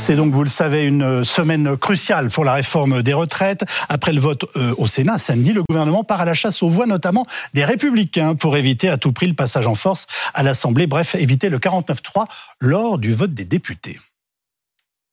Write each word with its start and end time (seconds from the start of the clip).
C'est 0.00 0.16
donc, 0.16 0.32
vous 0.32 0.42
le 0.42 0.48
savez, 0.48 0.84
une 0.84 1.24
semaine 1.24 1.76
cruciale 1.76 2.30
pour 2.30 2.42
la 2.42 2.54
réforme 2.54 3.02
des 3.02 3.12
retraites. 3.12 3.66
Après 3.90 4.14
le 4.14 4.20
vote 4.20 4.46
euh, 4.56 4.72
au 4.78 4.86
Sénat 4.86 5.18
samedi, 5.18 5.52
le 5.52 5.62
gouvernement 5.62 6.04
part 6.04 6.22
à 6.22 6.24
la 6.24 6.32
chasse 6.32 6.62
aux 6.62 6.70
voix, 6.70 6.86
notamment 6.86 7.26
des 7.52 7.66
républicains, 7.66 8.34
pour 8.34 8.56
éviter 8.56 8.88
à 8.88 8.96
tout 8.96 9.12
prix 9.12 9.26
le 9.26 9.34
passage 9.34 9.66
en 9.66 9.74
force 9.74 10.06
à 10.32 10.42
l'Assemblée. 10.42 10.86
Bref, 10.86 11.16
éviter 11.16 11.50
le 11.50 11.58
49-3 11.58 12.24
lors 12.60 12.96
du 12.96 13.12
vote 13.12 13.34
des 13.34 13.44
députés. 13.44 14.00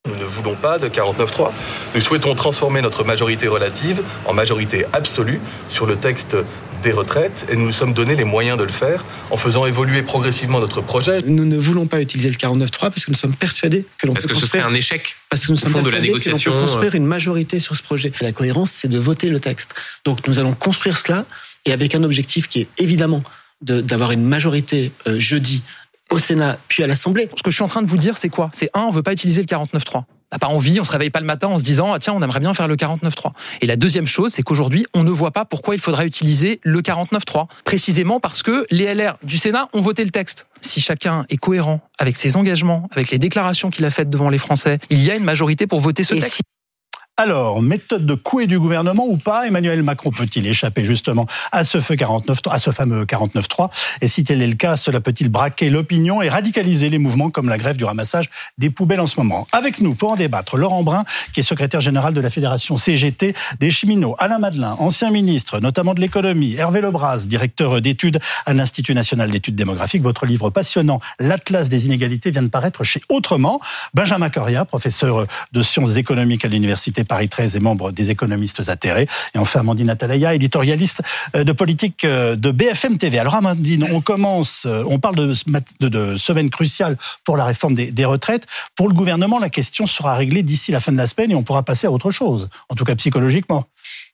Nous 0.08 0.16
ne 0.16 0.24
voulons 0.24 0.54
pas 0.54 0.78
de 0.78 0.88
49-3. 0.88 1.50
Nous 1.94 2.00
souhaitons 2.00 2.34
transformer 2.34 2.80
notre 2.80 3.04
majorité 3.04 3.46
relative 3.46 4.02
en 4.24 4.32
majorité 4.32 4.86
absolue 4.94 5.38
sur 5.68 5.84
le 5.84 5.96
texte 5.96 6.34
des 6.82 6.92
retraites 6.92 7.46
et 7.50 7.56
nous 7.56 7.66
nous 7.66 7.72
sommes 7.72 7.92
donné 7.92 8.14
les 8.16 8.24
moyens 8.24 8.56
de 8.58 8.62
le 8.64 8.72
faire 8.72 9.04
en 9.30 9.36
faisant 9.36 9.66
évoluer 9.66 10.02
progressivement 10.02 10.60
notre 10.60 10.80
projet. 10.80 11.22
Nous 11.22 11.44
ne 11.44 11.56
voulons 11.56 11.86
pas 11.86 12.00
utiliser 12.00 12.28
le 12.30 12.36
49.3 12.36 12.68
parce 12.90 13.04
que 13.04 13.10
nous 13.10 13.16
sommes 13.16 13.34
persuadés 13.34 13.84
que 13.98 14.06
l'on 14.06 14.14
peut 14.14 14.20
Parce 14.20 14.32
que 14.32 14.38
ce 14.38 14.46
serait 14.46 14.60
un 14.60 14.74
échec 14.74 15.16
parce 15.28 15.46
que 15.46 15.52
nous 15.52 15.58
sommes 15.58 15.72
de 15.72 15.76
la 15.78 15.82
persuadés 15.82 16.06
que 16.08 16.12
l'on 16.12 16.14
négociation. 16.18 16.52
peut 16.52 16.60
construire 16.60 16.94
une 16.94 17.06
majorité 17.06 17.60
sur 17.60 17.76
ce 17.76 17.82
projet. 17.82 18.12
La 18.20 18.32
cohérence, 18.32 18.70
c'est 18.70 18.88
de 18.88 18.98
voter 18.98 19.28
le 19.28 19.40
texte. 19.40 19.74
Donc 20.04 20.26
nous 20.28 20.38
allons 20.38 20.54
construire 20.54 20.96
cela 20.98 21.24
et 21.66 21.72
avec 21.72 21.94
un 21.94 22.02
objectif 22.04 22.48
qui 22.48 22.60
est 22.62 22.68
évidemment 22.78 23.22
de- 23.62 23.80
d'avoir 23.80 24.12
une 24.12 24.24
majorité 24.24 24.92
euh, 25.06 25.18
jeudi 25.18 25.62
au 26.10 26.18
Sénat 26.18 26.58
puis 26.68 26.82
à 26.82 26.86
l'Assemblée. 26.86 27.28
Ce 27.36 27.42
que 27.42 27.50
je 27.50 27.56
suis 27.56 27.64
en 27.64 27.68
train 27.68 27.82
de 27.82 27.88
vous 27.90 27.96
dire, 27.98 28.16
c'est 28.16 28.28
quoi? 28.30 28.48
C'est 28.52 28.70
un, 28.74 28.82
on 28.82 28.90
veut 28.90 29.02
pas 29.02 29.12
utiliser 29.12 29.42
le 29.42 29.46
49.3. 29.46 30.04
On 30.30 30.34
n'a 30.34 30.38
pas 30.40 30.48
envie, 30.48 30.78
on 30.78 30.84
se 30.84 30.92
réveille 30.92 31.08
pas 31.08 31.20
le 31.20 31.26
matin 31.26 31.48
en 31.48 31.58
se 31.58 31.64
disant 31.64 31.92
ah, 31.94 31.98
tiens, 31.98 32.12
on 32.12 32.22
aimerait 32.22 32.40
bien 32.40 32.52
faire 32.52 32.68
le 32.68 32.76
49.3. 32.76 33.32
Et 33.62 33.66
la 33.66 33.76
deuxième 33.76 34.06
chose, 34.06 34.32
c'est 34.32 34.42
qu'aujourd'hui, 34.42 34.84
on 34.92 35.02
ne 35.02 35.10
voit 35.10 35.30
pas 35.30 35.46
pourquoi 35.46 35.74
il 35.74 35.80
faudrait 35.80 36.06
utiliser 36.06 36.60
le 36.64 36.82
49.3. 36.82 37.46
Précisément 37.64 38.20
parce 38.20 38.42
que 38.42 38.66
les 38.70 38.92
LR 38.94 39.16
du 39.22 39.38
Sénat 39.38 39.68
ont 39.72 39.80
voté 39.80 40.04
le 40.04 40.10
texte. 40.10 40.46
Si 40.60 40.82
chacun 40.82 41.24
est 41.30 41.38
cohérent 41.38 41.80
avec 41.98 42.16
ses 42.16 42.36
engagements, 42.36 42.88
avec 42.92 43.10
les 43.10 43.18
déclarations 43.18 43.70
qu'il 43.70 43.84
a 43.86 43.90
faites 43.90 44.10
devant 44.10 44.28
les 44.28 44.38
Français, 44.38 44.78
il 44.90 45.00
y 45.02 45.10
a 45.10 45.16
une 45.16 45.24
majorité 45.24 45.66
pour 45.66 45.80
voter 45.80 46.04
ce 46.04 46.14
Et 46.14 46.18
texte. 46.18 46.36
si- 46.36 46.42
Alors, 47.20 47.60
méthode 47.62 48.06
de 48.06 48.14
couée 48.14 48.46
du 48.46 48.60
gouvernement 48.60 49.04
ou 49.04 49.16
pas 49.16 49.44
Emmanuel 49.48 49.82
Macron 49.82 50.12
peut-il 50.12 50.46
échapper 50.46 50.84
justement 50.84 51.26
à 51.50 51.64
ce 51.64 51.80
feu 51.80 51.96
49, 51.96 52.38
à 52.48 52.60
ce 52.60 52.70
fameux 52.70 53.06
49.3 53.06 53.70
Et 54.00 54.06
si 54.06 54.22
tel 54.22 54.40
est 54.40 54.46
le 54.46 54.54
cas, 54.54 54.76
cela 54.76 55.00
peut-il 55.00 55.28
braquer 55.28 55.68
l'opinion 55.68 56.22
et 56.22 56.28
radicaliser 56.28 56.88
les 56.88 56.98
mouvements 56.98 57.30
comme 57.30 57.48
la 57.48 57.58
grève 57.58 57.76
du 57.76 57.84
ramassage 57.84 58.30
des 58.56 58.70
poubelles 58.70 59.00
en 59.00 59.08
ce 59.08 59.18
moment 59.18 59.48
Avec 59.50 59.80
nous 59.80 59.96
pour 59.96 60.12
en 60.12 60.14
débattre, 60.14 60.56
Laurent 60.56 60.84
Brun, 60.84 61.04
qui 61.32 61.40
est 61.40 61.42
secrétaire 61.42 61.80
général 61.80 62.14
de 62.14 62.20
la 62.20 62.30
Fédération 62.30 62.76
CGT 62.76 63.34
des 63.58 63.70
cheminots, 63.72 64.14
Alain 64.20 64.38
Madelin, 64.38 64.76
ancien 64.78 65.10
ministre, 65.10 65.58
notamment 65.58 65.94
de 65.94 66.00
l'économie, 66.00 66.54
Hervé 66.54 66.80
Lebras, 66.80 67.26
directeur 67.26 67.80
d'études 67.80 68.20
à 68.46 68.54
l'Institut 68.54 68.94
national 68.94 69.32
d'études 69.32 69.56
démographiques. 69.56 70.02
Votre 70.02 70.24
livre 70.24 70.50
passionnant, 70.50 71.00
L'Atlas 71.18 71.68
des 71.68 71.84
inégalités, 71.84 72.30
vient 72.30 72.42
de 72.42 72.48
paraître 72.48 72.84
chez 72.84 73.02
Autrement. 73.08 73.60
Benjamin 73.92 74.30
Coria, 74.30 74.64
professeur 74.64 75.26
de 75.50 75.62
sciences 75.62 75.96
économiques 75.96 76.44
à 76.44 76.48
l'Université 76.48 77.02
Paris 77.08 77.28
13 77.28 77.56
et 77.56 77.60
membre 77.60 77.90
des 77.90 78.10
économistes 78.10 78.68
atterrés. 78.68 79.08
Et 79.34 79.38
enfin, 79.38 79.60
Amandine 79.60 79.90
Atalaya, 79.90 80.34
éditorialiste 80.34 81.02
euh, 81.34 81.42
de 81.42 81.52
politique 81.52 82.04
euh, 82.04 82.36
de 82.36 82.50
BFM 82.50 82.98
TV. 82.98 83.18
Alors, 83.18 83.34
Amandine, 83.34 83.86
on 83.90 84.00
commence, 84.00 84.66
euh, 84.66 84.84
on 84.86 84.98
parle 84.98 85.16
de, 85.16 86.16
semaine 86.16 86.50
cruciale 86.50 86.96
pour 87.24 87.36
la 87.36 87.44
réforme 87.44 87.74
des, 87.74 87.90
des 87.90 88.04
retraites. 88.04 88.46
Pour 88.76 88.88
le 88.88 88.94
gouvernement, 88.94 89.38
la 89.38 89.50
question 89.50 89.86
sera 89.86 90.14
réglée 90.14 90.42
d'ici 90.42 90.70
la 90.70 90.80
fin 90.80 90.92
de 90.92 90.96
la 90.96 91.06
semaine 91.06 91.32
et 91.32 91.34
on 91.34 91.42
pourra 91.42 91.62
passer 91.62 91.86
à 91.86 91.90
autre 91.90 92.10
chose, 92.10 92.48
en 92.68 92.74
tout 92.74 92.84
cas 92.84 92.94
psychologiquement. 92.94 93.66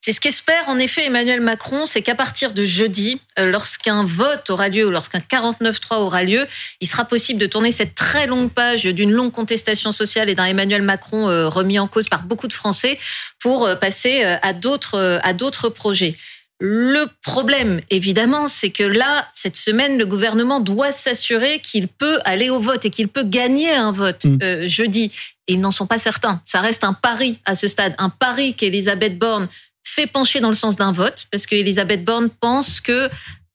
C'est 0.04 0.12
ce 0.12 0.20
qu'espère 0.20 0.68
en 0.68 0.78
effet 0.78 1.06
Emmanuel 1.06 1.40
Macron, 1.40 1.86
c'est 1.86 2.02
qu'à 2.02 2.14
partir 2.14 2.52
de 2.52 2.66
jeudi, 2.66 3.22
euh, 3.38 3.46
lorsqu'un 3.46 4.04
vote 4.04 4.50
aura 4.50 4.68
lieu 4.68 4.86
ou 4.86 4.90
lorsqu'un 4.90 5.18
49-3 5.18 5.96
aura 6.00 6.22
lieu, 6.24 6.46
il 6.82 6.86
sera 6.86 7.06
possible 7.06 7.40
de 7.40 7.46
tourner 7.46 7.72
cette 7.72 7.94
très 7.94 8.26
longue 8.26 8.50
page 8.50 8.84
d'une 8.84 9.10
longue 9.10 9.32
contestation 9.32 9.92
sociale 9.92 10.28
et 10.28 10.34
d'un 10.34 10.44
Emmanuel 10.44 10.82
Macron 10.82 11.30
euh, 11.30 11.48
remis 11.48 11.78
en 11.78 11.88
cause 11.88 12.06
par 12.06 12.24
beaucoup 12.24 12.48
de 12.48 12.52
Français 12.52 12.98
pour 13.40 13.64
euh, 13.64 13.76
passer 13.76 14.22
à 14.42 14.52
d'autres 14.52 15.20
à 15.22 15.32
d'autres 15.32 15.70
projets. 15.70 16.14
Le 16.60 17.06
problème, 17.22 17.80
évidemment, 17.90 18.46
c'est 18.46 18.70
que 18.70 18.84
là, 18.84 19.28
cette 19.32 19.56
semaine, 19.56 19.98
le 19.98 20.06
gouvernement 20.06 20.60
doit 20.60 20.92
s'assurer 20.92 21.58
qu'il 21.60 21.88
peut 21.88 22.20
aller 22.24 22.48
au 22.48 22.60
vote 22.60 22.84
et 22.84 22.90
qu'il 22.90 23.08
peut 23.08 23.24
gagner 23.24 23.72
un 23.72 23.90
vote 23.90 24.24
Mm. 24.24 24.38
euh, 24.42 24.68
jeudi. 24.68 25.10
Et 25.48 25.54
ils 25.54 25.60
n'en 25.60 25.72
sont 25.72 25.86
pas 25.86 25.98
certains. 25.98 26.40
Ça 26.44 26.60
reste 26.60 26.84
un 26.84 26.92
pari 26.92 27.38
à 27.44 27.54
ce 27.54 27.68
stade, 27.68 27.94
un 27.98 28.08
pari 28.08 28.54
qu'Elisabeth 28.54 29.18
Borne 29.18 29.48
fait 29.84 30.06
pencher 30.06 30.40
dans 30.40 30.48
le 30.48 30.54
sens 30.54 30.76
d'un 30.76 30.92
vote, 30.92 31.26
parce 31.30 31.46
qu'Elisabeth 31.46 32.04
Borne 32.04 32.30
pense 32.30 32.80
que 32.80 33.08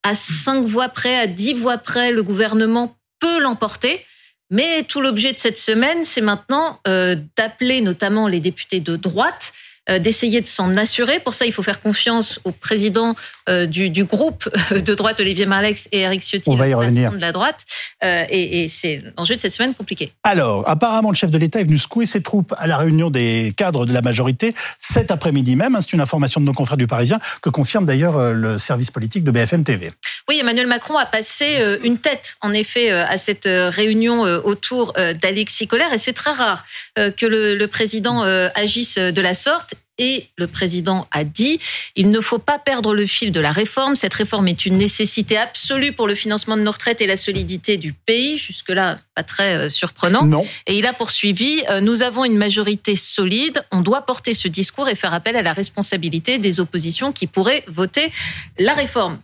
à 0.03 0.15
cinq 0.15 0.65
voix 0.65 0.89
près, 0.89 1.17
à 1.17 1.27
dix 1.27 1.53
voix 1.53 1.77
près, 1.77 2.11
le 2.11 2.23
gouvernement 2.23 2.97
peut 3.19 3.39
l'emporter. 3.39 4.05
Mais 4.51 4.83
tout 4.83 5.01
l'objet 5.01 5.33
de 5.33 5.39
cette 5.39 5.57
semaine, 5.57 6.05
c'est 6.05 6.21
maintenant 6.21 6.79
euh, 6.87 7.15
d'appeler 7.35 7.81
notamment 7.81 8.27
les 8.27 8.39
députés 8.39 8.79
de 8.79 8.95
droite, 8.95 9.53
d'essayer 9.99 10.41
de 10.41 10.47
s'en 10.47 10.75
assurer. 10.77 11.19
Pour 11.19 11.33
ça, 11.33 11.45
il 11.45 11.53
faut 11.53 11.63
faire 11.63 11.79
confiance 11.81 12.39
au 12.43 12.51
président 12.51 13.15
euh, 13.47 13.65
du, 13.65 13.89
du 13.89 14.03
groupe 14.03 14.49
de 14.71 14.93
droite, 14.93 15.19
Olivier 15.19 15.45
Marlex 15.45 15.87
et 15.91 16.01
Eric 16.01 16.21
Ciotti, 16.21 16.49
On 16.49 16.55
va 16.55 16.67
y 16.67 16.73
revenir. 16.73 17.11
de 17.11 17.17
la 17.17 17.31
droite. 17.31 17.61
Euh, 18.03 18.25
et 18.29 18.63
et 18.63 18.67
c'est 18.67 19.01
l'enjeu 19.17 19.35
de 19.35 19.41
cette 19.41 19.53
semaine 19.53 19.73
compliqué. 19.73 20.11
Alors, 20.23 20.67
apparemment, 20.67 21.09
le 21.09 21.15
chef 21.15 21.31
de 21.31 21.37
l'État 21.37 21.59
est 21.59 21.63
venu 21.63 21.77
secouer 21.77 22.05
ses 22.05 22.21
troupes 22.21 22.53
à 22.57 22.67
la 22.67 22.77
réunion 22.77 23.09
des 23.09 23.53
cadres 23.55 23.85
de 23.85 23.93
la 23.93 24.01
majorité 24.01 24.53
cet 24.79 25.11
après-midi 25.11 25.55
même. 25.55 25.75
hein, 25.75 25.81
C'est 25.81 25.93
une 25.93 26.01
information 26.01 26.41
de 26.41 26.45
nos 26.45 26.53
confrères 26.53 26.77
du 26.77 26.87
Parisien 26.87 27.19
que 27.41 27.49
confirme 27.49 27.85
d'ailleurs 27.85 28.17
euh, 28.17 28.33
le 28.33 28.57
service 28.57 28.91
politique 28.91 29.23
de 29.23 29.31
BFM 29.31 29.63
TV. 29.63 29.91
Oui, 30.27 30.37
Emmanuel 30.39 30.67
Macron 30.67 30.97
a 30.97 31.05
passé 31.05 31.57
euh, 31.59 31.77
une 31.83 31.97
tête, 31.97 32.35
en 32.41 32.53
effet, 32.53 32.91
euh, 32.91 33.05
à 33.07 33.17
cette 33.17 33.45
euh, 33.45 33.69
réunion 33.69 34.25
euh, 34.25 34.39
autour 34.43 34.93
euh, 34.97 35.13
d'Alexis 35.13 35.67
Collère. 35.67 35.93
Et 35.93 35.97
c'est 35.97 36.13
très 36.13 36.31
rare 36.31 36.63
euh, 36.97 37.11
que 37.11 37.25
le, 37.25 37.55
le 37.55 37.67
président 37.67 38.23
euh, 38.23 38.49
agisse 38.55 38.97
de 38.97 39.21
la 39.21 39.33
sorte. 39.33 39.73
Et 39.97 40.29
le 40.37 40.47
président 40.47 41.07
a 41.11 41.25
dit, 41.25 41.59
il 41.97 42.09
ne 42.09 42.21
faut 42.21 42.39
pas 42.39 42.57
perdre 42.57 42.93
le 42.93 43.05
fil 43.05 43.33
de 43.33 43.39
la 43.41 43.51
réforme. 43.51 43.95
Cette 43.95 44.13
réforme 44.13 44.47
est 44.47 44.65
une 44.65 44.77
nécessité 44.77 45.37
absolue 45.37 45.91
pour 45.91 46.07
le 46.07 46.15
financement 46.15 46.55
de 46.55 46.61
nos 46.61 46.71
retraites 46.71 47.01
et 47.01 47.07
la 47.07 47.17
solidité 47.17 47.75
du 47.75 47.91
pays. 47.91 48.37
Jusque-là, 48.37 48.97
pas 49.13 49.23
très 49.23 49.55
euh, 49.55 49.69
surprenant. 49.69 50.25
Non. 50.25 50.45
Et 50.67 50.77
il 50.77 50.85
a 50.85 50.93
poursuivi, 50.93 51.63
euh, 51.69 51.81
nous 51.81 52.01
avons 52.01 52.23
une 52.23 52.37
majorité 52.37 52.95
solide, 52.95 53.61
on 53.71 53.81
doit 53.81 54.05
porter 54.05 54.33
ce 54.33 54.47
discours 54.47 54.87
et 54.87 54.95
faire 54.95 55.13
appel 55.13 55.35
à 55.35 55.41
la 55.41 55.51
responsabilité 55.51 56.37
des 56.37 56.61
oppositions 56.61 57.11
qui 57.11 57.27
pourraient 57.27 57.65
voter 57.67 58.09
la 58.57 58.73
réforme. 58.73 59.19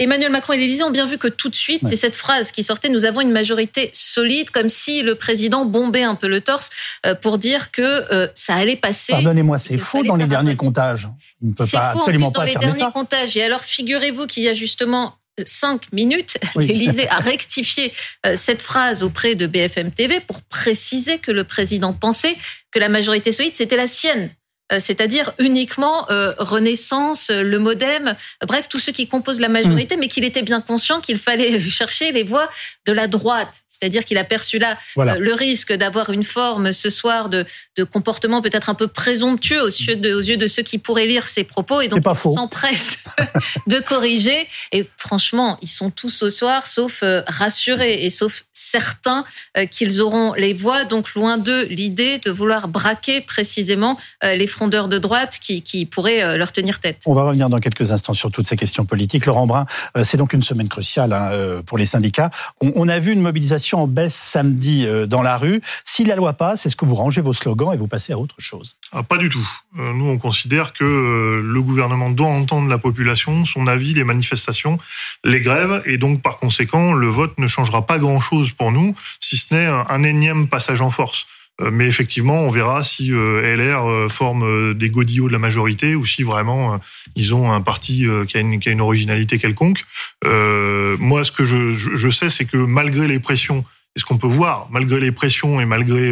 Emmanuel 0.00 0.32
Macron 0.32 0.54
et 0.54 0.56
l'Élysée 0.56 0.82
ont 0.82 0.90
bien 0.90 1.06
vu 1.06 1.18
que 1.18 1.28
tout 1.28 1.48
de 1.50 1.54
suite, 1.54 1.82
Ouais. 1.82 1.90
c'est 1.90 1.96
cette 1.96 2.16
phrase 2.16 2.50
qui 2.52 2.62
sortait, 2.64 2.88
nous 2.88 3.04
avons 3.04 3.20
une 3.20 3.30
majorité 3.30 3.90
solide, 3.92 4.50
comme 4.50 4.68
si 4.68 5.02
le 5.02 5.14
président 5.14 5.64
bombait 5.66 6.02
un 6.02 6.14
peu 6.16 6.26
le 6.26 6.40
torse 6.40 6.70
euh, 7.06 7.14
pour 7.14 7.38
dire 7.38 7.70
que 7.70 7.82
euh, 8.12 8.26
ça 8.34 8.54
allait 8.54 8.76
passer. 8.76 9.12
Pardonnez-moi, 9.12 9.58
c'est 9.58 9.78
faux 9.78 10.02
dans 10.02 10.16
les 10.16 10.26
derniers 10.26 10.56
comptages. 10.56 11.06
Il 11.42 11.50
ne 11.50 11.54
peut 11.54 11.66
C'est 11.66 11.76
pas 11.76 11.92
faux 11.92 11.98
en 11.98 12.00
absolument 12.00 12.30
plus 12.30 12.34
dans 12.34 12.40
pas 12.40 12.46
les 12.46 12.54
derniers 12.56 12.80
ça. 12.80 12.90
comptages. 12.92 13.36
Et 13.36 13.42
alors, 13.42 13.60
figurez-vous 13.60 14.26
qu'il 14.26 14.42
y 14.42 14.48
a 14.48 14.54
justement 14.54 15.14
euh, 15.38 15.44
cinq 15.46 15.92
minutes, 15.92 16.38
Oui. 16.56 16.66
l'Élysée 16.66 17.08
a 17.08 17.18
rectifié 17.18 17.92
cette 18.36 18.62
phrase 18.62 19.02
auprès 19.02 19.34
de 19.34 19.46
BFM 19.46 19.90
TV 19.92 20.20
pour 20.20 20.42
préciser 20.42 21.18
que 21.18 21.30
le 21.30 21.44
président 21.44 21.92
pensait 21.92 22.36
que 22.72 22.78
la 22.78 22.88
majorité 22.88 23.32
solide, 23.32 23.54
c'était 23.54 23.76
la 23.76 23.86
sienne. 23.86 24.30
Euh, 24.72 24.78
C'est-à-dire 24.80 25.32
uniquement 25.38 26.08
euh, 26.10 26.32
Renaissance, 26.38 27.30
euh, 27.30 27.42
le 27.42 27.58
Modem, 27.58 28.14
bref, 28.46 28.68
tous 28.68 28.78
ceux 28.78 28.92
qui 28.92 29.08
composent 29.08 29.40
la 29.40 29.48
majorité, 29.48 29.96
Hmm. 29.96 30.00
mais 30.00 30.08
qu'il 30.08 30.24
était 30.24 30.42
bien 30.42 30.60
conscient 30.60 31.00
qu'il 31.00 31.18
fallait 31.18 31.58
chercher 31.80 32.12
les 32.12 32.22
voix 32.22 32.48
de 32.86 32.92
la 32.92 33.06
droite. 33.08 33.62
C'est-à-dire 33.80 34.04
qu'il 34.04 34.18
a 34.18 34.24
perçu 34.24 34.58
là 34.58 34.76
Voilà. 34.94 35.14
euh, 35.14 35.18
le 35.18 35.32
risque 35.34 35.72
d'avoir 35.72 36.10
une 36.10 36.22
forme 36.24 36.72
ce 36.72 36.90
soir 36.90 37.28
de, 37.30 37.44
de 37.76 37.84
comportement 37.84 38.42
peut-être 38.42 38.68
un 38.68 38.74
peu 38.74 38.88
présomptueux 38.88 39.62
aux 39.62 39.68
yeux, 39.68 39.96
de, 39.96 40.12
aux 40.12 40.20
yeux 40.20 40.36
de 40.36 40.46
ceux 40.46 40.62
qui 40.62 40.78
pourraient 40.78 41.06
lire 41.06 41.26
ses 41.26 41.44
propos 41.44 41.80
et 41.80 41.88
donc 41.88 42.02
ils 42.04 42.18
s'empressent 42.34 42.98
de 43.66 43.78
corriger. 43.78 44.46
Et 44.72 44.84
franchement, 44.98 45.58
ils 45.62 45.68
sont 45.68 45.90
tous 45.90 46.10
ce 46.10 46.28
soir, 46.30 46.66
sauf 46.66 47.02
euh, 47.02 47.22
rassurés 47.26 48.04
et 48.04 48.10
sauf 48.10 48.44
certains 48.52 49.24
euh, 49.56 49.64
qu'ils 49.66 50.00
auront 50.02 50.34
les 50.34 50.52
voix. 50.52 50.84
Donc 50.84 51.14
loin 51.14 51.38
d'eux 51.38 51.64
l'idée 51.64 52.18
de 52.18 52.30
vouloir 52.30 52.68
braquer 52.68 53.20
précisément 53.20 53.98
les 54.22 54.46
frondeurs 54.46 54.88
de 54.88 54.98
droite 54.98 55.38
qui, 55.40 55.62
qui 55.62 55.86
pourraient 55.86 56.36
leur 56.36 56.52
tenir 56.52 56.80
tête. 56.80 56.98
On 57.06 57.14
va 57.14 57.24
revenir 57.24 57.48
dans 57.48 57.58
quelques 57.58 57.92
instants 57.92 58.12
sur 58.12 58.30
toutes 58.30 58.46
ces 58.48 58.56
questions 58.56 58.84
politiques. 58.84 59.26
Laurent 59.26 59.46
Brun, 59.46 59.66
c'est 60.02 60.16
donc 60.16 60.32
une 60.32 60.42
semaine 60.42 60.68
cruciale 60.68 61.12
hein, 61.12 61.62
pour 61.64 61.78
les 61.78 61.86
syndicats. 61.86 62.30
On, 62.60 62.72
on 62.74 62.88
a 62.88 62.98
vu 62.98 63.12
une 63.12 63.20
mobilisation 63.20 63.69
en 63.74 63.86
baisse 63.86 64.14
samedi 64.14 64.84
euh, 64.86 65.06
dans 65.06 65.22
la 65.22 65.36
rue. 65.36 65.60
Si 65.84 66.04
la 66.04 66.16
loi 66.16 66.32
passe, 66.32 66.66
est-ce 66.66 66.76
que 66.76 66.84
vous 66.84 66.94
rangez 66.94 67.20
vos 67.20 67.32
slogans 67.32 67.72
et 67.72 67.76
vous 67.76 67.86
passez 67.86 68.12
à 68.12 68.18
autre 68.18 68.36
chose? 68.38 68.76
Ah, 68.92 69.02
pas 69.02 69.18
du 69.18 69.28
tout. 69.28 69.48
Euh, 69.78 69.92
Nous, 69.92 70.06
on 70.06 70.18
considère 70.18 70.72
que 70.72 70.84
euh, 70.84 71.42
le 71.42 71.62
gouvernement 71.62 72.10
doit 72.10 72.28
entendre 72.28 72.68
la 72.68 72.78
population, 72.78 73.44
son 73.44 73.66
avis, 73.66 73.94
les 73.94 74.04
manifestations, 74.04 74.78
les 75.24 75.40
grèves, 75.40 75.82
et 75.86 75.98
donc 75.98 76.22
par 76.22 76.38
conséquent, 76.38 76.92
le 76.92 77.08
vote 77.08 77.38
ne 77.38 77.46
changera 77.46 77.86
pas 77.86 77.98
grand-chose 77.98 78.52
pour 78.52 78.72
nous, 78.72 78.94
si 79.20 79.36
ce 79.36 79.54
n'est 79.54 79.66
un, 79.66 79.86
un 79.88 80.02
énième 80.02 80.48
passage 80.48 80.80
en 80.80 80.90
force. 80.90 81.26
Euh, 81.60 81.70
Mais 81.72 81.86
effectivement, 81.86 82.42
on 82.42 82.50
verra 82.50 82.82
si 82.82 83.12
euh, 83.12 83.56
LR 83.56 83.86
euh, 83.86 84.08
forme 84.08 84.74
des 84.74 84.88
godillots 84.88 85.28
de 85.28 85.32
la 85.32 85.38
majorité 85.38 85.94
ou 85.94 86.04
si 86.04 86.22
vraiment 86.22 86.80
ils 87.16 87.34
ont 87.34 87.52
un 87.52 87.60
parti 87.60 88.06
qui 88.28 88.36
a 88.36 88.40
une, 88.40 88.60
qui 88.60 88.68
a 88.68 88.72
une 88.72 88.80
originalité 88.80 89.38
quelconque. 89.38 89.84
Euh, 90.24 90.96
moi, 90.98 91.24
ce 91.24 91.32
que 91.32 91.44
je, 91.44 91.70
je, 91.70 92.10
sais, 92.10 92.28
c'est 92.28 92.44
que 92.44 92.56
malgré 92.56 93.08
les 93.08 93.18
pressions, 93.18 93.64
et 93.96 94.00
ce 94.00 94.04
qu'on 94.04 94.18
peut 94.18 94.28
voir, 94.28 94.68
malgré 94.70 95.00
les 95.00 95.12
pressions 95.12 95.60
et 95.60 95.66
malgré 95.66 96.10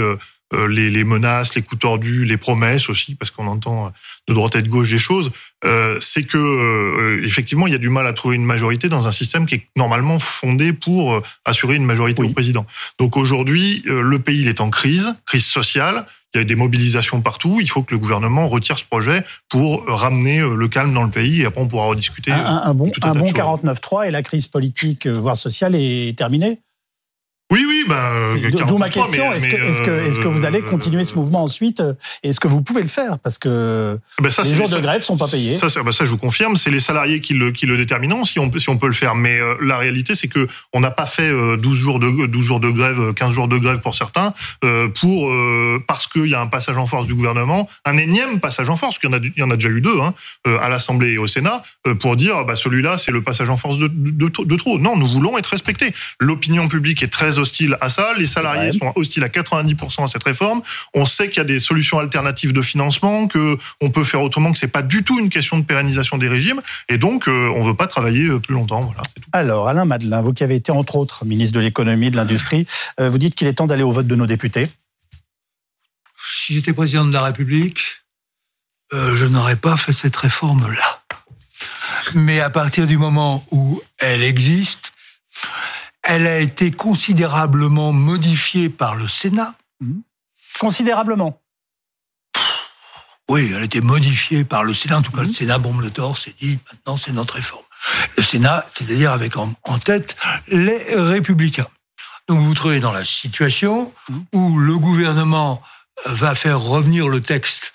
les, 0.53 0.91
les, 0.91 1.05
menaces, 1.05 1.55
les 1.55 1.62
coups 1.62 1.81
tordus, 1.81 2.25
les 2.25 2.37
promesses 2.37 2.89
aussi, 2.89 3.15
parce 3.15 3.31
qu'on 3.31 3.47
entend 3.47 3.93
de 4.29 4.35
droite 4.35 4.56
et 4.56 4.62
de 4.62 4.69
gauche 4.69 4.91
des 4.91 4.99
choses, 4.99 5.31
euh, 5.65 5.97
c'est 6.00 6.23
que 6.23 6.39
euh, 6.39 7.25
effectivement 7.25 7.67
il 7.67 7.73
y 7.73 7.77
a 7.77 7.79
du 7.79 7.91
mal 7.91 8.06
à 8.06 8.12
trouver 8.12 8.37
une 8.37 8.45
majorité 8.45 8.89
dans 8.89 9.06
un 9.06 9.11
système 9.11 9.47
qui 9.47 9.56
est 9.56 9.67
normalement 9.77 10.19
fondé 10.19 10.73
pour 10.73 11.21
assurer 11.45 11.77
une 11.77 11.85
majorité 11.85 12.23
au 12.23 12.29
président. 12.29 12.67
Donc 12.99 13.17
aujourd'hui, 13.17 13.83
le 13.87 14.19
pays 14.19 14.43
il 14.43 14.49
est 14.49 14.61
en 14.61 14.71
crise, 14.71 15.17
crise 15.27 15.47
sociale. 15.47 16.06
Il 16.35 16.39
y 16.39 16.41
a 16.43 16.45
des 16.45 16.56
mobilisations 16.56 17.23
partout. 17.23 17.59
Il 17.61 17.71
faut 17.71 17.83
que 17.83 17.95
le 17.95 17.99
gouvernement 17.99 18.49
retire 18.49 18.79
ce 18.79 18.85
projet 18.85 19.25
pour 19.49 19.87
ramener 19.87 20.41
le 20.41 20.69
calme 20.69 20.93
dans 20.93 21.03
le 21.03 21.11
pays 21.11 21.41
et 21.41 21.47
après 21.47 21.62
on 21.62 21.69
pourra 21.69 21.87
rediscuter. 21.87 22.33
Un, 22.33 22.62
un 22.65 22.75
bon, 22.75 22.93
un 23.03 23.15
bon 23.15 23.27
49-3 23.27 24.09
et 24.09 24.11
la 24.11 24.23
crise 24.23 24.47
politique, 24.47 25.06
voire 25.06 25.39
sociale, 25.39 25.75
est 25.75 26.17
terminée 26.17 26.61
oui, 27.50 27.65
oui, 27.67 27.85
ben. 27.89 28.50
D'où 28.67 28.77
ma 28.77 28.91
question. 28.91 29.33
Est-ce 29.33 29.49
que, 29.49 29.56
est 29.56 29.85
que, 29.85 30.06
est 30.06 30.23
que 30.23 30.29
vous 30.29 30.45
allez 30.45 30.61
euh, 30.61 30.69
continuer 30.69 31.03
ce 31.05 31.15
mouvement 31.15 31.45
ensuite 31.45 31.81
euh, 31.81 31.95
Est-ce 32.23 32.41
que 32.41 32.49
vous 32.49 32.61
pouvez 32.61 32.83
le 32.83 32.89
faire? 32.89 33.19
Parce 33.21 33.39
que 33.39 33.99
ben 34.21 34.29
ça, 34.29 34.43
les 34.43 34.53
jours 34.53 34.69
de 34.69 34.79
grève 34.79 35.00
sont 35.00 35.17
pas 35.17 35.29
payés. 35.29 35.56
Ça, 35.56 35.69
ben 35.83 35.93
ça, 35.93 36.05
je 36.05 36.11
vous 36.11 36.19
confirme, 36.19 36.59
c'est 36.59 36.71
les 36.71 36.81
salariés 36.81 37.23
qui 37.23 37.33
le, 37.33 37.50
qui 37.50 37.65
le 37.65 37.79
déterminent 37.79 38.27
si 38.27 38.39
on, 38.39 38.50
peut, 38.50 38.59
si 38.59 38.69
on 38.69 38.77
peut 38.77 38.87
le 38.87 38.93
faire. 38.93 39.15
Mais 39.15 39.39
euh, 39.39 39.55
la 39.62 39.79
réalité, 39.79 40.15
c'est 40.15 40.29
que 40.29 40.47
on 40.75 40.81
n'a 40.81 40.91
pas 40.91 41.06
fait 41.06 41.31
12 41.56 41.77
jours 41.77 41.99
de 41.99 42.27
12 42.27 42.45
jours 42.45 42.61
de 42.61 42.71
grève, 42.71 43.15
15 43.15 43.33
jours 43.33 43.49
de 43.49 43.56
grève 43.56 43.81
pour 43.81 43.95
certains, 43.95 44.35
pour 45.00 45.33
parce 45.87 46.06
qu'il 46.06 46.27
y 46.27 46.35
a 46.35 46.41
un 46.41 46.47
passage 46.47 46.77
en 46.77 46.87
force 46.87 47.06
du 47.06 47.15
gouvernement, 47.15 47.69
un 47.87 47.97
énième 47.97 48.41
passage 48.41 48.69
en 48.69 48.77
force, 48.77 48.99
qu'il 48.99 49.09
y 49.09 49.15
en 49.15 49.17
a, 49.17 49.21
il 49.23 49.39
y 49.39 49.43
en 49.43 49.50
a 49.50 49.56
déjà 49.56 49.71
eu 49.71 49.81
deux, 49.81 49.99
hein, 50.00 50.12
à 50.61 50.69
l'Assemblée 50.69 51.12
et 51.12 51.19
au 51.19 51.27
Sénat, 51.27 51.62
pour 52.00 52.17
dire, 52.17 52.45
bah 52.45 52.56
celui-là, 52.56 52.99
c'est 52.99 53.12
le 53.12 53.23
passage 53.23 53.49
en 53.49 53.56
force 53.56 53.79
de, 53.79 53.89
de, 53.89 54.31
de 54.45 54.56
trop. 54.56 54.79
Non, 54.79 54.97
nous 54.97 55.06
voulons 55.06 55.39
être 55.39 55.47
respectés. 55.47 55.93
L'opinion 56.21 56.69
publique 56.69 57.03
est 57.03 57.09
très 57.09 57.38
hostile 57.38 57.76
à 57.81 57.88
ça. 57.88 58.12
Les 58.19 58.26
salariés 58.26 58.73
sont 58.73 58.93
hostiles 58.94 59.25
à 59.25 59.29
90% 59.29 60.05
à 60.05 60.06
cette 60.08 60.25
réforme. 60.25 60.62
On 60.94 61.05
sait 61.05 61.29
qu'il 61.29 61.38
y 61.38 61.40
a 61.40 61.44
des 61.44 61.61
solutions 61.61 61.99
alternatives 61.99 62.52
de 62.52 62.62
financement, 62.62 63.26
que 63.26 63.56
on 63.81 63.90
peut 63.90 64.05
faire 64.05 64.23
autrement, 64.23 64.52
que 64.52 64.58
c'est 64.58 64.69
pas 64.69 64.82
du 64.82 65.05
tout 65.05 65.19
une 65.19 65.29
question 65.29 65.58
de 65.58 65.64
pérennisation 65.64 66.19
des 66.19 66.29
régimes. 66.29 66.61
Et 66.88 66.99
donc, 66.99 67.29
euh, 67.29 67.52
on 67.56 67.62
veut 67.62 67.75
pas 67.75 67.87
travailler 67.87 68.26
euh, 68.26 68.38
plus 68.38 68.55
longtemps. 68.55 68.82
Voilà, 68.82 69.02
Alors, 69.32 69.69
Alain 69.69 69.85
Madelin, 69.85 70.23
vous 70.23 70.32
qui 70.32 70.44
avez 70.44 70.56
été 70.56 70.73
entre 70.73 70.96
autres 70.96 71.25
ministre 71.25 71.56
de 71.56 71.61
l'économie, 71.61 72.11
de 72.11 72.17
l'industrie, 72.17 72.67
euh, 73.00 73.08
vous 73.08 73.19
dites 73.19 73.35
qu'il 73.35 73.46
est 73.46 73.55
temps 73.55 73.67
d'aller 73.67 73.82
au 73.82 73.93
vote 73.93 74.06
de 74.06 74.14
nos 74.14 74.26
députés. 74.26 74.69
Si 76.31 76.55
j'étais 76.55 76.73
président 76.73 77.05
de 77.05 77.12
la 77.12 77.23
République, 77.23 77.81
je 78.93 79.26
n'aurais 79.26 79.56
pas 79.56 79.76
fait 79.76 79.93
cette 79.93 80.17
réforme-là. 80.17 81.02
Mais 82.14 82.40
à 82.40 82.50
partir 82.50 82.87
du 82.87 82.96
moment 82.96 83.44
où 83.50 83.81
elle 83.99 84.23
existe, 84.23 84.93
elle 86.08 86.26
a 86.26 86.38
été 86.38 86.70
considérablement 86.70 87.93
modifiée 87.93 88.70
par 88.70 88.96
le 88.96 89.06
Sénat. 89.06 89.55
Mhm. 89.81 90.02
Considérablement 90.58 91.40
Oui, 93.28 93.52
elle 93.55 93.60
a 93.60 93.64
été 93.64 93.82
modifiée 93.82 94.43
par 94.44 94.64
le 94.64 94.72
Sénat. 94.72 94.99
En 94.99 95.02
tout 95.02 95.12
cas, 95.12 95.20
le 95.20 95.28
mhm. 95.28 95.34
Sénat 95.34 95.58
bombe 95.58 95.82
le 95.82 95.90
torse 95.90 96.26
et 96.26 96.34
dit 96.40 96.58
maintenant 96.72 96.96
c'est 96.96 97.12
notre 97.12 97.34
réforme. 97.34 97.62
Le 98.16 98.22
Sénat, 98.22 98.66
c'est-à-dire 98.75 99.12
avec 99.12 99.37
en, 99.37 99.55
tête 99.78 100.16
les 100.49 100.94
républicains. 100.94 101.69
Donc 102.26 102.38
vous 102.38 102.46
vous 102.46 102.54
trouvez 102.54 102.81
dans 102.81 102.93
la 102.93 103.04
situation 103.04 103.93
mhm. 104.08 104.25
où 104.32 104.58
le 104.58 104.78
gouvernement 104.78 105.62
euh, 106.06 106.12
va 106.14 106.34
faire 106.34 106.61
revenir 106.61 107.08
le 107.08 107.20
texte 107.20 107.75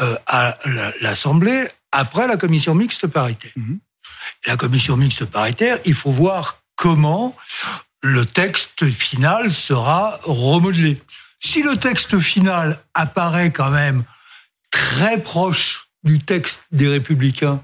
euh, 0.00 0.16
à 0.28 0.56
l'Assemblée 1.00 1.68
après 1.90 2.28
la 2.28 2.36
commission 2.36 2.76
mixte 2.76 3.08
paritaire. 3.08 3.52
La 4.46 4.56
commission 4.56 4.96
mixte 4.96 5.24
paritaire, 5.24 5.78
il 5.84 5.94
faut 5.94 6.10
voir 6.10 6.61
comment 6.82 7.36
le 8.02 8.26
texte 8.26 8.90
final 8.90 9.52
sera 9.52 10.18
remodelé. 10.24 11.00
Si 11.38 11.62
le 11.62 11.76
texte 11.76 12.18
final 12.18 12.76
apparaît 12.92 13.52
quand 13.52 13.70
même 13.70 14.02
très 14.72 15.22
proche 15.22 15.86
du 16.02 16.18
texte 16.18 16.64
des 16.72 16.88
républicains 16.88 17.62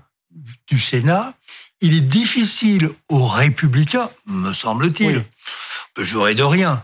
du 0.69 0.79
Sénat, 0.79 1.35
il 1.81 1.97
est 1.97 2.09
difficile 2.09 2.91
aux 3.09 3.26
républicains, 3.26 4.09
me 4.26 4.53
semble-t-il, 4.53 5.25
j'aurais 5.99 6.35
de 6.35 6.43
rien, 6.43 6.83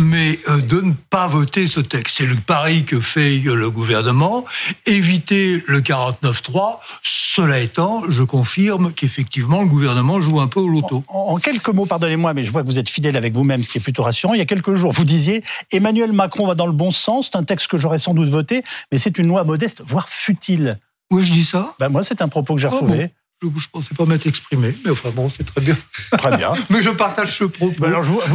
mais 0.00 0.38
euh, 0.48 0.60
de 0.60 0.80
ne 0.80 0.92
pas 1.10 1.26
voter 1.28 1.66
ce 1.66 1.80
texte. 1.80 2.16
C'est 2.18 2.26
le 2.26 2.36
pari 2.36 2.84
que 2.84 3.00
fait 3.00 3.38
le 3.38 3.70
gouvernement, 3.70 4.44
éviter 4.86 5.62
le 5.66 5.80
49-3. 5.80 6.78
Cela 7.02 7.60
étant, 7.60 8.04
je 8.08 8.22
confirme 8.22 8.92
qu'effectivement, 8.92 9.62
le 9.62 9.68
gouvernement 9.68 10.20
joue 10.20 10.40
un 10.40 10.46
peu 10.46 10.60
au 10.60 10.68
loto. 10.68 11.04
En, 11.08 11.36
quelques 11.38 11.68
mots, 11.68 11.86
pardonnez-moi, 11.86 12.32
mais 12.34 12.44
je 12.44 12.52
vois 12.52 12.62
que 12.62 12.68
vous 12.68 12.78
êtes 12.78 12.88
fidèle 12.88 13.16
avec 13.16 13.34
vous-même, 13.34 13.62
ce 13.62 13.68
qui 13.68 13.78
est 13.78 13.80
plutôt 13.80 14.02
rassurant. 14.02 14.34
Il 14.34 14.38
y 14.38 14.42
a 14.42 14.46
quelques 14.46 14.74
jours, 14.74 14.92
vous 14.92 15.04
disiez, 15.04 15.42
Emmanuel 15.72 16.12
Macron 16.12 16.46
va 16.46 16.54
dans 16.54 16.66
le 16.66 16.72
bon 16.72 16.90
sens, 16.90 17.30
c'est 17.32 17.38
un 17.38 17.44
texte 17.44 17.68
que 17.68 17.78
j'aurais 17.78 17.98
sans 17.98 18.14
doute 18.14 18.28
voté, 18.28 18.62
mais 18.92 18.98
c'est 18.98 19.18
une 19.18 19.28
loi 19.28 19.44
modeste, 19.44 19.82
voire 19.84 20.08
futile. 20.08 20.78
Oui, 21.10 21.22
je 21.22 21.32
dis 21.32 21.44
ça 21.44 21.74
ben 21.78 21.88
Moi, 21.88 22.02
c'est 22.02 22.22
un 22.22 22.28
propos 22.28 22.54
que 22.54 22.60
j'ai 22.60 22.68
ah 22.68 22.70
retrouvé. 22.70 23.10
Je 23.56 23.66
ne 23.66 23.70
pensais 23.72 23.94
pas 23.94 24.04
m'être 24.06 24.26
exprimé, 24.26 24.74
mais 24.84 24.90
enfin 24.90 25.10
bon, 25.10 25.28
c'est 25.28 25.44
très 25.44 25.60
bien. 25.60 25.76
Très 26.12 26.36
bien. 26.36 26.52
mais 26.70 26.82
je 26.82 26.90
partage 26.90 27.38
ce 27.38 27.44
propos. 27.44 27.86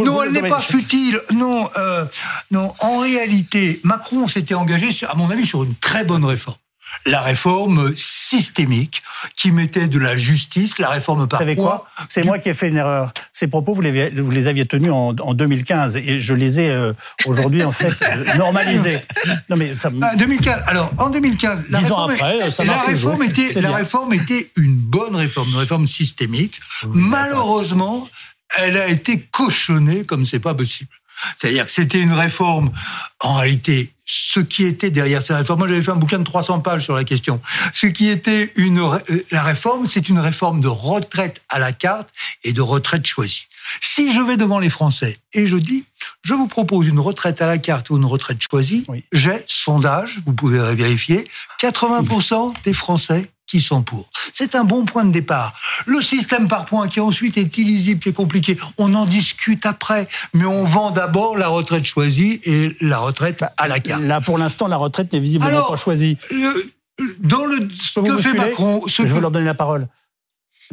Non, 0.04 0.24
elle 0.24 0.32
n'est 0.32 0.48
pas 0.48 0.60
futile. 0.60 1.20
Non, 1.32 1.70
euh, 1.78 2.06
non. 2.52 2.74
En 2.80 3.00
réalité, 3.00 3.80
Macron 3.84 4.28
s'était 4.28 4.56
engagé, 4.56 4.90
à 5.08 5.16
mon 5.16 5.30
avis, 5.30 5.46
sur 5.46 5.64
une 5.64 5.76
très 5.76 6.04
bonne 6.04 6.26
réforme 6.26 6.58
la 7.06 7.22
réforme 7.22 7.94
systémique 7.96 9.02
qui 9.36 9.52
mettait 9.52 9.88
de 9.88 10.00
la 10.00 10.18
justice, 10.18 10.80
la 10.80 10.90
réforme 10.90 11.28
par 11.28 11.40
Vous 11.40 11.46
savez 11.46 11.56
quoi 11.56 11.88
C'est 12.08 12.24
moi 12.24 12.40
qui 12.40 12.50
ai 12.50 12.54
fait 12.54 12.68
une 12.68 12.78
erreur. 12.78 13.14
Ces 13.32 13.48
propos, 13.48 13.74
vous 13.74 13.82
les, 13.82 14.10
vous 14.10 14.32
les 14.32 14.48
aviez 14.48 14.66
tenus 14.66 14.92
en, 14.92 15.14
2015 15.14 15.98
et 15.98 16.20
je 16.20 16.34
les 16.34 16.60
ai 16.60 16.70
euh, 16.70 16.94
aujourd'hui 17.26 17.64
en 17.64 17.72
fait 17.72 18.02
euh, 18.02 18.36
normalisés. 18.38 19.02
Non 19.50 19.56
mais 19.56 19.76
ça. 19.76 19.90
2015. 19.90 20.64
Ah, 20.66 20.70
alors 20.70 20.92
en 20.98 21.10
2015, 21.10 21.66
la 21.70 21.80
réforme, 21.80 22.12
après, 22.12 22.52
ça 22.52 22.64
la 22.64 22.82
réforme 22.82 23.24
était 23.24 23.62
la 23.62 23.76
réforme 23.76 24.14
était 24.14 24.52
une 24.56 24.76
bonne 24.76 25.16
réforme, 25.16 25.50
une 25.50 25.58
réforme 25.58 25.88
systémique. 25.88 26.60
Malheureusement, 26.94 28.08
elle 28.58 28.78
a 28.78 28.88
été 28.88 29.22
cochonnée 29.22 30.06
comme 30.06 30.26
c'est 30.26 30.40
pas 30.40 30.54
possible. 30.54 30.92
C'est-à-dire 31.36 31.66
que 31.66 31.71
c'était 31.71 32.00
une 32.00 32.13
réforme, 32.13 32.71
en 33.19 33.36
réalité, 33.36 33.94
ce 34.06 34.39
qui 34.39 34.66
était 34.66 34.89
derrière 34.89 35.21
cette 35.21 35.38
réforme. 35.38 35.60
Moi, 35.60 35.68
j'avais 35.68 35.83
fait 35.83 35.92
un 35.92 35.95
bouquin 35.95 36.19
de 36.19 36.24
300 36.24 36.62
pages 36.62 36.83
sur 36.83 36.95
la 36.95 37.04
question. 37.04 37.39
Ce 37.74 37.86
qui 37.86 38.07
était 38.07 38.51
une, 38.56 38.80
euh, 38.80 39.00
la 39.31 39.44
réforme, 39.44 39.86
c'est 39.86 40.10
une 40.10 40.19
réforme 40.19 40.62
de 40.62 40.68
retraite 40.68 41.44
à 41.50 41.60
la 41.60 41.71
carte 41.71 42.10
et 42.44 42.51
de 42.51 42.62
retraite 42.62 43.06
choisie. 43.06 43.48
Si 43.81 44.13
je 44.13 44.21
vais 44.21 44.38
devant 44.38 44.60
les 44.60 44.69
Français 44.69 45.19
et 45.33 45.45
je 45.45 45.57
dis, 45.57 45.86
je 46.22 46.34
vous 46.34 46.48
propose 46.48 46.88
une 46.88 47.00
retraite 47.00 47.42
à 47.42 47.48
la 47.48 47.57
carte 47.57 47.90
ou 47.90 47.98
une 47.98 48.06
retraite 48.06 48.40
choisie, 48.42 48.86
j'ai 49.12 49.44
sondage, 49.47 50.19
vous 50.26 50.33
pouvez 50.33 50.59
vérifier, 50.76 51.28
80% 51.59 52.54
des 52.64 52.74
Français 52.74 53.31
qui 53.50 53.62
sont 53.62 53.81
pour. 53.81 54.09
C'est 54.31 54.54
un 54.54 54.64
bon 54.64 54.85
point 54.85 55.06
de 55.06 55.12
départ. 55.12 55.54
Le 55.88 56.02
système 56.02 56.47
par 56.47 56.66
points 56.66 56.88
qui 56.88 57.00
ensuite 57.00 57.38
est 57.38 57.57
illisible, 57.57 58.00
qui 58.00 58.09
est 58.09 58.14
compliqué, 58.14 58.57
on 58.78 58.94
en 58.94 59.06
discute 59.06 59.66
après, 59.66 60.07
mais 60.33 60.45
on 60.45 60.66
vend 60.66 60.92
d'abord 60.92 61.35
la 61.35 61.47
retraite 61.47 61.85
choisie 61.85 62.40
et 62.44 62.76
la 62.80 63.00
retraite 63.00 63.44
à 63.57 63.68
la 63.68 63.80
carte. 63.80 64.04
Là, 64.04 64.21
pour 64.21 64.38
l'instant, 64.38 64.68
la 64.68 64.78
retraite 64.78 65.12
n'est 65.12 65.19
visiblement 65.19 65.68
pas 65.68 65.76
choisie. 65.78 66.18
dans 67.19 67.45
le 67.45 67.68
ce 67.74 68.00
que 68.00 68.18
fait 68.21 68.33
Macron, 68.33 68.81
ce 68.85 69.06
je 69.06 69.14
vais 69.14 69.21
leur 69.21 69.31
donner 69.31 69.45
la 69.45 69.56
parole. 69.56 69.88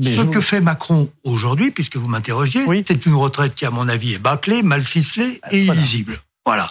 Ce 0.02 0.22
que 0.22 0.40
fait 0.40 0.60
Macron 0.60 1.10
aujourd'hui, 1.24 1.70
puisque 1.70 1.96
vous 1.96 2.08
m'interrogiez, 2.08 2.64
c'est 2.86 3.06
une 3.06 3.14
retraite 3.14 3.54
qui, 3.54 3.64
à 3.64 3.70
mon 3.70 3.88
avis, 3.88 4.14
est 4.14 4.18
bâclée, 4.18 4.62
mal 4.62 4.84
ficelée 4.84 5.40
et 5.50 5.64
illisible. 5.64 6.18
Voilà. 6.46 6.70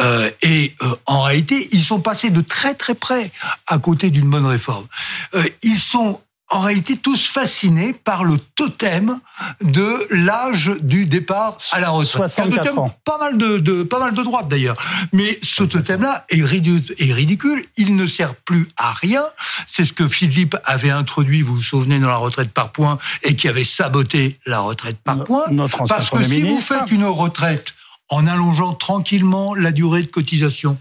Euh, 0.00 0.30
et 0.40 0.74
euh, 0.82 0.94
en 1.04 1.22
réalité, 1.22 1.68
ils 1.72 1.84
sont 1.84 2.00
passés 2.00 2.30
de 2.30 2.40
très 2.40 2.74
très 2.74 2.94
près 2.94 3.30
à 3.66 3.78
côté 3.78 4.08
d'une 4.08 4.30
bonne 4.30 4.46
réforme. 4.46 4.86
Euh, 5.34 5.44
ils 5.62 5.78
sont 5.78 6.20
en 6.50 6.60
réalité 6.60 6.96
tous 6.96 7.26
fascinés 7.26 7.92
par 7.92 8.24
le 8.24 8.38
totem 8.38 9.20
de 9.62 10.06
l'âge 10.10 10.72
du 10.80 11.06
départ 11.06 11.56
à 11.72 11.80
la 11.80 11.90
retraite. 11.90 12.28
64 12.28 12.78
ans. 12.78 12.94
Pas 13.04 13.18
mal 13.18 13.38
de, 13.38 13.58
de, 13.58 13.82
pas 13.84 14.00
mal 14.00 14.14
de 14.14 14.22
droite 14.22 14.48
d'ailleurs. 14.48 14.76
Mais 15.12 15.38
ce 15.42 15.62
totem-là 15.62 16.24
est, 16.28 16.40
est 16.40 17.12
ridicule. 17.12 17.64
Il 17.76 17.94
ne 17.96 18.06
sert 18.06 18.34
plus 18.34 18.68
à 18.76 18.92
rien. 18.92 19.22
C'est 19.66 19.84
ce 19.84 19.92
que 19.92 20.08
Philippe 20.08 20.56
avait 20.64 20.90
introduit, 20.90 21.42
vous 21.42 21.56
vous 21.56 21.62
souvenez, 21.62 22.00
dans 22.00 22.08
la 22.08 22.16
retraite 22.16 22.50
par 22.50 22.72
points 22.72 22.98
et 23.22 23.36
qui 23.36 23.48
avait 23.48 23.64
saboté 23.64 24.38
la 24.44 24.60
retraite 24.60 24.98
par 25.02 25.24
points. 25.24 25.44
Notre 25.50 25.84
Parce 25.86 26.10
que 26.10 26.24
si 26.24 26.42
vous 26.42 26.60
faites 26.60 26.90
une 26.90 27.06
retraite 27.06 27.72
en 28.08 28.26
allongeant 28.26 28.74
tranquillement 28.74 29.54
la 29.54 29.70
durée 29.70 30.02
de 30.02 30.08
cotisation 30.08 30.78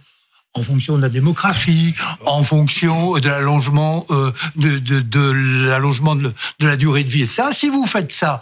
en 0.53 0.63
fonction 0.63 0.97
de 0.97 1.01
la 1.01 1.09
démographie, 1.09 1.93
en 2.25 2.43
fonction 2.43 3.13
de 3.13 3.29
l'allongement 3.29 4.05
euh, 4.09 4.31
de, 4.55 4.79
de, 4.79 5.01
de 5.01 5.67
l'allongement 5.67 6.15
de, 6.15 6.33
de, 6.59 6.67
la 6.67 6.75
durée 6.75 7.03
de 7.03 7.09
vie. 7.09 7.27
Ça, 7.27 7.53
si 7.53 7.69
vous 7.69 7.85
faites 7.85 8.11
ça, 8.11 8.41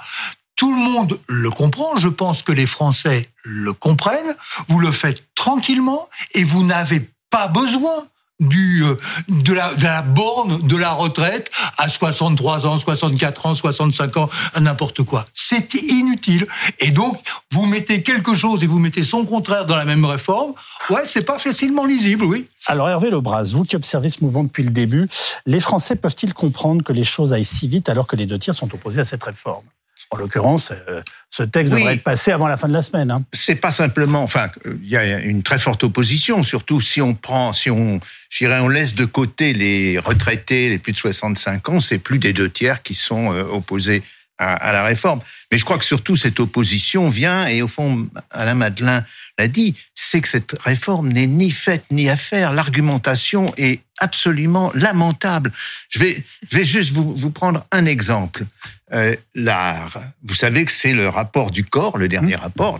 tout 0.56 0.74
le 0.74 0.82
monde 0.82 1.20
le 1.28 1.50
comprend. 1.50 1.98
Je 1.98 2.08
pense 2.08 2.42
que 2.42 2.52
les 2.52 2.66
Français 2.66 3.30
le 3.44 3.74
comprennent. 3.74 4.36
Vous 4.68 4.80
le 4.80 4.92
faites 4.92 5.24
tranquillement 5.36 6.10
et 6.34 6.44
vous 6.44 6.64
n'avez 6.64 7.10
pas 7.30 7.48
besoin 7.48 8.08
du 8.40 8.84
euh, 8.84 8.96
de 9.28 9.54
la, 9.54 9.74
de 9.74 9.84
la 9.84 10.02
borne 10.02 10.66
de 10.68 10.76
la 10.76 10.92
retraite 10.92 11.50
à 11.78 11.90
63 11.90 12.68
ans, 12.68 12.78
64 12.78 13.46
ans, 13.46 13.56
65 13.56 14.18
ans, 14.18 14.30
n'importe 14.60 15.04
quoi. 15.04 15.26
C'est 15.34 15.74
inutile. 15.74 16.46
Et 16.80 16.92
donc, 16.92 17.18
vous 17.52 17.66
mettez 17.66 18.04
quelque 18.04 18.36
chose 18.36 18.64
et 18.64 18.68
vous 18.68 18.80
mettez 18.80 19.04
son 19.04 19.26
contraire 19.26 19.66
dans 19.66 19.76
la 19.76 19.86
même 19.86 20.06
réforme. 20.06 20.54
Ouais, 20.90 21.02
c'est 21.06 21.26
pas 21.26 21.40
facilement 21.40 21.86
lisible, 21.86 22.26
oui. 22.26 22.48
Alors 22.66 22.90
Hervé 22.90 23.10
Lebras, 23.10 23.52
vous 23.54 23.64
qui 23.64 23.76
observez 23.76 24.10
ce 24.10 24.24
mouvement 24.24 24.44
depuis 24.44 24.64
le 24.64 24.70
début, 24.70 25.08
les 25.46 25.60
Français 25.60 25.96
peuvent-ils 25.96 26.34
comprendre 26.34 26.84
que 26.84 26.94
les 26.94 27.04
choses 27.04 27.34
aillent 27.34 27.46
si 27.46 27.68
vite 27.68 27.90
alors 27.90 28.08
que 28.08 28.16
les 28.16 28.26
deux 28.26 28.40
tiers 28.40 28.56
sont 28.56 28.74
opposés 28.74 29.02
à 29.02 29.06
cette 29.06 29.24
réforme? 29.24 29.64
En 30.10 30.18
l'occurrence, 30.18 30.72
euh, 30.88 31.02
ce 31.30 31.44
texte 31.44 31.74
devrait 31.74 31.96
être 31.96 32.04
passé 32.04 32.32
avant 32.32 32.48
la 32.48 32.58
fin 32.58 32.68
de 32.68 32.74
la 32.74 32.82
semaine. 32.82 33.12
Hein. 33.12 33.24
C'est 33.34 33.56
pas 33.56 33.72
simplement, 33.72 34.24
enfin, 34.24 34.50
il 34.66 34.88
y 34.88 34.96
a 34.96 35.20
une 35.20 35.44
très 35.44 35.60
forte 35.60 35.84
opposition, 35.84 36.44
surtout 36.44 36.80
si 36.80 37.02
on 37.02 37.14
prend, 37.14 37.52
si 37.54 37.70
on, 37.70 38.00
on 38.42 38.68
laisse 38.70 38.96
de 38.96 39.06
côté 39.06 39.54
les 39.54 40.00
retraités, 40.00 40.70
les 40.70 40.78
plus 40.78 40.94
de 40.94 40.98
65 40.98 41.70
ans, 41.70 41.80
c'est 41.80 42.00
plus 42.00 42.20
des 42.20 42.34
deux 42.34 42.50
tiers 42.50 42.84
qui 42.84 42.96
sont 42.96 43.34
euh, 43.34 43.44
opposés 43.44 44.04
à, 44.38 44.72
la 44.72 44.84
réforme. 44.84 45.22
Mais 45.52 45.58
je 45.58 45.66
crois 45.66 45.78
que 45.78 45.86
surtout 45.86 46.16
cette 46.16 46.40
opposition 46.40 47.10
vient, 47.10 47.48
et 47.48 47.62
au 47.62 47.68
fond, 47.68 48.08
Alain 48.32 48.56
Madelin 48.56 49.04
l'a 49.38 49.48
dit, 49.48 49.76
c'est 49.96 50.22
que 50.22 50.28
cette 50.28 50.56
réforme 50.62 51.10
n'est 51.10 51.28
ni 51.28 51.52
faite 51.52 51.86
ni 51.92 52.10
à 52.10 52.18
faire. 52.18 52.54
L'argumentation 52.54 53.54
est 53.58 53.82
absolument 54.00 54.72
lamentable. 54.74 55.52
Je 55.90 56.00
vais, 56.00 56.24
je 56.50 56.58
vais 56.58 56.64
juste 56.64 56.92
vous, 56.92 57.16
vous 57.16 57.32
prendre 57.32 57.66
un 57.72 57.86
exemple. 57.86 58.46
Euh, 58.94 59.16
l'art, 59.36 60.00
vous 60.24 60.36
savez 60.36 60.66
que 60.66 60.72
c'est 60.72 60.94
le 60.94 61.10
rapport 61.10 61.52
du 61.52 61.66
corps, 61.66 61.98
le 61.98 62.08
dernier 62.08 62.36
mmh. 62.36 62.42
rapport, 62.42 62.80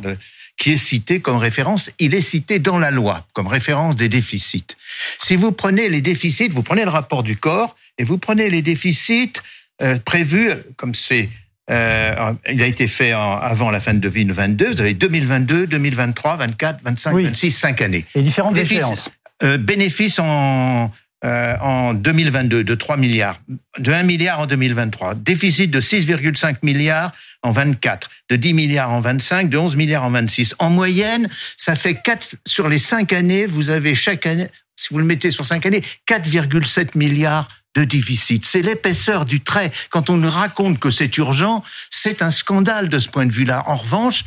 qui 0.58 0.74
est 0.74 0.78
cité 0.78 1.20
comme 1.20 1.38
référence. 1.38 1.92
Il 2.00 2.14
est 2.14 2.22
cité 2.22 2.60
dans 2.60 2.78
la 2.78 2.92
loi 2.92 3.26
comme 3.34 3.48
référence 3.48 3.96
des 3.96 4.10
déficits. 4.10 4.76
Si 5.20 5.36
vous 5.36 5.52
prenez 5.52 5.90
les 5.90 6.02
déficits, 6.02 6.50
vous 6.50 6.64
prenez 6.64 6.84
le 6.84 6.92
rapport 6.92 7.24
du 7.24 7.36
corps 7.36 7.76
et 7.98 8.04
vous 8.04 8.18
prenez 8.18 8.50
les 8.50 8.62
déficits 8.62 9.34
euh, 9.82 9.98
prévus, 10.00 10.52
comme 10.76 10.96
c'est 10.96 11.30
euh, 11.70 12.34
il 12.50 12.62
a 12.62 12.68
été 12.68 12.88
fait 12.88 13.12
avant 13.12 13.72
la 13.72 13.80
fin 13.80 13.94
de 13.94 14.00
2022. 14.00 14.70
Vous 14.70 14.82
avez 14.82 14.94
2022, 14.94 15.68
2023, 15.68 16.38
24, 16.38 16.80
25, 16.84 17.22
26, 17.24 17.52
5 17.52 17.82
années. 17.82 18.06
Et 18.16 18.22
différentes 18.22 18.58
échéances. 18.58 19.12
Euh, 19.44 19.58
bénéfices 19.58 20.18
en, 20.20 20.92
euh, 21.26 21.56
en 21.60 21.94
2022 21.94 22.64
de 22.64 22.76
3 22.76 22.98
milliards, 22.98 23.40
de 23.78 23.92
1 23.92 24.04
milliard 24.04 24.40
en 24.40 24.46
2023. 24.46 25.16
Déficit 25.16 25.70
de 25.70 25.82
6,5 25.82 26.58
milliards 26.64 27.12
en 27.44 27.52
24, 27.52 28.10
de 28.30 28.36
10 28.36 28.54
milliards 28.54 28.92
en 28.92 29.02
25, 29.02 29.50
de 29.50 29.58
11 29.58 29.76
milliards 29.76 30.04
en 30.04 30.10
26. 30.10 30.56
En 30.60 30.70
moyenne, 30.70 31.30
ça 31.58 31.76
fait 31.76 31.96
4 31.96 32.36
sur 32.48 32.70
les 32.70 32.80
5 32.80 33.14
années, 33.14 33.46
vous 33.46 33.70
avez 33.70 33.94
chaque 33.94 34.26
année, 34.26 34.48
si 34.76 34.88
vous 34.92 35.00
le 35.00 35.06
mettez 35.06 35.32
sur 35.32 35.46
5 35.46 35.66
années, 35.66 35.84
4,7 36.08 36.98
milliards 36.98 37.48
de 37.78 37.84
déficit. 37.84 38.46
C'est 38.46 38.64
l'épaisseur 38.64 39.26
du 39.26 39.42
trait. 39.42 39.72
Quand 39.92 40.10
on 40.10 40.18
nous 40.18 40.32
raconte 40.32 40.80
que 40.80 40.90
c'est 40.90 41.16
urgent, 41.18 41.64
c'est 41.92 42.24
un 42.24 42.32
scandale 42.32 42.90
de 42.90 42.98
ce 42.98 43.08
point 43.08 43.28
de 43.28 43.32
vue-là. 43.32 43.64
En 43.68 43.76
revanche, 43.76 44.26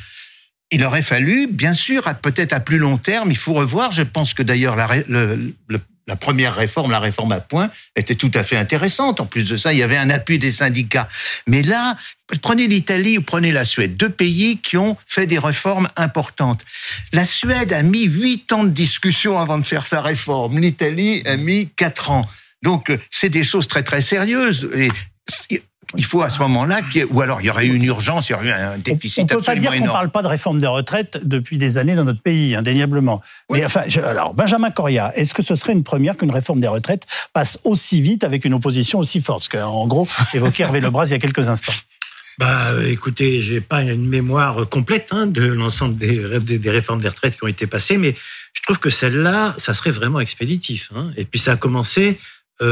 il 0.70 0.84
aurait 0.84 1.02
fallu, 1.02 1.48
bien 1.48 1.74
sûr, 1.74 2.04
peut-être 2.22 2.52
à 2.52 2.60
plus 2.60 2.78
long 2.78 2.96
terme, 2.96 3.32
il 3.32 3.36
faut 3.36 3.54
revoir. 3.54 3.90
Je 3.90 4.02
pense 4.02 4.34
que 4.34 4.44
d'ailleurs 4.44 4.76
la, 4.76 4.88
la 6.06 6.16
première 6.16 6.54
réforme, 6.54 6.92
la 6.92 7.00
réforme 7.00 7.32
à 7.32 7.40
point, 7.40 7.70
était 7.96 8.14
tout 8.14 8.30
à 8.34 8.44
fait 8.44 8.56
intéressante. 8.56 9.20
En 9.20 9.26
plus 9.26 9.48
de 9.48 9.56
ça, 9.56 9.72
il 9.72 9.80
y 9.80 9.82
avait 9.82 9.96
un 9.96 10.10
appui 10.10 10.38
des 10.38 10.52
syndicats. 10.52 11.08
Mais 11.48 11.62
là, 11.62 11.96
prenez 12.40 12.68
l'Italie 12.68 13.18
ou 13.18 13.22
prenez 13.22 13.50
la 13.50 13.64
Suède, 13.64 13.96
deux 13.96 14.10
pays 14.10 14.58
qui 14.58 14.76
ont 14.76 14.96
fait 15.08 15.26
des 15.26 15.40
réformes 15.40 15.88
importantes. 15.96 16.64
La 17.12 17.24
Suède 17.24 17.72
a 17.72 17.82
mis 17.82 18.04
huit 18.04 18.52
ans 18.52 18.62
de 18.62 18.70
discussion 18.70 19.40
avant 19.40 19.58
de 19.58 19.66
faire 19.66 19.86
sa 19.86 20.00
réforme. 20.00 20.60
L'Italie 20.60 21.22
a 21.26 21.36
mis 21.36 21.68
quatre 21.70 22.10
ans. 22.10 22.24
Donc, 22.62 22.90
euh, 22.90 22.98
c'est 23.10 23.28
des 23.28 23.42
choses 23.42 23.68
très 23.68 23.82
très 23.82 24.02
sérieuses. 24.02 24.70
Et 24.74 24.90
il 25.96 26.04
faut 26.04 26.22
à 26.22 26.30
ce 26.30 26.38
moment-là, 26.40 26.80
ou 27.10 27.20
alors 27.20 27.40
il 27.40 27.46
y 27.46 27.50
aurait 27.50 27.66
eu 27.66 27.74
une 27.74 27.84
urgence, 27.84 28.28
il 28.28 28.32
y 28.32 28.34
aurait 28.34 28.46
eu 28.46 28.52
un 28.52 28.78
déficit 28.78 29.20
on, 29.20 29.36
on 29.36 29.38
peut 29.38 29.44
pas 29.44 29.56
dire 29.56 29.72
qu'on 29.72 29.84
ne 29.84 29.90
parle 29.90 30.10
pas 30.10 30.22
de 30.22 30.28
réforme 30.28 30.60
des 30.60 30.66
retraites 30.66 31.18
depuis 31.22 31.58
des 31.58 31.78
années 31.78 31.94
dans 31.94 32.04
notre 32.04 32.22
pays, 32.22 32.54
indéniablement. 32.54 33.22
Mais 33.50 33.64
enfin, 33.64 33.82
alors 34.04 34.34
Benjamin 34.34 34.70
Coria, 34.70 35.12
est-ce 35.16 35.34
que 35.34 35.42
ce 35.42 35.54
serait 35.54 35.72
une 35.72 35.82
première 35.82 36.16
qu'une 36.16 36.30
réforme 36.30 36.60
des 36.60 36.68
retraites 36.68 37.06
passe 37.32 37.58
aussi 37.64 38.00
vite 38.00 38.24
avec 38.24 38.44
une 38.44 38.54
opposition 38.54 38.98
aussi 38.98 39.20
forte? 39.20 39.44
Ce 39.44 39.48
qu'en 39.48 39.86
gros 39.86 40.06
évoquait 40.34 40.62
Hervé 40.62 40.80
Lebras 40.80 41.06
il 41.06 41.10
y 41.10 41.14
a 41.14 41.18
quelques 41.18 41.48
instants. 41.48 41.72
Bah, 42.38 42.72
écoutez, 42.86 43.42
j'ai 43.42 43.60
pas 43.60 43.82
une 43.82 44.08
mémoire 44.08 44.68
complète 44.68 45.08
hein, 45.10 45.26
de 45.26 45.44
l'ensemble 45.44 45.96
des, 45.96 46.40
des, 46.40 46.70
réformes 46.70 47.02
des 47.02 47.08
retraites 47.08 47.36
qui 47.36 47.44
ont 47.44 47.48
été 47.48 47.66
passées, 47.66 47.98
mais 47.98 48.14
je 48.54 48.62
trouve 48.62 48.78
que 48.78 48.88
celle-là, 48.88 49.54
ça 49.58 49.74
serait 49.74 49.90
vraiment 49.90 50.20
expéditif. 50.20 50.90
Hein. 50.94 51.10
Et 51.16 51.26
puis 51.26 51.38
ça 51.38 51.52
a 51.52 51.56
commencé 51.56 52.18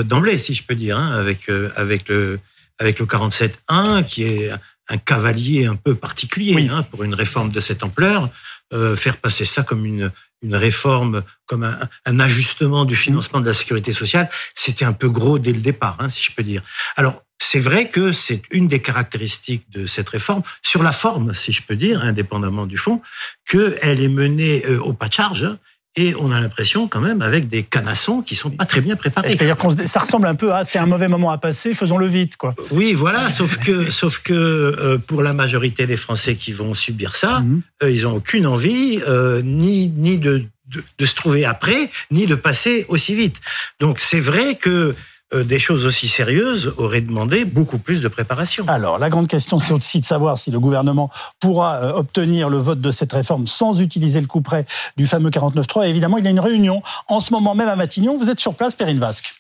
d'emblée, 0.02 0.38
si 0.38 0.54
je 0.54 0.64
peux 0.64 0.74
dire, 0.74 0.98
hein, 0.98 1.12
avec 1.12 1.48
euh, 1.48 1.70
avec 1.76 2.08
le 2.08 2.40
avec 2.78 2.98
le 3.00 3.06
47.1, 3.06 4.04
qui 4.04 4.22
est 4.22 4.50
un 4.88 4.96
cavalier 4.98 5.66
un 5.66 5.74
peu 5.74 5.94
particulier 5.94 6.68
hein, 6.70 6.82
pour 6.84 7.02
une 7.02 7.14
réforme 7.14 7.50
de 7.50 7.60
cette 7.60 7.82
ampleur. 7.82 8.30
Euh, 8.72 8.96
faire 8.96 9.16
passer 9.16 9.44
ça 9.44 9.62
comme 9.62 9.84
une 9.84 10.12
une 10.42 10.54
réforme, 10.54 11.24
comme 11.46 11.64
un, 11.64 11.76
un, 12.06 12.20
ajustement 12.20 12.84
du 12.84 12.94
financement 12.94 13.40
de 13.40 13.46
la 13.46 13.52
sécurité 13.52 13.92
sociale, 13.92 14.30
c'était 14.54 14.84
un 14.84 14.92
peu 14.92 15.08
gros 15.08 15.40
dès 15.40 15.52
le 15.52 15.60
départ, 15.60 15.96
hein, 15.98 16.08
si 16.08 16.22
je 16.22 16.30
peux 16.30 16.44
dire. 16.44 16.62
Alors, 16.94 17.24
c'est 17.40 17.58
vrai 17.58 17.88
que 17.88 18.12
c'est 18.12 18.42
une 18.52 18.68
des 18.68 18.80
caractéristiques 18.80 19.68
de 19.70 19.88
cette 19.88 20.08
réforme, 20.08 20.42
sur 20.62 20.84
la 20.84 20.92
forme, 20.92 21.34
si 21.34 21.50
je 21.50 21.64
peux 21.64 21.74
dire, 21.74 22.02
indépendamment 22.04 22.66
du 22.66 22.78
fond, 22.78 23.02
qu'elle 23.48 24.00
est 24.00 24.08
menée 24.08 24.64
au 24.76 24.92
pas 24.92 25.08
de 25.08 25.14
charge 25.14 25.58
et 25.98 26.14
on 26.20 26.30
a 26.30 26.38
l'impression 26.38 26.86
quand 26.86 27.00
même 27.00 27.22
avec 27.22 27.48
des 27.48 27.64
canassons 27.64 28.22
qui 28.22 28.36
sont 28.36 28.50
pas 28.50 28.64
très 28.64 28.80
bien 28.80 28.94
préparés. 28.94 29.30
C'est-à-dire 29.30 29.56
que 29.56 29.86
ça 29.86 29.98
ressemble 29.98 30.28
un 30.28 30.36
peu 30.36 30.54
à 30.54 30.62
c'est 30.62 30.78
un 30.78 30.86
mauvais 30.86 31.08
moment 31.08 31.32
à 31.32 31.38
passer, 31.38 31.74
faisons-le 31.74 32.06
vite, 32.06 32.36
quoi. 32.36 32.54
Oui, 32.70 32.94
voilà. 32.94 33.28
Sauf 33.30 33.58
que, 33.58 33.90
sauf 33.90 34.18
que 34.18 34.32
euh, 34.32 34.98
pour 34.98 35.24
la 35.24 35.32
majorité 35.32 35.88
des 35.88 35.96
Français 35.96 36.36
qui 36.36 36.52
vont 36.52 36.72
subir 36.74 37.16
ça, 37.16 37.40
mhm. 37.40 37.62
euh, 37.82 37.90
ils 37.90 38.06
ont 38.06 38.14
aucune 38.14 38.46
envie 38.46 39.00
euh, 39.08 39.42
ni 39.42 39.88
ni 39.88 40.18
de, 40.18 40.44
de, 40.68 40.84
de 40.98 41.04
se 41.04 41.16
trouver 41.16 41.44
après, 41.44 41.90
ni 42.12 42.26
de 42.26 42.36
passer 42.36 42.86
aussi 42.88 43.16
vite. 43.16 43.40
Donc 43.80 43.98
c'est 43.98 44.20
vrai 44.20 44.54
que 44.54 44.94
euh, 45.34 45.44
des 45.44 45.58
choses 45.58 45.84
aussi 45.84 46.08
sérieuses 46.08 46.72
auraient 46.78 47.02
demandé 47.02 47.44
beaucoup 47.44 47.78
plus 47.78 48.00
de 48.00 48.08
préparation. 48.08 48.64
Alors, 48.66 48.98
la 48.98 49.10
grande 49.10 49.28
question, 49.28 49.58
c'est 49.58 49.74
aussi 49.74 50.00
de 50.00 50.06
savoir 50.06 50.38
si 50.38 50.50
le 50.50 50.58
gouvernement 50.58 51.10
pourra 51.38 51.76
euh, 51.76 51.92
obtenir 51.92 52.48
le 52.48 52.56
vote 52.56 52.80
de 52.80 52.90
cette 52.90 53.12
réforme 53.12 53.46
sans 53.46 53.80
utiliser 53.82 54.20
le 54.22 54.26
coup 54.26 54.40
près 54.40 54.64
du 54.96 55.06
fameux 55.06 55.30
49.3. 55.30 55.86
évidemment, 55.86 56.16
il 56.16 56.24
y 56.24 56.28
a 56.28 56.30
une 56.30 56.40
réunion 56.40 56.82
en 57.08 57.20
ce 57.20 57.32
moment 57.32 57.54
même 57.54 57.68
à 57.68 57.76
Matignon. 57.76 58.16
Vous 58.16 58.30
êtes 58.30 58.40
sur 58.40 58.54
place, 58.54 58.74
Perrine 58.74 58.98
Vasque. 58.98 59.37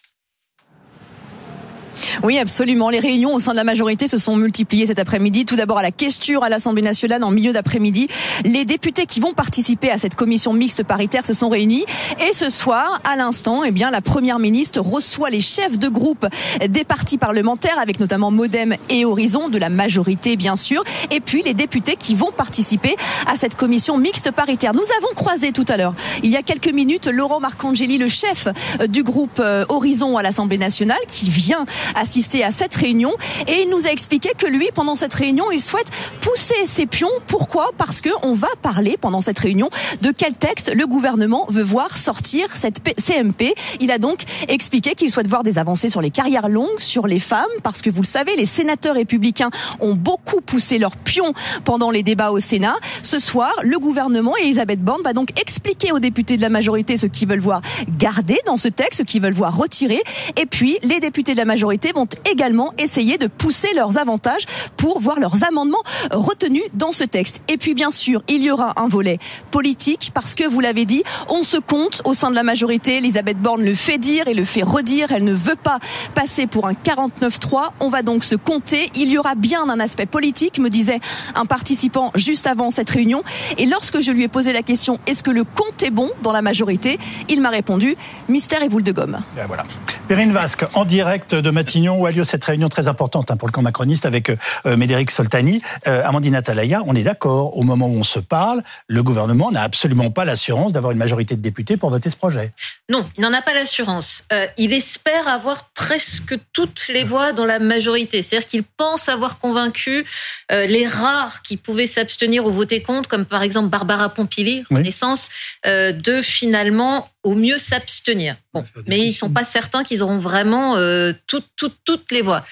Oui, 2.22 2.38
absolument. 2.38 2.90
Les 2.90 3.00
réunions 3.00 3.34
au 3.34 3.40
sein 3.40 3.52
de 3.52 3.56
la 3.56 3.64
majorité 3.64 4.06
se 4.06 4.18
sont 4.18 4.36
multipliées 4.36 4.86
cet 4.86 4.98
après-midi. 4.98 5.44
Tout 5.44 5.56
d'abord 5.56 5.78
à 5.78 5.82
la 5.82 5.90
question 5.90 6.42
à 6.42 6.48
l'Assemblée 6.48 6.82
nationale 6.82 7.24
en 7.24 7.30
milieu 7.30 7.52
d'après-midi. 7.52 8.08
Les 8.44 8.64
députés 8.64 9.06
qui 9.06 9.20
vont 9.20 9.32
participer 9.32 9.90
à 9.90 9.98
cette 9.98 10.14
commission 10.14 10.52
mixte 10.52 10.82
paritaire 10.84 11.24
se 11.26 11.32
sont 11.32 11.48
réunis. 11.48 11.84
Et 12.28 12.32
ce 12.32 12.50
soir, 12.50 13.00
à 13.04 13.16
l'instant, 13.16 13.64
eh 13.64 13.70
bien, 13.70 13.90
la 13.90 14.00
première 14.00 14.38
ministre 14.38 14.80
reçoit 14.80 15.30
les 15.30 15.40
chefs 15.40 15.78
de 15.78 15.88
groupe 15.88 16.26
des 16.68 16.84
partis 16.84 17.18
parlementaires, 17.18 17.78
avec 17.78 18.00
notamment 18.00 18.30
Modem 18.30 18.76
et 18.88 19.04
Horizon, 19.04 19.48
de 19.48 19.58
la 19.58 19.70
majorité, 19.70 20.36
bien 20.36 20.56
sûr. 20.56 20.82
Et 21.10 21.20
puis 21.20 21.42
les 21.42 21.54
députés 21.54 21.96
qui 21.96 22.14
vont 22.14 22.32
participer 22.32 22.96
à 23.26 23.36
cette 23.36 23.54
commission 23.54 23.98
mixte 23.98 24.30
paritaire. 24.30 24.74
Nous 24.74 24.80
avons 24.98 25.14
croisé 25.14 25.52
tout 25.52 25.64
à 25.68 25.76
l'heure, 25.76 25.94
il 26.22 26.30
y 26.30 26.36
a 26.36 26.42
quelques 26.42 26.72
minutes, 26.72 27.06
Laurent 27.06 27.40
Marcangeli, 27.40 27.98
le 27.98 28.08
chef 28.08 28.48
du 28.88 29.02
groupe 29.02 29.40
euh, 29.40 29.64
Horizon 29.68 30.16
à 30.16 30.22
l'Assemblée 30.22 30.58
nationale, 30.58 30.98
qui 31.06 31.30
vient 31.30 31.66
assister 31.94 32.44
à 32.44 32.50
cette 32.50 32.74
réunion 32.74 33.12
et 33.46 33.62
il 33.62 33.70
nous 33.70 33.86
a 33.86 33.90
expliqué 33.90 34.30
que 34.36 34.46
lui, 34.46 34.68
pendant 34.74 34.96
cette 34.96 35.14
réunion, 35.14 35.50
il 35.50 35.60
souhaite 35.60 35.90
pousser 36.20 36.66
ses 36.66 36.86
pions. 36.86 37.10
Pourquoi? 37.26 37.70
Parce 37.76 38.00
que 38.00 38.10
on 38.22 38.32
va 38.32 38.48
parler 38.62 38.96
pendant 39.00 39.20
cette 39.20 39.38
réunion 39.38 39.70
de 40.02 40.10
quel 40.10 40.34
texte 40.34 40.74
le 40.74 40.86
gouvernement 40.86 41.46
veut 41.48 41.62
voir 41.62 41.96
sortir 41.96 42.48
cette 42.54 42.80
CMP. 42.98 43.54
Il 43.80 43.90
a 43.90 43.98
donc 43.98 44.24
expliqué 44.48 44.94
qu'il 44.94 45.10
souhaite 45.10 45.28
voir 45.28 45.42
des 45.42 45.58
avancées 45.58 45.88
sur 45.88 46.00
les 46.00 46.10
carrières 46.10 46.48
longues, 46.48 46.78
sur 46.78 47.06
les 47.06 47.18
femmes, 47.18 47.46
parce 47.62 47.82
que 47.82 47.90
vous 47.90 48.02
le 48.02 48.06
savez, 48.06 48.36
les 48.36 48.46
sénateurs 48.46 48.94
républicains 48.94 49.50
ont 49.80 49.94
beaucoup 49.94 50.40
poussé 50.40 50.78
leurs 50.78 50.96
pions 50.96 51.32
pendant 51.64 51.90
les 51.90 52.02
débats 52.02 52.30
au 52.30 52.40
Sénat. 52.40 52.76
Ce 53.02 53.18
soir, 53.18 53.52
le 53.62 53.78
gouvernement 53.78 54.34
et 54.40 54.44
Elisabeth 54.44 54.82
Borne 54.82 55.02
va 55.02 55.12
donc 55.12 55.38
expliquer 55.40 55.92
aux 55.92 55.98
députés 55.98 56.36
de 56.36 56.42
la 56.42 56.48
majorité 56.48 56.96
ce 56.96 57.06
qu'ils 57.06 57.28
veulent 57.28 57.40
voir 57.40 57.62
garder 57.98 58.38
dans 58.46 58.56
ce 58.56 58.68
texte, 58.68 59.00
ce 59.00 59.02
qu'ils 59.04 59.22
veulent 59.22 59.32
voir 59.32 59.56
retirer. 59.56 60.02
Et 60.36 60.46
puis, 60.46 60.78
les 60.82 61.00
députés 61.00 61.32
de 61.32 61.38
la 61.38 61.44
majorité 61.44 61.67
majorité 61.68 61.92
vont 61.92 62.08
également 62.30 62.72
essayer 62.78 63.18
de 63.18 63.26
pousser 63.26 63.74
leurs 63.74 63.98
avantages 63.98 64.46
pour 64.78 65.00
voir 65.00 65.20
leurs 65.20 65.44
amendements 65.44 65.82
retenus 66.12 66.62
dans 66.72 66.92
ce 66.92 67.04
texte. 67.04 67.42
Et 67.48 67.58
puis 67.58 67.74
bien 67.74 67.90
sûr, 67.90 68.22
il 68.26 68.42
y 68.42 68.50
aura 68.50 68.72
un 68.80 68.88
volet 68.88 69.18
politique 69.50 70.12
parce 70.14 70.34
que 70.34 70.48
vous 70.48 70.60
l'avez 70.60 70.86
dit, 70.86 71.02
on 71.28 71.42
se 71.42 71.58
compte 71.58 72.00
au 72.06 72.14
sein 72.14 72.30
de 72.30 72.34
la 72.34 72.42
majorité. 72.42 72.96
Elisabeth 72.96 73.36
Borne 73.36 73.62
le 73.62 73.74
fait 73.74 73.98
dire 73.98 74.28
et 74.28 74.34
le 74.34 74.44
fait 74.44 74.62
redire. 74.62 75.12
Elle 75.12 75.24
ne 75.24 75.34
veut 75.34 75.56
pas 75.62 75.78
passer 76.14 76.46
pour 76.46 76.66
un 76.66 76.72
49-3. 76.72 77.72
On 77.80 77.90
va 77.90 78.00
donc 78.00 78.24
se 78.24 78.34
compter. 78.34 78.90
Il 78.94 79.12
y 79.12 79.18
aura 79.18 79.34
bien 79.34 79.68
un 79.68 79.78
aspect 79.78 80.06
politique, 80.06 80.58
me 80.58 80.70
disait 80.70 81.00
un 81.34 81.44
participant 81.44 82.12
juste 82.14 82.46
avant 82.46 82.70
cette 82.70 82.88
réunion. 82.88 83.22
Et 83.58 83.66
lorsque 83.66 84.00
je 84.00 84.10
lui 84.10 84.22
ai 84.22 84.28
posé 84.28 84.54
la 84.54 84.62
question, 84.62 84.98
est-ce 85.06 85.22
que 85.22 85.30
le 85.30 85.44
compte 85.44 85.82
est 85.82 85.90
bon 85.90 86.10
dans 86.22 86.32
la 86.32 86.40
majorité? 86.40 86.98
Il 87.28 87.42
m'a 87.42 87.50
répondu, 87.50 87.94
mystère 88.30 88.62
et 88.62 88.70
boule 88.70 88.84
de 88.84 88.92
gomme. 88.92 89.18
Ben 89.36 89.44
voilà. 89.46 89.64
Perrine 90.08 90.32
Vasque, 90.32 90.64
en 90.72 90.86
direct 90.86 91.34
de 91.34 91.50
Matignon, 91.50 92.00
où 92.00 92.06
a 92.06 92.10
lieu 92.10 92.24
cette 92.24 92.42
réunion 92.42 92.70
très 92.70 92.88
importante 92.88 93.30
hein, 93.30 93.36
pour 93.36 93.46
le 93.46 93.52
camp 93.52 93.60
macroniste 93.60 94.06
avec 94.06 94.30
euh, 94.30 94.74
Médéric 94.74 95.10
Soltani. 95.10 95.60
Euh, 95.86 96.02
Amandine 96.02 96.34
Atalaya, 96.34 96.82
on 96.86 96.94
est 96.94 97.02
d'accord, 97.02 97.58
au 97.58 97.62
moment 97.62 97.88
où 97.88 97.98
on 97.98 98.02
se 98.02 98.18
parle, 98.18 98.62
le 98.86 99.02
gouvernement 99.02 99.50
n'a 99.50 99.60
absolument 99.60 100.10
pas 100.10 100.24
l'assurance 100.24 100.72
d'avoir 100.72 100.92
une 100.92 100.98
majorité 100.98 101.36
de 101.36 101.42
députés 101.42 101.76
pour 101.76 101.90
voter 101.90 102.08
ce 102.08 102.16
projet. 102.16 102.52
Non, 102.90 103.04
il 103.18 103.20
n'en 103.20 103.34
a 103.34 103.42
pas 103.42 103.52
l'assurance. 103.52 104.24
Euh, 104.32 104.46
il 104.56 104.72
espère 104.72 105.28
avoir 105.28 105.68
presque 105.74 106.38
toutes 106.54 106.88
les 106.88 107.04
voix 107.04 107.32
dans 107.32 107.44
la 107.44 107.58
majorité. 107.58 108.22
C'est-à-dire 108.22 108.46
qu'il 108.46 108.62
pense 108.62 109.10
avoir 109.10 109.38
convaincu 109.38 110.06
euh, 110.50 110.64
les 110.64 110.86
rares 110.86 111.42
qui 111.42 111.58
pouvaient 111.58 111.86
s'abstenir 111.86 112.46
ou 112.46 112.50
voter 112.50 112.82
contre, 112.82 113.10
comme 113.10 113.26
par 113.26 113.42
exemple 113.42 113.68
Barbara 113.68 114.08
Pompili, 114.08 114.64
Renaissance, 114.70 115.28
euh, 115.66 115.92
de 115.92 116.22
finalement 116.22 117.08
au 117.28 117.34
mieux 117.34 117.58
s'abstenir. 117.58 118.36
Bon, 118.54 118.64
mais 118.86 119.00
ils 119.00 119.12
sont 119.12 119.30
pas 119.30 119.44
certains 119.44 119.84
qu'ils 119.84 120.02
auront 120.02 120.18
vraiment 120.18 120.76
euh, 120.76 121.12
toutes 121.26 122.10
les 122.10 122.22
voix. 122.22 122.44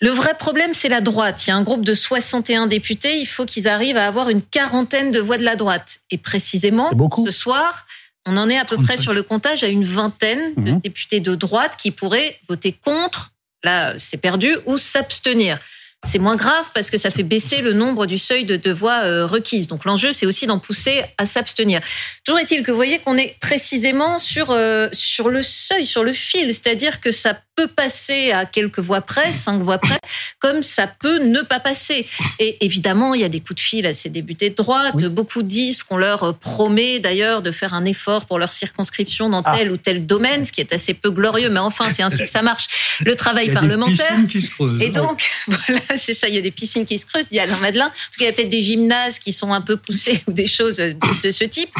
Le 0.00 0.10
vrai 0.10 0.34
problème, 0.38 0.74
c'est 0.74 0.88
la 0.88 1.00
droite. 1.00 1.46
Il 1.46 1.50
y 1.50 1.52
a 1.52 1.56
un 1.56 1.62
groupe 1.62 1.84
de 1.84 1.94
61 1.94 2.66
députés. 2.68 3.18
Il 3.18 3.26
faut 3.26 3.46
qu'ils 3.46 3.66
arrivent 3.66 3.96
à 3.96 4.06
avoir 4.06 4.28
une 4.28 4.42
quarantaine 4.42 5.10
de 5.10 5.18
voix 5.20 5.38
de 5.38 5.42
la 5.44 5.56
droite. 5.56 5.98
Et 6.10 6.18
précisément, 6.18 6.90
ce 7.24 7.30
soir, 7.32 7.84
on 8.26 8.36
en 8.36 8.48
est 8.48 8.58
à 8.58 8.64
peu 8.64 8.76
près 8.76 8.96
sur 8.96 9.12
le 9.12 9.22
comptage 9.22 9.64
à 9.64 9.68
une 9.68 9.84
vingtaine 9.84 10.54
de 10.56 10.70
Mhm. 10.72 10.80
députés 10.80 11.20
de 11.20 11.34
droite 11.34 11.76
qui 11.76 11.90
pourraient 11.90 12.38
voter 12.48 12.72
contre. 12.72 13.30
Là, 13.64 13.94
c'est 13.98 14.18
perdu 14.18 14.56
ou 14.66 14.78
s'abstenir. 14.78 15.58
C'est 16.06 16.20
moins 16.20 16.36
grave 16.36 16.66
parce 16.74 16.90
que 16.90 16.96
ça 16.96 17.10
fait 17.10 17.24
baisser 17.24 17.60
le 17.60 17.72
nombre 17.72 18.06
du 18.06 18.18
seuil 18.18 18.44
de, 18.44 18.56
de 18.56 18.70
voix 18.70 19.00
euh, 19.02 19.26
requises. 19.26 19.66
Donc 19.66 19.84
l'enjeu, 19.84 20.12
c'est 20.12 20.26
aussi 20.26 20.46
d'en 20.46 20.60
pousser 20.60 21.02
à 21.18 21.26
s'abstenir. 21.26 21.80
Toujours 22.24 22.38
est-il 22.38 22.62
que 22.62 22.70
vous 22.70 22.76
voyez 22.76 23.00
qu'on 23.00 23.16
est 23.16 23.36
précisément 23.40 24.18
sur 24.20 24.50
euh, 24.52 24.88
sur 24.92 25.28
le 25.28 25.42
seuil, 25.42 25.86
sur 25.86 26.04
le 26.04 26.12
fil, 26.12 26.46
c'est-à-dire 26.54 27.00
que 27.00 27.10
ça 27.10 27.36
peut 27.56 27.66
passer 27.66 28.30
à 28.30 28.46
quelques 28.46 28.78
voix 28.78 29.00
près, 29.00 29.32
cinq 29.32 29.60
voix 29.62 29.78
près, 29.78 29.98
comme 30.38 30.62
ça 30.62 30.86
peut 30.86 31.18
ne 31.18 31.40
pas 31.40 31.58
passer. 31.58 32.06
Et 32.38 32.64
évidemment, 32.64 33.14
il 33.14 33.20
y 33.20 33.24
a 33.24 33.28
des 33.28 33.40
coups 33.40 33.56
de 33.56 33.60
fil 33.60 33.84
à 33.84 33.92
ces 33.92 34.08
députés 34.08 34.50
de 34.50 34.54
droite. 34.54 34.94
Beaucoup 35.08 35.42
disent 35.42 35.82
qu'on 35.82 35.96
leur 35.96 36.38
promet 36.38 37.00
d'ailleurs 37.00 37.42
de 37.42 37.50
faire 37.50 37.74
un 37.74 37.84
effort 37.84 38.26
pour 38.26 38.38
leur 38.38 38.52
circonscription 38.52 39.28
dans 39.28 39.42
Ah. 39.44 39.56
tel 39.58 39.72
ou 39.72 39.76
tel 39.76 40.06
domaine, 40.06 40.44
ce 40.44 40.52
qui 40.52 40.60
est 40.60 40.72
assez 40.72 40.94
peu 40.94 41.10
glorieux, 41.10 41.50
mais 41.50 41.58
enfin, 41.58 41.92
c'est 41.92 42.02
ainsi 42.04 42.18
que 42.22 42.30
ça 42.30 42.42
marche. 42.42 42.68
Le 43.04 43.16
travail 43.16 43.46
Il 43.46 43.52
y 43.52 43.56
a 43.56 43.60
parlementaire. 43.60 44.14
qui 44.28 44.40
se 44.40 44.50
creusent. 44.52 44.80
Et 44.80 44.90
donc, 44.90 45.28
voilà, 45.48 45.80
c'est 45.96 46.14
ça, 46.14 46.28
il 46.28 46.34
y 46.34 46.38
a 46.38 46.40
des 46.40 46.50
piscines 46.50 46.86
qui 46.86 46.98
se 46.98 47.06
creusent, 47.06 47.28
dit 47.28 47.38
Alain 47.38 47.56
Madelin. 47.58 47.86
En 47.86 47.90
tout 47.90 48.18
cas, 48.18 48.24
il 48.24 48.26
y 48.26 48.28
a 48.28 48.32
peut-être 48.32 48.48
des 48.48 48.62
gymnases 48.62 49.18
qui 49.18 49.32
sont 49.32 49.52
un 49.52 49.60
peu 49.60 49.76
poussés 49.76 50.20
ou 50.26 50.32
des 50.32 50.46
choses 50.46 50.76
de, 50.76 51.30
ce 51.30 51.44
type. 51.44 51.70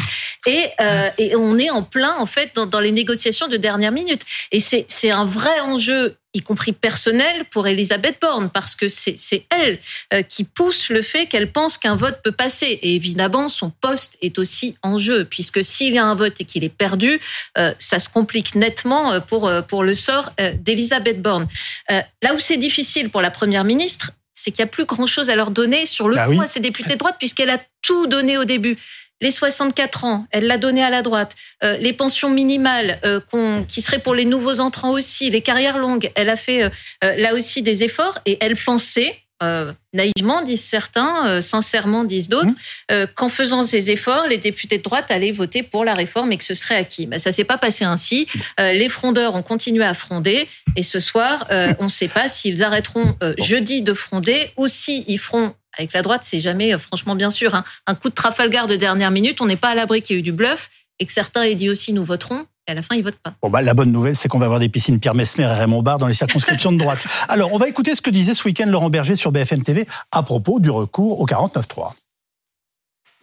Et, 0.45 0.65
euh, 0.81 1.09
et 1.17 1.35
on 1.35 1.57
est 1.57 1.69
en 1.69 1.83
plein, 1.83 2.15
en 2.17 2.25
fait, 2.25 2.55
dans, 2.55 2.79
les 2.79 2.91
négociations 2.91 3.47
de 3.47 3.57
dernière 3.57 3.91
minute. 3.91 4.21
Et 4.51 4.59
c'est 4.59 5.11
un 5.11 5.25
vrai 5.25 5.59
enjeu 5.61 6.15
y 6.33 6.41
compris 6.41 6.73
personnel 6.73 7.45
pour 7.45 7.67
Elisabeth 7.67 8.17
Borne, 8.21 8.49
parce 8.51 8.75
que 8.75 8.87
c'est 8.87 9.45
elle 9.49 9.79
euh, 10.13 10.21
qui 10.21 10.43
pousse 10.43 10.89
le 10.89 11.01
fait 11.01 11.25
qu'elle 11.25 11.51
pense 11.51 11.77
qu'un 11.77 11.95
vote 11.95 12.19
peut 12.23 12.31
passer. 12.31 12.79
Et 12.81 12.95
évidemment, 12.95 13.49
son 13.49 13.71
poste 13.71 14.17
est 14.21 14.37
aussi 14.37 14.75
en 14.83 14.97
jeu, 14.97 15.25
puisque 15.25 15.63
s'il 15.63 15.93
y 15.93 15.97
a 15.97 16.05
un 16.05 16.15
vote 16.15 16.39
et 16.39 16.45
qu'il 16.45 16.63
est 16.63 16.69
perdu, 16.69 17.19
euh, 17.57 17.73
ça 17.79 17.99
se 17.99 18.09
complique 18.09 18.55
nettement 18.55 19.11
euh, 19.11 19.19
pour, 19.19 19.51
pour 19.67 19.83
le 19.83 19.95
sort 19.95 20.31
d'Elisabeth 20.59 21.21
Borne. 21.21 21.47
Là 21.89 22.33
où 22.35 22.39
c'est 22.39 22.57
difficile 22.57 23.09
pour 23.09 23.21
la 23.21 23.31
Première 23.31 23.63
ministre, 23.63 24.11
c'est 24.33 24.51
qu'il 24.51 24.63
n'y 24.63 24.69
a 24.69 24.71
plus 24.71 24.85
grand-chose 24.85 25.29
à 25.29 25.35
leur 25.35 25.51
donner 25.51 25.85
sur 25.85 26.07
le 26.07 26.15
Bah 26.15 26.25
fond 26.25 26.31
oui. 26.31 26.43
à 26.43 26.47
ces 26.47 26.59
députés 26.59 26.93
de 26.93 26.99
droite, 26.99 27.15
puisqu'elle 27.19 27.49
a 27.49 27.57
tout 27.81 28.07
donné 28.07 28.37
au 28.37 28.45
début. 28.45 28.77
Les 29.21 29.31
64 29.31 30.05
ans, 30.05 30.25
elle 30.31 30.47
l'a 30.47 30.57
donné 30.57 30.83
à 30.83 30.89
la 30.89 31.01
droite. 31.01 31.35
Euh, 31.63 31.77
les 31.77 31.93
pensions 31.93 32.29
minimales, 32.29 32.99
euh, 33.05 33.19
qui 33.67 33.81
seraient 33.81 33.99
pour 33.99 34.15
les 34.15 34.25
nouveaux 34.25 34.59
entrants 34.59 34.91
aussi, 34.91 35.29
les 35.29 35.41
carrières 35.41 35.77
longues, 35.77 36.11
elle 36.15 36.29
a 36.29 36.35
fait 36.35 36.63
euh, 36.63 36.69
euh, 37.03 37.15
là 37.17 37.33
aussi 37.33 37.61
des 37.61 37.83
efforts 37.83 38.19
et 38.25 38.37
elle 38.39 38.55
pensait, 38.55 39.17
euh, 39.41 39.71
naïvement 39.93 40.41
disent 40.41 40.63
certains, 40.63 41.27
euh, 41.27 41.41
sincèrement 41.41 42.03
disent 42.03 42.29
d'autres, 42.29 42.51
euh, 42.91 43.07
qu'en 43.15 43.29
faisant 43.29 43.63
ces 43.63 43.89
efforts, 43.89 44.27
les 44.27 44.37
députés 44.37 44.77
de 44.77 44.83
droite 44.83 45.11
allaient 45.11 45.31
voter 45.31 45.63
pour 45.63 45.85
la 45.85 45.93
réforme 45.93 46.31
et 46.31 46.37
que 46.37 46.43
ce 46.43 46.55
serait 46.55 46.75
acquis. 46.75 47.05
Ben, 47.05 47.19
ça 47.19 47.31
s'est 47.31 47.45
pas 47.45 47.57
passé 47.57 47.85
ainsi. 47.85 48.27
Euh, 48.59 48.73
les 48.73 48.89
frondeurs 48.89 49.35
ont 49.35 49.41
continué 49.41 49.85
à 49.85 49.93
fronder 49.93 50.47
et 50.75 50.83
ce 50.83 50.99
soir, 50.99 51.47
euh, 51.51 51.73
on 51.79 51.85
ne 51.85 51.89
sait 51.89 52.09
pas 52.09 52.27
s'ils 52.27 52.63
arrêteront 52.63 53.15
euh, 53.23 53.33
jeudi 53.37 53.81
de 53.81 53.93
fronder 53.93 54.51
ou 54.57 54.67
s'ils 54.67 55.19
feront 55.19 55.53
avec 55.79 55.93
la 55.93 56.01
droite, 56.01 56.21
c'est 56.23 56.41
jamais, 56.41 56.73
euh, 56.73 56.77
franchement, 56.77 57.15
bien 57.15 57.31
sûr, 57.31 57.55
hein, 57.55 57.63
un 57.87 57.95
coup 57.95 58.09
de 58.09 58.13
Trafalgar 58.13 58.67
de 58.67 58.75
dernière 58.75 59.11
minute. 59.11 59.41
On 59.41 59.45
n'est 59.45 59.55
pas 59.55 59.69
à 59.69 59.75
l'abri 59.75 60.01
qu'il 60.01 60.15
y 60.15 60.17
ait 60.17 60.19
eu 60.19 60.23
du 60.23 60.31
bluff 60.31 60.69
et 60.99 61.05
que 61.05 61.13
certains 61.13 61.43
aient 61.43 61.55
dit 61.55 61.69
aussi 61.69 61.93
nous 61.93 62.03
voterons. 62.03 62.45
Et 62.67 62.71
à 62.71 62.75
la 62.75 62.81
fin, 62.83 62.95
ils 62.95 63.03
votent 63.03 63.19
pas. 63.23 63.33
Bon, 63.41 63.49
bah, 63.49 63.61
la 63.61 63.73
bonne 63.73 63.91
nouvelle, 63.91 64.15
c'est 64.15 64.27
qu'on 64.29 64.37
va 64.37 64.45
avoir 64.45 64.59
des 64.59 64.69
piscines 64.69 64.99
Pierre 64.99 65.15
Mesmer 65.15 65.45
et 65.45 65.47
Raymond 65.47 65.81
Barre 65.81 65.97
dans 65.97 66.07
les 66.07 66.13
circonscriptions 66.13 66.71
de 66.71 66.77
droite. 66.77 66.99
Alors, 67.29 67.51
on 67.53 67.57
va 67.57 67.67
écouter 67.67 67.95
ce 67.95 68.01
que 68.01 68.11
disait 68.11 68.33
ce 68.35 68.43
week-end 68.43 68.67
Laurent 68.67 68.89
Berger 68.89 69.15
sur 69.15 69.31
BFM 69.31 69.63
TV 69.63 69.87
à 70.11 70.21
propos 70.21 70.59
du 70.59 70.69
recours 70.69 71.19
au 71.19 71.25
49.3. 71.25 71.93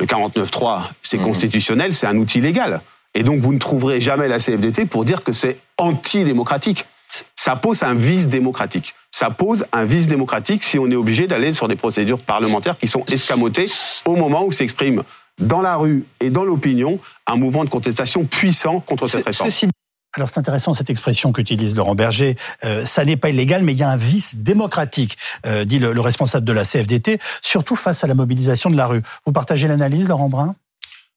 Le 0.00 0.06
49.3, 0.06 0.80
Mmh. 0.80 0.84
c'est 1.02 1.18
constitutionnel, 1.18 1.94
c'est 1.94 2.06
un 2.06 2.16
outil 2.16 2.40
légal. 2.40 2.80
Et 3.14 3.22
donc, 3.22 3.40
vous 3.40 3.52
ne 3.54 3.58
trouverez 3.58 4.00
jamais 4.00 4.28
la 4.28 4.38
CFDT 4.38 4.86
pour 4.86 5.04
dire 5.04 5.22
que 5.22 5.32
c'est 5.32 5.58
antidémocratique. 5.78 6.86
Ça 7.34 7.56
pose 7.56 7.82
un 7.82 7.94
vice 7.94 8.28
démocratique. 8.28 8.94
Ça 9.10 9.30
pose 9.30 9.66
un 9.72 9.84
vice 9.84 10.08
démocratique 10.08 10.64
si 10.64 10.78
on 10.78 10.90
est 10.90 10.96
obligé 10.96 11.26
d'aller 11.26 11.52
sur 11.52 11.68
des 11.68 11.76
procédures 11.76 12.18
parlementaires 12.18 12.76
qui 12.76 12.88
sont 12.88 13.04
escamotées 13.06 13.66
au 14.04 14.16
moment 14.16 14.44
où 14.44 14.52
s'exprime 14.52 15.02
dans 15.38 15.60
la 15.60 15.76
rue 15.76 16.04
et 16.20 16.30
dans 16.30 16.44
l'opinion 16.44 16.98
un 17.26 17.36
mouvement 17.36 17.64
de 17.64 17.70
contestation 17.70 18.24
puissant 18.24 18.80
contre 18.80 19.06
cette 19.06 19.24
réforme. 19.24 19.50
Alors 20.16 20.30
c'est 20.30 20.38
intéressant 20.38 20.72
cette 20.72 20.88
expression 20.88 21.32
qu'utilise 21.32 21.76
Laurent 21.76 21.94
Berger. 21.94 22.36
Euh, 22.64 22.86
ça 22.86 23.04
n'est 23.04 23.18
pas 23.18 23.28
illégal, 23.28 23.62
mais 23.62 23.72
il 23.72 23.78
y 23.78 23.82
a 23.82 23.90
un 23.90 23.98
vice 23.98 24.36
démocratique, 24.36 25.18
euh, 25.44 25.64
dit 25.64 25.78
le, 25.78 25.92
le 25.92 26.00
responsable 26.00 26.46
de 26.46 26.52
la 26.52 26.64
CFDT, 26.64 27.18
surtout 27.42 27.76
face 27.76 28.02
à 28.02 28.06
la 28.06 28.14
mobilisation 28.14 28.70
de 28.70 28.76
la 28.76 28.86
rue. 28.86 29.02
Vous 29.26 29.32
partagez 29.32 29.68
l'analyse, 29.68 30.08
Laurent 30.08 30.30
Brun? 30.30 30.54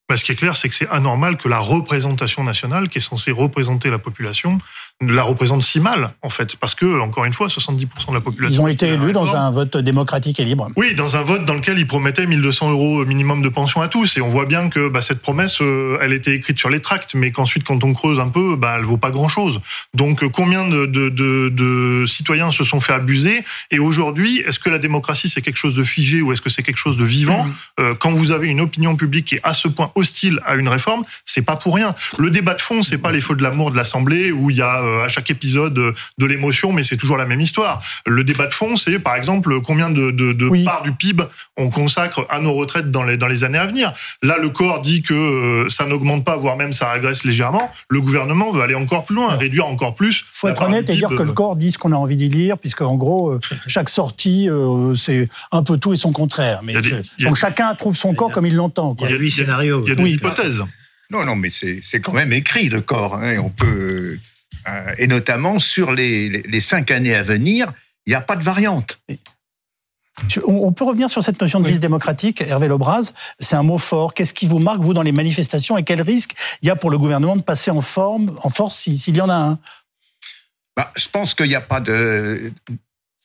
Bah, 0.09 0.17
ce 0.17 0.23
qui 0.23 0.31
est 0.31 0.35
clair, 0.35 0.57
c'est 0.57 0.67
que 0.67 0.75
c'est 0.75 0.89
anormal 0.89 1.37
que 1.37 1.47
la 1.47 1.59
représentation 1.59 2.43
nationale, 2.43 2.89
qui 2.89 2.97
est 2.97 3.01
censée 3.01 3.31
représenter 3.31 3.91
la 3.91 3.99
population, 3.99 4.57
la 5.01 5.23
représente 5.23 5.63
si 5.63 5.79
mal, 5.79 6.13
en 6.21 6.29
fait. 6.29 6.57
Parce 6.57 6.75
que, 6.75 6.99
encore 6.99 7.23
une 7.23 7.33
fois, 7.33 7.47
70% 7.47 8.09
de 8.09 8.13
la 8.13 8.21
population. 8.21 8.63
Ils 8.63 8.65
ont 8.65 8.67
été 8.67 8.87
élus 8.87 9.13
dans 9.13 9.33
un 9.35 9.49
vote 9.49 9.77
démocratique 9.77 10.39
et 10.39 10.45
libre. 10.45 10.69
Oui, 10.75 10.93
dans 10.93 11.15
un 11.15 11.21
vote 11.21 11.45
dans 11.45 11.53
lequel 11.53 11.79
ils 11.79 11.87
promettaient 11.87 12.25
1200 12.25 12.71
euros 12.71 13.05
minimum 13.05 13.41
de 13.41 13.47
pension 13.49 13.81
à 13.81 13.87
tous. 13.87 14.17
Et 14.17 14.21
on 14.21 14.27
voit 14.27 14.45
bien 14.45 14.67
que 14.69 14.89
bah, 14.89 14.99
cette 14.99 15.21
promesse, 15.21 15.61
euh, 15.61 15.97
elle 16.01 16.11
était 16.11 16.35
écrite 16.35 16.59
sur 16.59 16.69
les 16.69 16.81
tracts, 16.81 17.15
mais 17.15 17.31
qu'ensuite, 17.31 17.63
quand 17.63 17.81
on 17.83 17.93
creuse 17.93 18.19
un 18.19 18.27
peu, 18.27 18.57
bah, 18.57 18.75
elle 18.77 18.83
vaut 18.83 18.97
pas 18.97 19.11
grand-chose. 19.11 19.61
Donc, 19.93 20.21
euh, 20.21 20.29
combien 20.29 20.67
de, 20.67 20.85
de, 20.85 21.07
de, 21.07 21.49
de 21.49 22.05
citoyens 22.05 22.51
se 22.51 22.65
sont 22.65 22.81
fait 22.81 22.93
abuser? 22.93 23.43
Et 23.71 23.79
aujourd'hui, 23.79 24.39
est-ce 24.45 24.59
que 24.59 24.69
la 24.69 24.79
démocratie, 24.79 25.29
c'est 25.29 25.41
quelque 25.41 25.57
chose 25.57 25.75
de 25.75 25.83
figé 25.83 26.21
ou 26.21 26.33
est-ce 26.33 26.41
que 26.41 26.49
c'est 26.49 26.63
quelque 26.63 26.77
chose 26.77 26.97
de 26.97 27.05
vivant? 27.05 27.45
Euh, 27.79 27.93
Quand 27.97 28.11
vous 28.11 28.31
avez 28.31 28.49
une 28.49 28.59
opinion 28.59 28.97
publique 28.97 29.27
qui 29.27 29.35
est 29.35 29.41
à 29.43 29.53
ce 29.53 29.69
point 29.69 29.91
hostile 29.95 30.41
à 30.45 30.55
une 30.55 30.67
réforme, 30.67 31.03
c'est 31.25 31.45
pas 31.45 31.55
pour 31.55 31.75
rien. 31.75 31.95
Le 32.17 32.29
débat 32.31 32.53
de 32.53 32.61
fond, 32.61 32.81
c'est 32.81 32.97
pas 32.97 33.13
les 33.13 33.21
feux 33.21 33.35
de 33.35 33.43
l'amour 33.43 33.71
de 33.71 33.77
l'Assemblée 33.77 34.31
où 34.33 34.49
il 34.49 34.57
y 34.57 34.61
a 34.61 34.81
euh, 34.83 34.88
à 35.03 35.07
chaque 35.07 35.29
épisode 35.29 35.77
euh, 35.77 35.93
de 36.17 36.25
l'émotion, 36.25 36.71
mais 36.73 36.83
c'est 36.83 36.97
toujours 36.97 37.17
la 37.17 37.25
même 37.25 37.41
histoire. 37.41 37.81
Le 38.05 38.23
débat 38.23 38.47
de 38.47 38.53
fond, 38.53 38.75
c'est 38.75 38.99
par 38.99 39.15
exemple 39.15 39.59
combien 39.61 39.89
de, 39.89 40.11
de, 40.11 40.33
de 40.33 40.63
parts 40.65 40.83
du 40.83 40.91
PIB 40.93 41.23
on 41.57 41.69
consacre 41.69 42.25
à 42.29 42.39
nos 42.39 42.53
retraites 42.53 42.89
dans 42.91 43.03
les, 43.03 43.17
dans 43.17 43.27
les 43.27 43.43
années 43.43 43.57
à 43.57 43.67
venir. 43.67 43.93
Là, 44.23 44.37
le 44.39 44.49
corps 44.49 44.81
dit 44.81 45.01
que 45.01 45.13
euh, 45.13 45.69
ça 45.69 45.85
n'augmente 45.85 46.23
pas, 46.25 46.37
voire 46.37 46.55
même 46.57 46.73
ça 46.73 46.91
régresse 46.91 47.23
légèrement. 47.23 47.69
Le 47.89 48.01
gouvernement 48.01 48.51
veut 48.51 48.61
aller 48.61 48.75
encore 48.75 49.03
plus 49.03 49.15
loin, 49.15 49.35
réduire 49.35 49.67
encore 49.67 49.95
plus. 49.95 50.23
faut 50.31 50.47
la 50.47 50.53
être 50.53 50.61
honnête 50.63 50.89
et 50.89 50.95
dire 50.95 51.09
que 51.09 51.23
le 51.23 51.33
corps 51.33 51.55
dit 51.55 51.71
ce 51.71 51.77
qu'on 51.77 51.91
a 51.91 51.95
envie 51.97 52.15
d'y 52.17 52.29
lire, 52.29 52.57
puisque 52.57 52.81
en 52.81 52.95
gros, 52.95 53.31
euh, 53.31 53.39
chaque 53.67 53.89
sortie, 53.89 54.49
euh, 54.49 54.95
c'est 54.95 55.27
un 55.51 55.63
peu 55.63 55.77
tout 55.77 55.93
et 55.93 55.97
son 55.97 56.11
contraire. 56.11 56.61
Mais 56.63 56.73
Il 56.73 56.81
des- 56.81 56.89
il 57.17 57.25
a- 57.25 57.29
donc 57.29 57.35
chacun 57.37 57.75
trouve 57.75 57.95
son 57.95 58.13
corps 58.13 58.31
comme 58.31 58.45
il 58.45 58.55
l'entend. 58.55 58.95
Il 59.01 59.09
y 59.09 59.13
a 59.13 59.17
huit 59.17 59.31
scénarios. 59.31 59.81
Il 59.85 59.89
y 59.89 59.91
a 59.91 59.95
des 59.95 60.03
Oui. 60.03 60.11
hypothèses. 60.13 60.63
Non, 61.11 61.25
non, 61.25 61.35
mais 61.35 61.49
c'est 61.49 61.81
quand 62.01 62.13
même 62.13 62.31
écrit 62.33 62.69
le 62.69 62.81
corps. 62.81 63.15
hein, 63.15 63.31
et 63.33 63.39
on 63.39 63.49
peut 63.49 63.65
euh, 63.65 64.19
et 64.97 65.07
notamment 65.07 65.59
sur 65.59 65.91
les, 65.91 66.29
les, 66.29 66.41
les 66.41 66.61
cinq 66.61 66.91
années 66.91 67.15
à 67.15 67.23
venir, 67.23 67.71
il 68.05 68.09
n'y 68.11 68.15
a 68.15 68.21
pas 68.21 68.35
de 68.35 68.43
variante. 68.43 68.99
On 70.45 70.73
peut 70.73 70.83
revenir 70.83 71.09
sur 71.09 71.23
cette 71.23 71.39
notion 71.39 71.61
de 71.61 71.67
vice 71.69 71.79
démocratique, 71.79 72.41
Hervé 72.41 72.67
Lebras. 72.67 73.13
C'est 73.39 73.55
un 73.55 73.63
mot 73.63 73.77
fort. 73.77 74.13
Qu'est-ce 74.13 74.33
qui 74.33 74.47
vous 74.47 74.59
marque, 74.59 74.81
vous, 74.81 74.93
dans 74.93 75.01
les 75.01 75.13
manifestations 75.13 75.77
et 75.77 75.83
quel 75.83 76.01
risque 76.01 76.33
il 76.61 76.67
y 76.67 76.69
a 76.69 76.75
pour 76.75 76.89
le 76.89 76.97
gouvernement 76.97 77.37
de 77.37 77.41
passer 77.41 77.71
en 77.71 77.79
forme, 77.79 78.37
en 78.43 78.49
force, 78.49 78.77
si- 78.77 78.97
s'il 78.97 79.15
y 79.15 79.21
en 79.21 79.29
a 79.29 79.35
un? 79.35 79.59
Bah, 80.75 80.91
je 80.97 81.07
pense 81.07 81.33
qu'il 81.33 81.47
n'y 81.47 81.55
a 81.55 81.61
pas 81.61 81.79
de. 81.79 82.51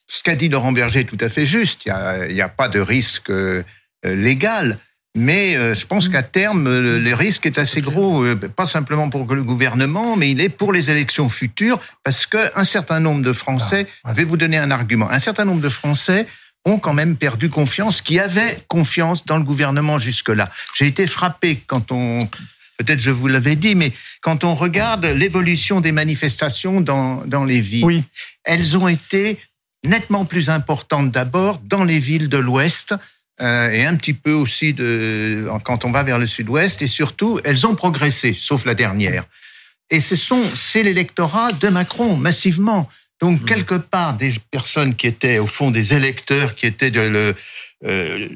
Ce 0.06 0.22
qu'a 0.22 0.36
dit 0.36 0.48
Laurent 0.48 0.70
Berger 0.70 1.00
est 1.00 1.04
tout 1.04 1.18
à 1.20 1.28
fait 1.28 1.44
juste. 1.44 1.84
Il 1.86 2.34
n'y 2.34 2.40
a 2.40 2.48
pas 2.48 2.68
de 2.68 2.78
risque 2.78 3.30
euh, 3.30 3.64
légal. 4.04 4.78
Mais 5.16 5.56
euh, 5.56 5.74
je 5.74 5.86
pense 5.86 6.08
qu'à 6.08 6.24
terme, 6.24 6.64
le 6.68 7.14
risque 7.14 7.46
est 7.46 7.58
assez 7.58 7.80
gros, 7.80 8.24
euh, 8.24 8.34
pas 8.34 8.66
simplement 8.66 9.10
pour 9.10 9.32
le 9.32 9.42
gouvernement, 9.44 10.16
mais 10.16 10.30
il 10.32 10.40
est 10.40 10.48
pour 10.48 10.72
les 10.72 10.90
élections 10.90 11.28
futures, 11.28 11.78
parce 12.02 12.26
qu'un 12.26 12.64
certain 12.64 12.98
nombre 12.98 13.22
de 13.22 13.32
Français, 13.32 13.86
Ah, 14.02 14.10
je 14.10 14.14
vais 14.16 14.24
vous 14.24 14.36
donner 14.36 14.58
un 14.58 14.72
argument, 14.72 15.08
un 15.08 15.20
certain 15.20 15.44
nombre 15.44 15.60
de 15.60 15.68
Français 15.68 16.26
ont 16.64 16.78
quand 16.78 16.94
même 16.94 17.16
perdu 17.16 17.48
confiance, 17.48 18.00
qui 18.00 18.18
avaient 18.18 18.58
confiance 18.68 19.24
dans 19.24 19.36
le 19.36 19.44
gouvernement 19.44 19.98
jusque-là. 20.00 20.50
J'ai 20.74 20.86
été 20.86 21.06
frappé 21.06 21.62
quand 21.66 21.92
on, 21.92 22.26
peut-être 22.78 22.98
je 22.98 23.10
vous 23.12 23.28
l'avais 23.28 23.54
dit, 23.54 23.76
mais 23.76 23.92
quand 24.20 24.42
on 24.42 24.54
regarde 24.54 25.04
l'évolution 25.04 25.80
des 25.80 25.92
manifestations 25.92 26.80
dans, 26.80 27.22
dans 27.26 27.44
les 27.44 27.60
villes, 27.60 27.84
Oui. 27.84 28.04
elles 28.44 28.76
ont 28.76 28.88
été 28.88 29.38
nettement 29.84 30.24
plus 30.24 30.48
importantes 30.50 31.12
d'abord 31.12 31.58
dans 31.58 31.84
les 31.84 31.98
villes 31.98 32.30
de 32.30 32.38
l'Ouest 32.38 32.94
euh, 33.40 33.70
et 33.70 33.84
un 33.84 33.96
petit 33.96 34.14
peu 34.14 34.32
aussi 34.32 34.72
de 34.74 35.46
quand 35.64 35.84
on 35.84 35.90
va 35.90 36.02
vers 36.02 36.18
le 36.18 36.26
Sud-Ouest 36.26 36.82
et 36.82 36.86
surtout 36.86 37.40
elles 37.44 37.66
ont 37.66 37.74
progressé, 37.74 38.32
sauf 38.32 38.64
la 38.64 38.74
dernière. 38.74 39.24
Et 39.90 40.00
ce 40.00 40.16
sont 40.16 40.44
c'est 40.54 40.82
l'électorat 40.82 41.52
de 41.52 41.68
Macron 41.68 42.16
massivement. 42.16 42.88
Donc 43.20 43.44
quelque 43.46 43.74
part 43.74 44.14
des 44.14 44.32
personnes 44.50 44.94
qui 44.94 45.06
étaient 45.06 45.38
au 45.38 45.46
fond 45.46 45.70
des 45.70 45.94
électeurs 45.94 46.54
qui 46.54 46.66
étaient 46.66 46.90
de 46.90 47.00
le, 47.00 47.34
euh, 47.84 48.28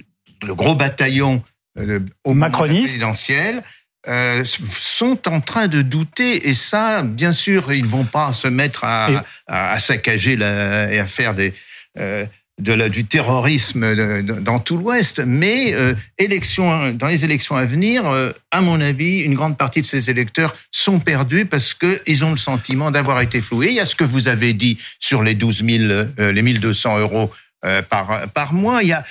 le 0.42 0.54
gros 0.54 0.74
bataillon 0.74 1.42
euh, 1.78 2.00
au 2.24 2.34
Macroniste. 2.34 2.82
présidentielle 2.84 3.62
euh, 4.06 4.44
sont 4.44 5.28
en 5.28 5.40
train 5.40 5.66
de 5.68 5.82
douter 5.82 6.48
et 6.48 6.54
ça, 6.54 7.02
bien 7.02 7.32
sûr, 7.32 7.72
ils 7.72 7.84
vont 7.84 8.04
pas 8.04 8.32
se 8.32 8.48
mettre 8.48 8.84
à, 8.84 9.10
Et- 9.10 9.16
à, 9.48 9.72
à 9.72 9.78
saccager 9.78 10.36
la, 10.36 10.92
et 10.92 10.98
à 10.98 11.06
faire 11.06 11.34
des 11.34 11.52
euh, 11.98 12.24
de 12.58 12.72
la, 12.72 12.88
du 12.88 13.04
terrorisme 13.04 13.94
de- 13.94 14.20
de- 14.22 14.40
dans 14.40 14.58
tout 14.58 14.76
l'Ouest, 14.78 15.20
mais 15.24 15.74
euh, 15.74 15.94
élections, 16.18 16.92
dans 16.92 17.06
les 17.06 17.24
élections 17.24 17.54
à 17.56 17.64
venir, 17.66 18.04
euh, 18.06 18.32
à 18.50 18.60
mon 18.60 18.80
avis, 18.80 19.20
une 19.20 19.34
grande 19.34 19.56
partie 19.56 19.80
de 19.80 19.86
ces 19.86 20.10
électeurs 20.10 20.54
sont 20.72 20.98
perdus 20.98 21.46
parce 21.46 21.72
que 21.74 22.00
ils 22.06 22.24
ont 22.24 22.30
le 22.32 22.36
sentiment 22.36 22.90
d'avoir 22.90 23.20
été 23.20 23.40
floués. 23.40 23.68
Il 23.68 23.74
y 23.74 23.80
a 23.80 23.86
ce 23.86 23.94
que 23.94 24.04
vous 24.04 24.28
avez 24.28 24.52
dit 24.54 24.76
sur 24.98 25.22
les 25.22 25.34
12 25.34 25.64
000, 25.64 25.84
euh, 25.84 26.32
les 26.32 26.42
1200 26.42 26.98
euros 26.98 27.30
euh, 27.64 27.82
par 27.82 28.28
par 28.30 28.52
mois. 28.52 28.82
Il 28.82 28.88
y 28.88 28.92
a, 28.92 29.04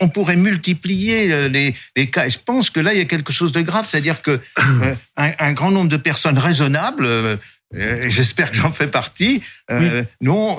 on 0.00 0.08
pourrait 0.08 0.36
multiplier 0.36 1.32
euh, 1.32 1.48
les 1.48 1.74
les 1.96 2.08
cas. 2.08 2.26
Et 2.26 2.30
je 2.30 2.38
pense 2.38 2.70
que 2.70 2.78
là, 2.80 2.92
il 2.94 2.98
y 2.98 3.02
a 3.02 3.04
quelque 3.06 3.32
chose 3.32 3.50
de 3.52 3.60
grave, 3.62 3.84
c'est-à-dire 3.88 4.22
que 4.22 4.38
euh, 4.58 4.94
un, 5.16 5.30
un 5.38 5.52
grand 5.52 5.70
nombre 5.72 5.90
de 5.90 5.96
personnes 5.96 6.38
raisonnables, 6.38 7.04
euh, 7.04 7.36
euh, 7.74 8.08
j'espère 8.08 8.50
que 8.50 8.56
j'en 8.56 8.70
fais 8.72 8.86
partie, 8.86 9.42
euh, 9.70 10.04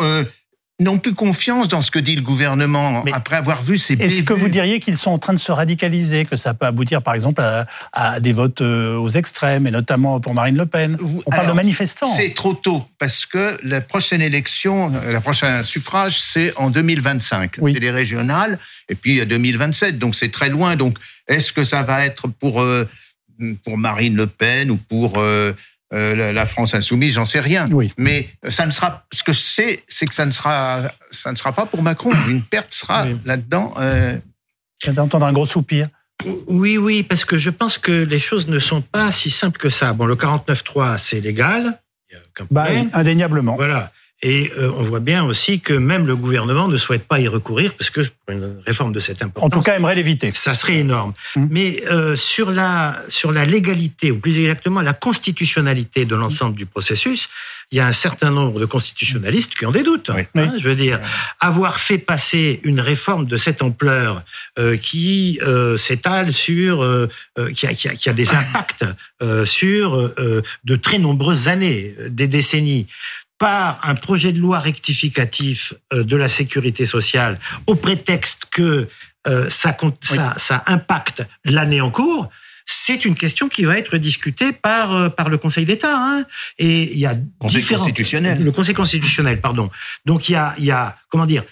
euh, 0.01 0.23
n'ont 0.79 0.97
plus 0.97 1.13
confiance 1.13 1.67
dans 1.67 1.81
ce 1.81 1.91
que 1.91 1.99
dit 1.99 2.15
le 2.15 2.21
gouvernement 2.21 3.03
Mais 3.05 3.13
après 3.13 3.35
avoir 3.35 3.61
vu 3.61 3.77
ces 3.77 3.93
Est-ce 3.93 4.23
que 4.23 4.33
vous 4.33 4.49
diriez 4.49 4.79
qu'ils 4.79 4.97
sont 4.97 5.11
en 5.11 5.19
train 5.19 5.33
de 5.33 5.39
se 5.39 5.51
radicaliser, 5.51 6.25
que 6.25 6.35
ça 6.35 6.53
peut 6.53 6.65
aboutir 6.65 7.01
par 7.03 7.13
exemple 7.13 7.41
à, 7.41 7.67
à 7.91 8.19
des 8.19 8.33
votes 8.33 8.61
euh, 8.61 8.95
aux 8.97 9.09
extrêmes, 9.09 9.67
et 9.67 9.71
notamment 9.71 10.19
pour 10.19 10.33
Marine 10.33 10.57
Le 10.57 10.65
Pen? 10.65 10.97
On 11.25 11.29
parle 11.29 11.47
de 11.47 11.53
manifestants. 11.53 12.11
C'est 12.11 12.33
trop 12.33 12.53
tôt 12.53 12.83
parce 12.97 13.25
que 13.25 13.57
la 13.63 13.81
prochaine 13.81 14.21
élection, 14.21 14.91
euh, 14.95 15.13
la 15.13 15.21
prochaine 15.21 15.63
suffrage, 15.63 16.19
c'est 16.19 16.55
en 16.57 16.71
2025. 16.71 17.57
Oui. 17.59 17.73
C'est 17.73 17.79
les 17.79 17.91
régionales 17.91 18.57
et 18.89 18.95
puis 18.95 19.11
il 19.11 19.17
y 19.17 19.21
a 19.21 19.25
2027, 19.25 19.99
donc 19.99 20.15
c'est 20.15 20.31
très 20.31 20.49
loin. 20.49 20.75
Donc 20.75 20.97
est-ce 21.27 21.53
que 21.53 21.63
ça 21.63 21.83
va 21.83 22.03
être 22.05 22.27
pour 22.27 22.61
euh, 22.61 22.89
pour 23.63 23.77
Marine 23.77 24.15
Le 24.15 24.27
Pen 24.27 24.71
ou 24.71 24.77
pour 24.77 25.19
euh, 25.93 26.15
la- 26.15 26.33
la 26.33 26.45
France 26.45 26.73
insoumise 26.73 27.13
J'en 27.13 27.25
sais 27.25 27.39
rien. 27.39 27.67
Oui. 27.71 27.91
Mais 27.97 28.29
ça 28.49 28.65
ne 28.65 28.71
sera. 28.71 29.05
Ce 29.11 29.23
que 29.23 29.31
je 29.31 29.39
sais, 29.39 29.83
c'est 29.87 30.05
que 30.05 30.15
ça 30.15 30.25
ne 30.25 30.31
sera 30.31 30.81
ça 31.11 31.31
ne 31.31 31.35
sera 31.37 31.53
pas 31.53 31.65
pour 31.65 31.81
Macron. 31.83 32.11
Une 32.27 32.41
perte 32.43 32.73
sera 32.73 33.05
Oui. 33.05 33.17
là-dedans. 33.25 33.73
euh, 33.79 34.17
Je 34.81 34.87
viens 34.87 34.93
d'entendre 34.93 35.25
un 35.25 35.33
gros 35.33 35.45
soupir. 35.45 35.87
Oui, 36.47 36.77
oui, 36.77 37.03
parce 37.03 37.25
que 37.25 37.37
je 37.37 37.49
pense 37.49 37.77
que 37.77 37.91
les 37.91 38.19
choses 38.19 38.47
ne 38.47 38.59
sont 38.59 38.81
pas 38.81 39.11
si 39.11 39.29
simples 39.31 39.59
que 39.59 39.69
ça. 39.69 39.93
Bon, 39.93 40.05
le 40.05 40.15
49.3, 40.15 40.97
c'est 40.97 41.19
légal. 41.21 41.79
Bah, 42.51 42.67
indéniablement. 42.93 43.55
Voilà. 43.55 43.91
Et 44.21 44.51
euh, 44.57 44.71
on 44.77 44.83
voit 44.83 45.01
bien 45.01 45.25
aussi 45.25 45.59
que 45.59 45.73
même 45.73 46.07
le 46.07 46.15
gouvernement 46.15 46.69
ne 46.69 46.77
souhaite 46.77 47.05
pas 47.05 47.19
y 47.19 47.27
recourir 47.27 47.73
parce 47.73 47.89
que 47.89 48.01
pour 48.01 48.35
une 48.35 48.55
réforme 48.65 48.93
de 48.93 49.01
cette 49.01 49.21
importance, 49.21 49.47
En 49.47 49.49
tout 49.49 49.61
cas, 49.61 49.75
aimerait 49.75 49.95
l'éviter. 49.95 50.31
ça 50.33 50.55
serait 50.55 50.77
énorme. 50.77 51.13
Mmh. 51.35 51.47
Mais 51.49 51.83
euh, 51.91 52.15
sur 52.15 52.49
la 52.49 53.03
sur 53.09 53.33
la 53.33 53.43
légalité 53.43 54.11
ou 54.11 54.19
plus 54.19 54.39
exactement 54.39 54.81
la 54.81 54.93
constitutionnalité 54.93 56.05
de 56.05 56.15
l'ensemble 56.15 56.55
du 56.55 56.65
processus, 56.65 57.27
il 57.71 57.77
y 57.77 57.79
a 57.81 57.87
un 57.87 57.91
certain 57.91 58.31
nombre 58.31 58.61
de 58.61 58.65
constitutionnalistes 58.65 59.55
qui 59.55 59.65
ont 59.65 59.71
des 59.71 59.83
doutes. 59.83 60.09
Oui. 60.15 60.21
hein, 60.35 60.53
je 60.57 60.69
veux 60.69 60.75
dire, 60.75 61.01
avoir 61.41 61.77
fait 61.77 61.97
passer 61.97 62.61
une 62.63 62.79
réforme 62.79 63.25
de 63.25 63.35
cette 63.35 63.61
ampleur 63.61 64.23
euh, 64.57 64.77
qui 64.77 65.39
s'étale 65.77 66.31
sur 66.31 66.85
qui, 67.55 67.67
a, 67.67 67.73
qui, 67.73 67.89
a, 67.89 67.95
qui 67.95 68.09
a 68.09 68.13
des 68.13 68.29
impacts 68.35 68.85
sur 69.45 70.13
de 70.63 70.75
très 70.75 70.99
nombreuses 70.99 71.47
années, 71.47 71.95
des 72.09 72.27
décennies 72.27 72.87
par 73.43 73.79
un 73.83 73.95
projet 73.95 74.31
de 74.31 74.39
loi 74.39 74.59
rectificatif 74.59 75.73
euh, 75.93 76.03
de 76.03 76.15
la 76.15 76.29
sécurité 76.29 76.85
sociale 76.85 77.39
au 77.67 77.75
prétexte 77.75 78.45
que 78.49 78.87
euh, 79.27 79.49
ça, 79.49 79.73
compte- 79.73 80.03
ça, 80.03 80.33
ça 80.37 80.63
impacte 80.65 81.19
l'année 81.43 81.81
en 81.81 81.91
cours, 81.91 82.29
c'est 82.65 83.03
une 83.03 83.15
question 83.15 83.49
qui 83.49 83.65
va 83.65 83.77
être 83.77 83.97
discutée 83.97 84.53
par 84.53 84.85
euh, 84.95 85.09
par 85.09 85.27
le 85.27 85.37
Conseil 85.37 85.65
d'État. 85.65 85.93
Hein. 85.93 86.23
Et 86.57 86.93
il 86.93 86.99
y 86.99 87.05
a 87.05 87.15
Conseil 87.39 87.59
différents- 87.61 87.79
constitutionnel. 87.83 88.41
Le 88.41 88.51
Conseil 88.53 88.73
constitutionnel, 88.73 89.41
pardon. 89.41 89.69
Donc 90.05 90.29
il 90.29 90.33
y 90.33 90.35
a 90.35 90.55
il 90.57 90.63
y 90.65 90.71
a 90.71 90.95
comment 91.09 91.25
dire 91.25 91.43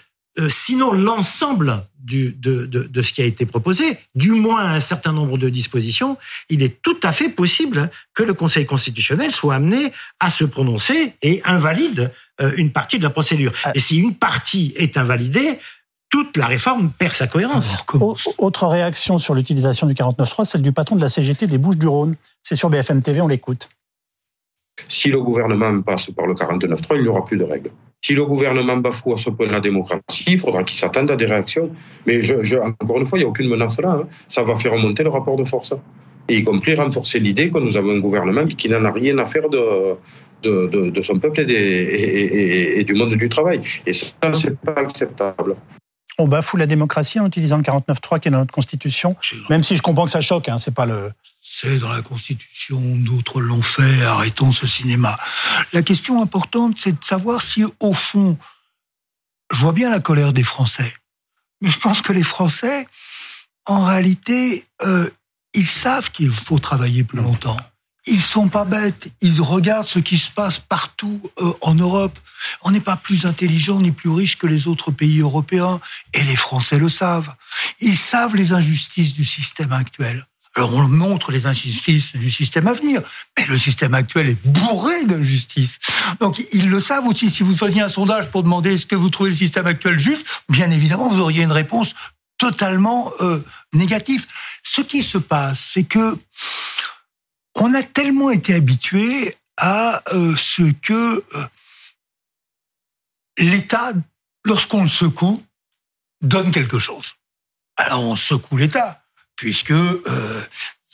sinon 0.48 0.92
l'ensemble 0.92 1.84
du, 1.98 2.32
de, 2.32 2.66
de, 2.66 2.84
de 2.84 3.02
ce 3.02 3.12
qui 3.12 3.22
a 3.22 3.24
été 3.24 3.46
proposé, 3.46 3.98
du 4.14 4.32
moins 4.32 4.60
un 4.72 4.80
certain 4.80 5.12
nombre 5.12 5.38
de 5.38 5.48
dispositions, 5.48 6.16
il 6.48 6.62
est 6.62 6.80
tout 6.82 6.96
à 7.02 7.12
fait 7.12 7.28
possible 7.28 7.90
que 8.14 8.22
le 8.22 8.34
Conseil 8.34 8.66
constitutionnel 8.66 9.30
soit 9.30 9.54
amené 9.54 9.92
à 10.20 10.30
se 10.30 10.44
prononcer 10.44 11.14
et 11.22 11.42
invalide 11.44 12.10
euh, 12.40 12.52
une 12.56 12.72
partie 12.72 12.98
de 12.98 13.04
la 13.04 13.10
procédure. 13.10 13.52
Ah. 13.64 13.72
Et 13.74 13.80
si 13.80 13.98
une 13.98 14.14
partie 14.14 14.72
est 14.76 14.96
invalidée, 14.96 15.58
toute 16.10 16.36
la 16.36 16.46
réforme 16.46 16.90
perd 16.92 17.12
sa 17.14 17.26
cohérence. 17.26 17.76
Au- 17.94 18.16
Autre 18.38 18.66
réaction 18.66 19.18
sur 19.18 19.34
l'utilisation 19.34 19.86
du 19.86 19.94
49.3, 19.94 20.44
celle 20.44 20.62
du 20.62 20.72
patron 20.72 20.96
de 20.96 21.00
la 21.00 21.08
CGT 21.08 21.46
des 21.46 21.58
Bouches-du-Rhône. 21.58 22.16
C'est 22.42 22.56
sur 22.56 22.68
BFM 22.68 23.00
TV, 23.00 23.20
on 23.20 23.28
l'écoute. 23.28 23.68
Si 24.88 25.08
le 25.08 25.22
gouvernement 25.22 25.80
passe 25.82 26.10
par 26.10 26.26
le 26.26 26.34
49.3, 26.34 26.96
il 26.96 27.02
n'y 27.02 27.08
aura 27.08 27.24
plus 27.24 27.36
de 27.38 27.44
règles. 27.44 27.70
Si 28.04 28.14
le 28.14 28.24
gouvernement 28.26 28.76
bafoue 28.78 29.12
à 29.12 29.16
ce 29.16 29.30
point 29.30 29.46
la 29.46 29.60
démocratie, 29.60 30.24
il 30.26 30.38
faudra 30.40 30.64
qu'il 30.64 30.76
s'attende 30.76 31.10
à 31.10 31.16
des 31.16 31.26
réactions. 31.26 31.70
Mais 32.06 32.20
je, 32.20 32.42
je- 32.42 32.56
encore 32.58 32.98
une 32.98 33.06
fois, 33.06 33.18
il 33.18 33.22
n'y 33.22 33.26
a 33.26 33.28
aucune 33.28 33.48
menace 33.48 33.80
là. 33.80 33.90
hein. 33.90 34.08
Ça 34.28 34.42
va 34.42 34.56
faire 34.56 34.72
remonter 34.72 35.04
le 35.04 35.10
rapport 35.10 35.36
de 35.36 35.44
force. 35.44 35.72
Et 36.28 36.38
y 36.38 36.42
compris 36.42 36.74
renforcer 36.74 37.20
l'idée 37.20 37.50
que 37.50 37.58
nous 37.58 37.76
avons 37.76 37.92
un 37.92 38.00
gouvernement 38.00 38.44
qui 38.46 38.68
n'en 38.68 38.84
a 38.84 38.90
rien 38.92 39.18
à 39.18 39.26
faire 39.26 39.48
de, 39.48 39.94
de, 40.42 40.66
de- 40.66 40.90
de 40.90 41.00
son 41.00 41.18
peuple 41.20 41.40
et, 41.40 41.44
des- 41.44 41.54
et- 41.54 42.22
et- 42.36 42.80
et 42.80 42.84
du 42.84 42.94
monde 42.94 43.14
du 43.14 43.28
travail. 43.28 43.60
Et 43.86 43.92
ça, 43.92 44.14
c'est 44.32 44.58
pas 44.58 44.72
acceptable. 44.80 45.54
On 46.18 46.26
bafoue 46.28 46.56
la 46.56 46.66
démocratie 46.66 47.20
en 47.20 47.26
utilisant 47.26 47.56
le 47.56 47.62
49.3 47.62 48.18
qui 48.20 48.28
est 48.28 48.30
dans 48.32 48.38
notre 48.38 48.52
Constitution, 48.52 49.16
même 49.48 49.62
si 49.62 49.76
je 49.76 49.82
comprends 49.82 50.04
que 50.06 50.10
ça 50.10 50.20
choque, 50.20 50.48
hein, 50.48 50.58
c'est 50.58 50.74
pas 50.74 50.86
le... 50.86 51.10
C'est 51.54 51.76
dans 51.76 51.92
la 51.92 52.00
Constitution, 52.00 52.80
d'autres 52.80 53.42
l'ont 53.42 53.60
fait, 53.60 54.02
arrêtons 54.02 54.52
ce 54.52 54.66
cinéma. 54.66 55.20
La 55.74 55.82
question 55.82 56.22
importante, 56.22 56.76
c'est 56.78 56.98
de 56.98 57.04
savoir 57.04 57.42
si, 57.42 57.62
au 57.78 57.92
fond, 57.92 58.38
je 59.52 59.60
vois 59.60 59.74
bien 59.74 59.90
la 59.90 60.00
colère 60.00 60.32
des 60.32 60.44
Français, 60.44 60.94
mais 61.60 61.68
je 61.68 61.78
pense 61.78 62.00
que 62.00 62.14
les 62.14 62.22
Français, 62.22 62.88
en 63.66 63.84
réalité, 63.84 64.66
euh, 64.82 65.10
ils 65.52 65.66
savent 65.66 66.10
qu'il 66.10 66.30
faut 66.30 66.58
travailler 66.58 67.04
plus 67.04 67.18
longtemps. 67.18 67.58
Ils 68.06 68.22
sont 68.22 68.48
pas 68.48 68.64
bêtes, 68.64 69.12
ils 69.20 69.38
regardent 69.42 69.86
ce 69.86 69.98
qui 69.98 70.16
se 70.16 70.30
passe 70.30 70.58
partout 70.58 71.20
euh, 71.38 71.52
en 71.60 71.74
Europe. 71.74 72.18
On 72.62 72.70
n'est 72.70 72.80
pas 72.80 72.96
plus 72.96 73.26
intelligent 73.26 73.78
ni 73.78 73.92
plus 73.92 74.10
riche 74.10 74.38
que 74.38 74.46
les 74.46 74.68
autres 74.68 74.90
pays 74.90 75.20
européens, 75.20 75.82
et 76.14 76.24
les 76.24 76.36
Français 76.36 76.78
le 76.78 76.88
savent. 76.88 77.34
Ils 77.80 77.98
savent 77.98 78.36
les 78.36 78.54
injustices 78.54 79.12
du 79.12 79.26
système 79.26 79.72
actuel. 79.72 80.24
Alors 80.54 80.74
on 80.74 80.86
montre 80.86 81.32
les 81.32 81.46
injustices 81.46 82.14
du 82.14 82.30
système 82.30 82.66
à 82.66 82.74
venir, 82.74 83.02
mais 83.38 83.46
le 83.46 83.58
système 83.58 83.94
actuel 83.94 84.28
est 84.28 84.46
bourré 84.46 85.06
d'injustices. 85.06 85.78
Donc 86.20 86.42
ils 86.52 86.68
le 86.68 86.80
savent 86.80 87.06
aussi. 87.06 87.30
Si 87.30 87.42
vous 87.42 87.56
faisiez 87.56 87.80
un 87.80 87.88
sondage 87.88 88.30
pour 88.30 88.42
demander 88.42 88.74
est-ce 88.74 88.86
que 88.86 88.96
vous 88.96 89.08
trouvez 89.08 89.30
le 89.30 89.36
système 89.36 89.66
actuel 89.66 89.98
juste, 89.98 90.26
bien 90.50 90.70
évidemment 90.70 91.08
vous 91.08 91.20
auriez 91.20 91.42
une 91.42 91.52
réponse 91.52 91.94
totalement 92.36 93.12
euh, 93.20 93.42
négative. 93.72 94.26
Ce 94.62 94.82
qui 94.82 95.02
se 95.02 95.16
passe, 95.16 95.60
c'est 95.60 95.84
que 95.84 96.18
on 97.54 97.72
a 97.74 97.82
tellement 97.82 98.30
été 98.30 98.54
habitué 98.54 99.36
à 99.56 100.02
euh, 100.12 100.34
ce 100.36 100.72
que 100.72 101.24
euh, 101.34 101.46
l'État, 103.38 103.92
lorsqu'on 104.44 104.82
le 104.82 104.88
secoue, 104.88 105.42
donne 106.20 106.50
quelque 106.50 106.78
chose. 106.78 107.14
Alors 107.76 108.04
on 108.04 108.16
secoue 108.16 108.56
l'État, 108.56 109.01
puisque 109.36 109.70
euh, 109.70 110.42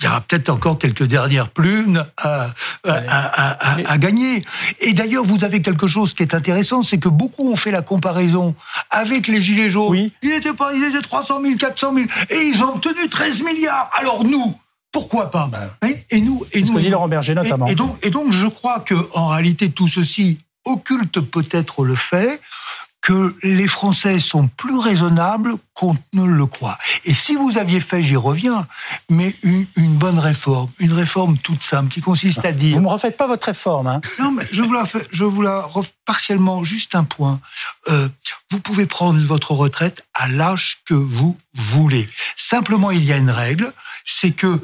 il 0.01 0.05
y 0.05 0.09
aura 0.09 0.21
peut-être 0.21 0.49
encore 0.49 0.79
quelques 0.79 1.03
dernières 1.03 1.49
plumes 1.49 2.07
à, 2.19 2.51
à, 2.85 2.93
à, 2.95 3.91
à 3.93 3.99
gagner. 3.99 4.45
Et 4.81 4.93
d'ailleurs, 4.93 5.25
vous 5.25 5.43
avez 5.45 5.61
quelque 5.61 5.89
chose 5.89 6.15
qui 6.15 6.23
est 6.23 6.35
intéressant, 6.35 6.83
c'est 6.83 6.99
que 6.99 7.09
beaucoup 7.09 7.51
ont 7.51 7.57
fait 7.57 7.73
la 7.73 7.83
comparaison 7.83 8.55
avec 8.91 9.27
les 9.27 9.41
Gilets 9.41 9.69
jaunes. 9.69 9.91
Oui. 9.91 10.13
Ils 10.23 10.31
étaient 10.33 10.53
pas, 10.53 10.73
ils 10.73 10.85
étaient 10.85 11.03
300 11.03 11.43
000, 11.43 11.57
400 11.57 11.95
000, 11.95 12.07
et 12.31 12.43
ils 12.47 12.63
ont 12.63 12.77
obtenu 12.77 13.09
13 13.09 13.43
milliards. 13.43 13.91
Alors 13.99 14.23
nous, 14.23 14.55
pourquoi 14.93 15.31
pas 15.33 15.51
hein 15.83 15.89
Et 16.11 16.21
nous, 16.21 16.45
et 16.53 16.59
C'est 16.61 16.67
ce 16.67 16.71
nous, 16.71 16.79
que 16.79 16.83
dit 16.83 16.91
Laurent 16.91 17.09
Berger 17.09 17.35
notamment. 17.35 17.67
et, 17.67 17.73
et 17.73 17.75
donc, 17.75 17.99
et 18.03 18.11
donc, 18.11 18.33
je 18.33 18.47
crois 18.47 18.79
que 18.81 18.95
en 19.15 19.27
réalité, 19.29 19.71
tout 19.71 19.89
ceci 19.89 20.39
occulte 20.65 21.21
peut-être 21.21 21.85
le 21.85 21.97
fait 21.97 22.41
que 23.09 23.35
les 23.43 23.69
Français 23.69 24.21
sont 24.21 24.49
plus 24.49 24.77
raisonnables 24.77 25.55
qu'on 25.73 25.97
ne 26.13 26.25
le 26.25 26.45
croit. 26.45 26.77
Et 27.07 27.15
si 27.15 27.37
vous 27.37 27.57
aviez 27.57 27.81
fait, 27.81 28.03
j'y 28.03 28.17
reviens, 28.17 28.67
mais 29.09 29.35
une, 29.43 29.67
une 29.77 29.97
bonne 29.97 30.19
réforme, 30.19 30.69
une 30.79 30.93
réforme 30.93 31.39
toute 31.39 31.63
simple 31.63 31.89
qui 31.89 32.03
consiste 32.03 32.45
à 32.45 32.53
dire 32.53 32.75
Vous 32.75 32.81
ne 32.81 32.85
me 32.85 32.91
refaites 32.91 33.17
pas 33.17 33.27
votre 33.27 33.47
réforme. 33.47 33.87
Hein. 33.87 34.03
non, 34.21 34.33
mais 34.33 34.45
je 34.53 34.61
vous 34.61 34.75
la 34.75 34.85
fais, 34.85 35.01
je 35.11 35.25
vous 35.25 35.41
la 35.41 35.63
ref- 35.63 35.93
partiellement, 36.05 36.65
juste 36.65 36.95
un 36.95 37.05
point. 37.05 37.41
Euh, 37.89 38.11
vous 38.51 38.61
pouvez 38.61 38.85
prendre 38.85 39.19
votre 39.27 39.53
retraite 39.53 40.05
à 40.13 40.29
l'âge 40.29 40.81
que 40.85 40.93
vous 40.93 41.39
voulez. 41.55 42.11
Simplement, 42.37 42.91
il 42.91 43.05
y 43.07 43.13
a 43.15 43.17
une 43.17 43.31
règle, 43.31 43.73
c'est 44.05 44.33
que 44.33 44.61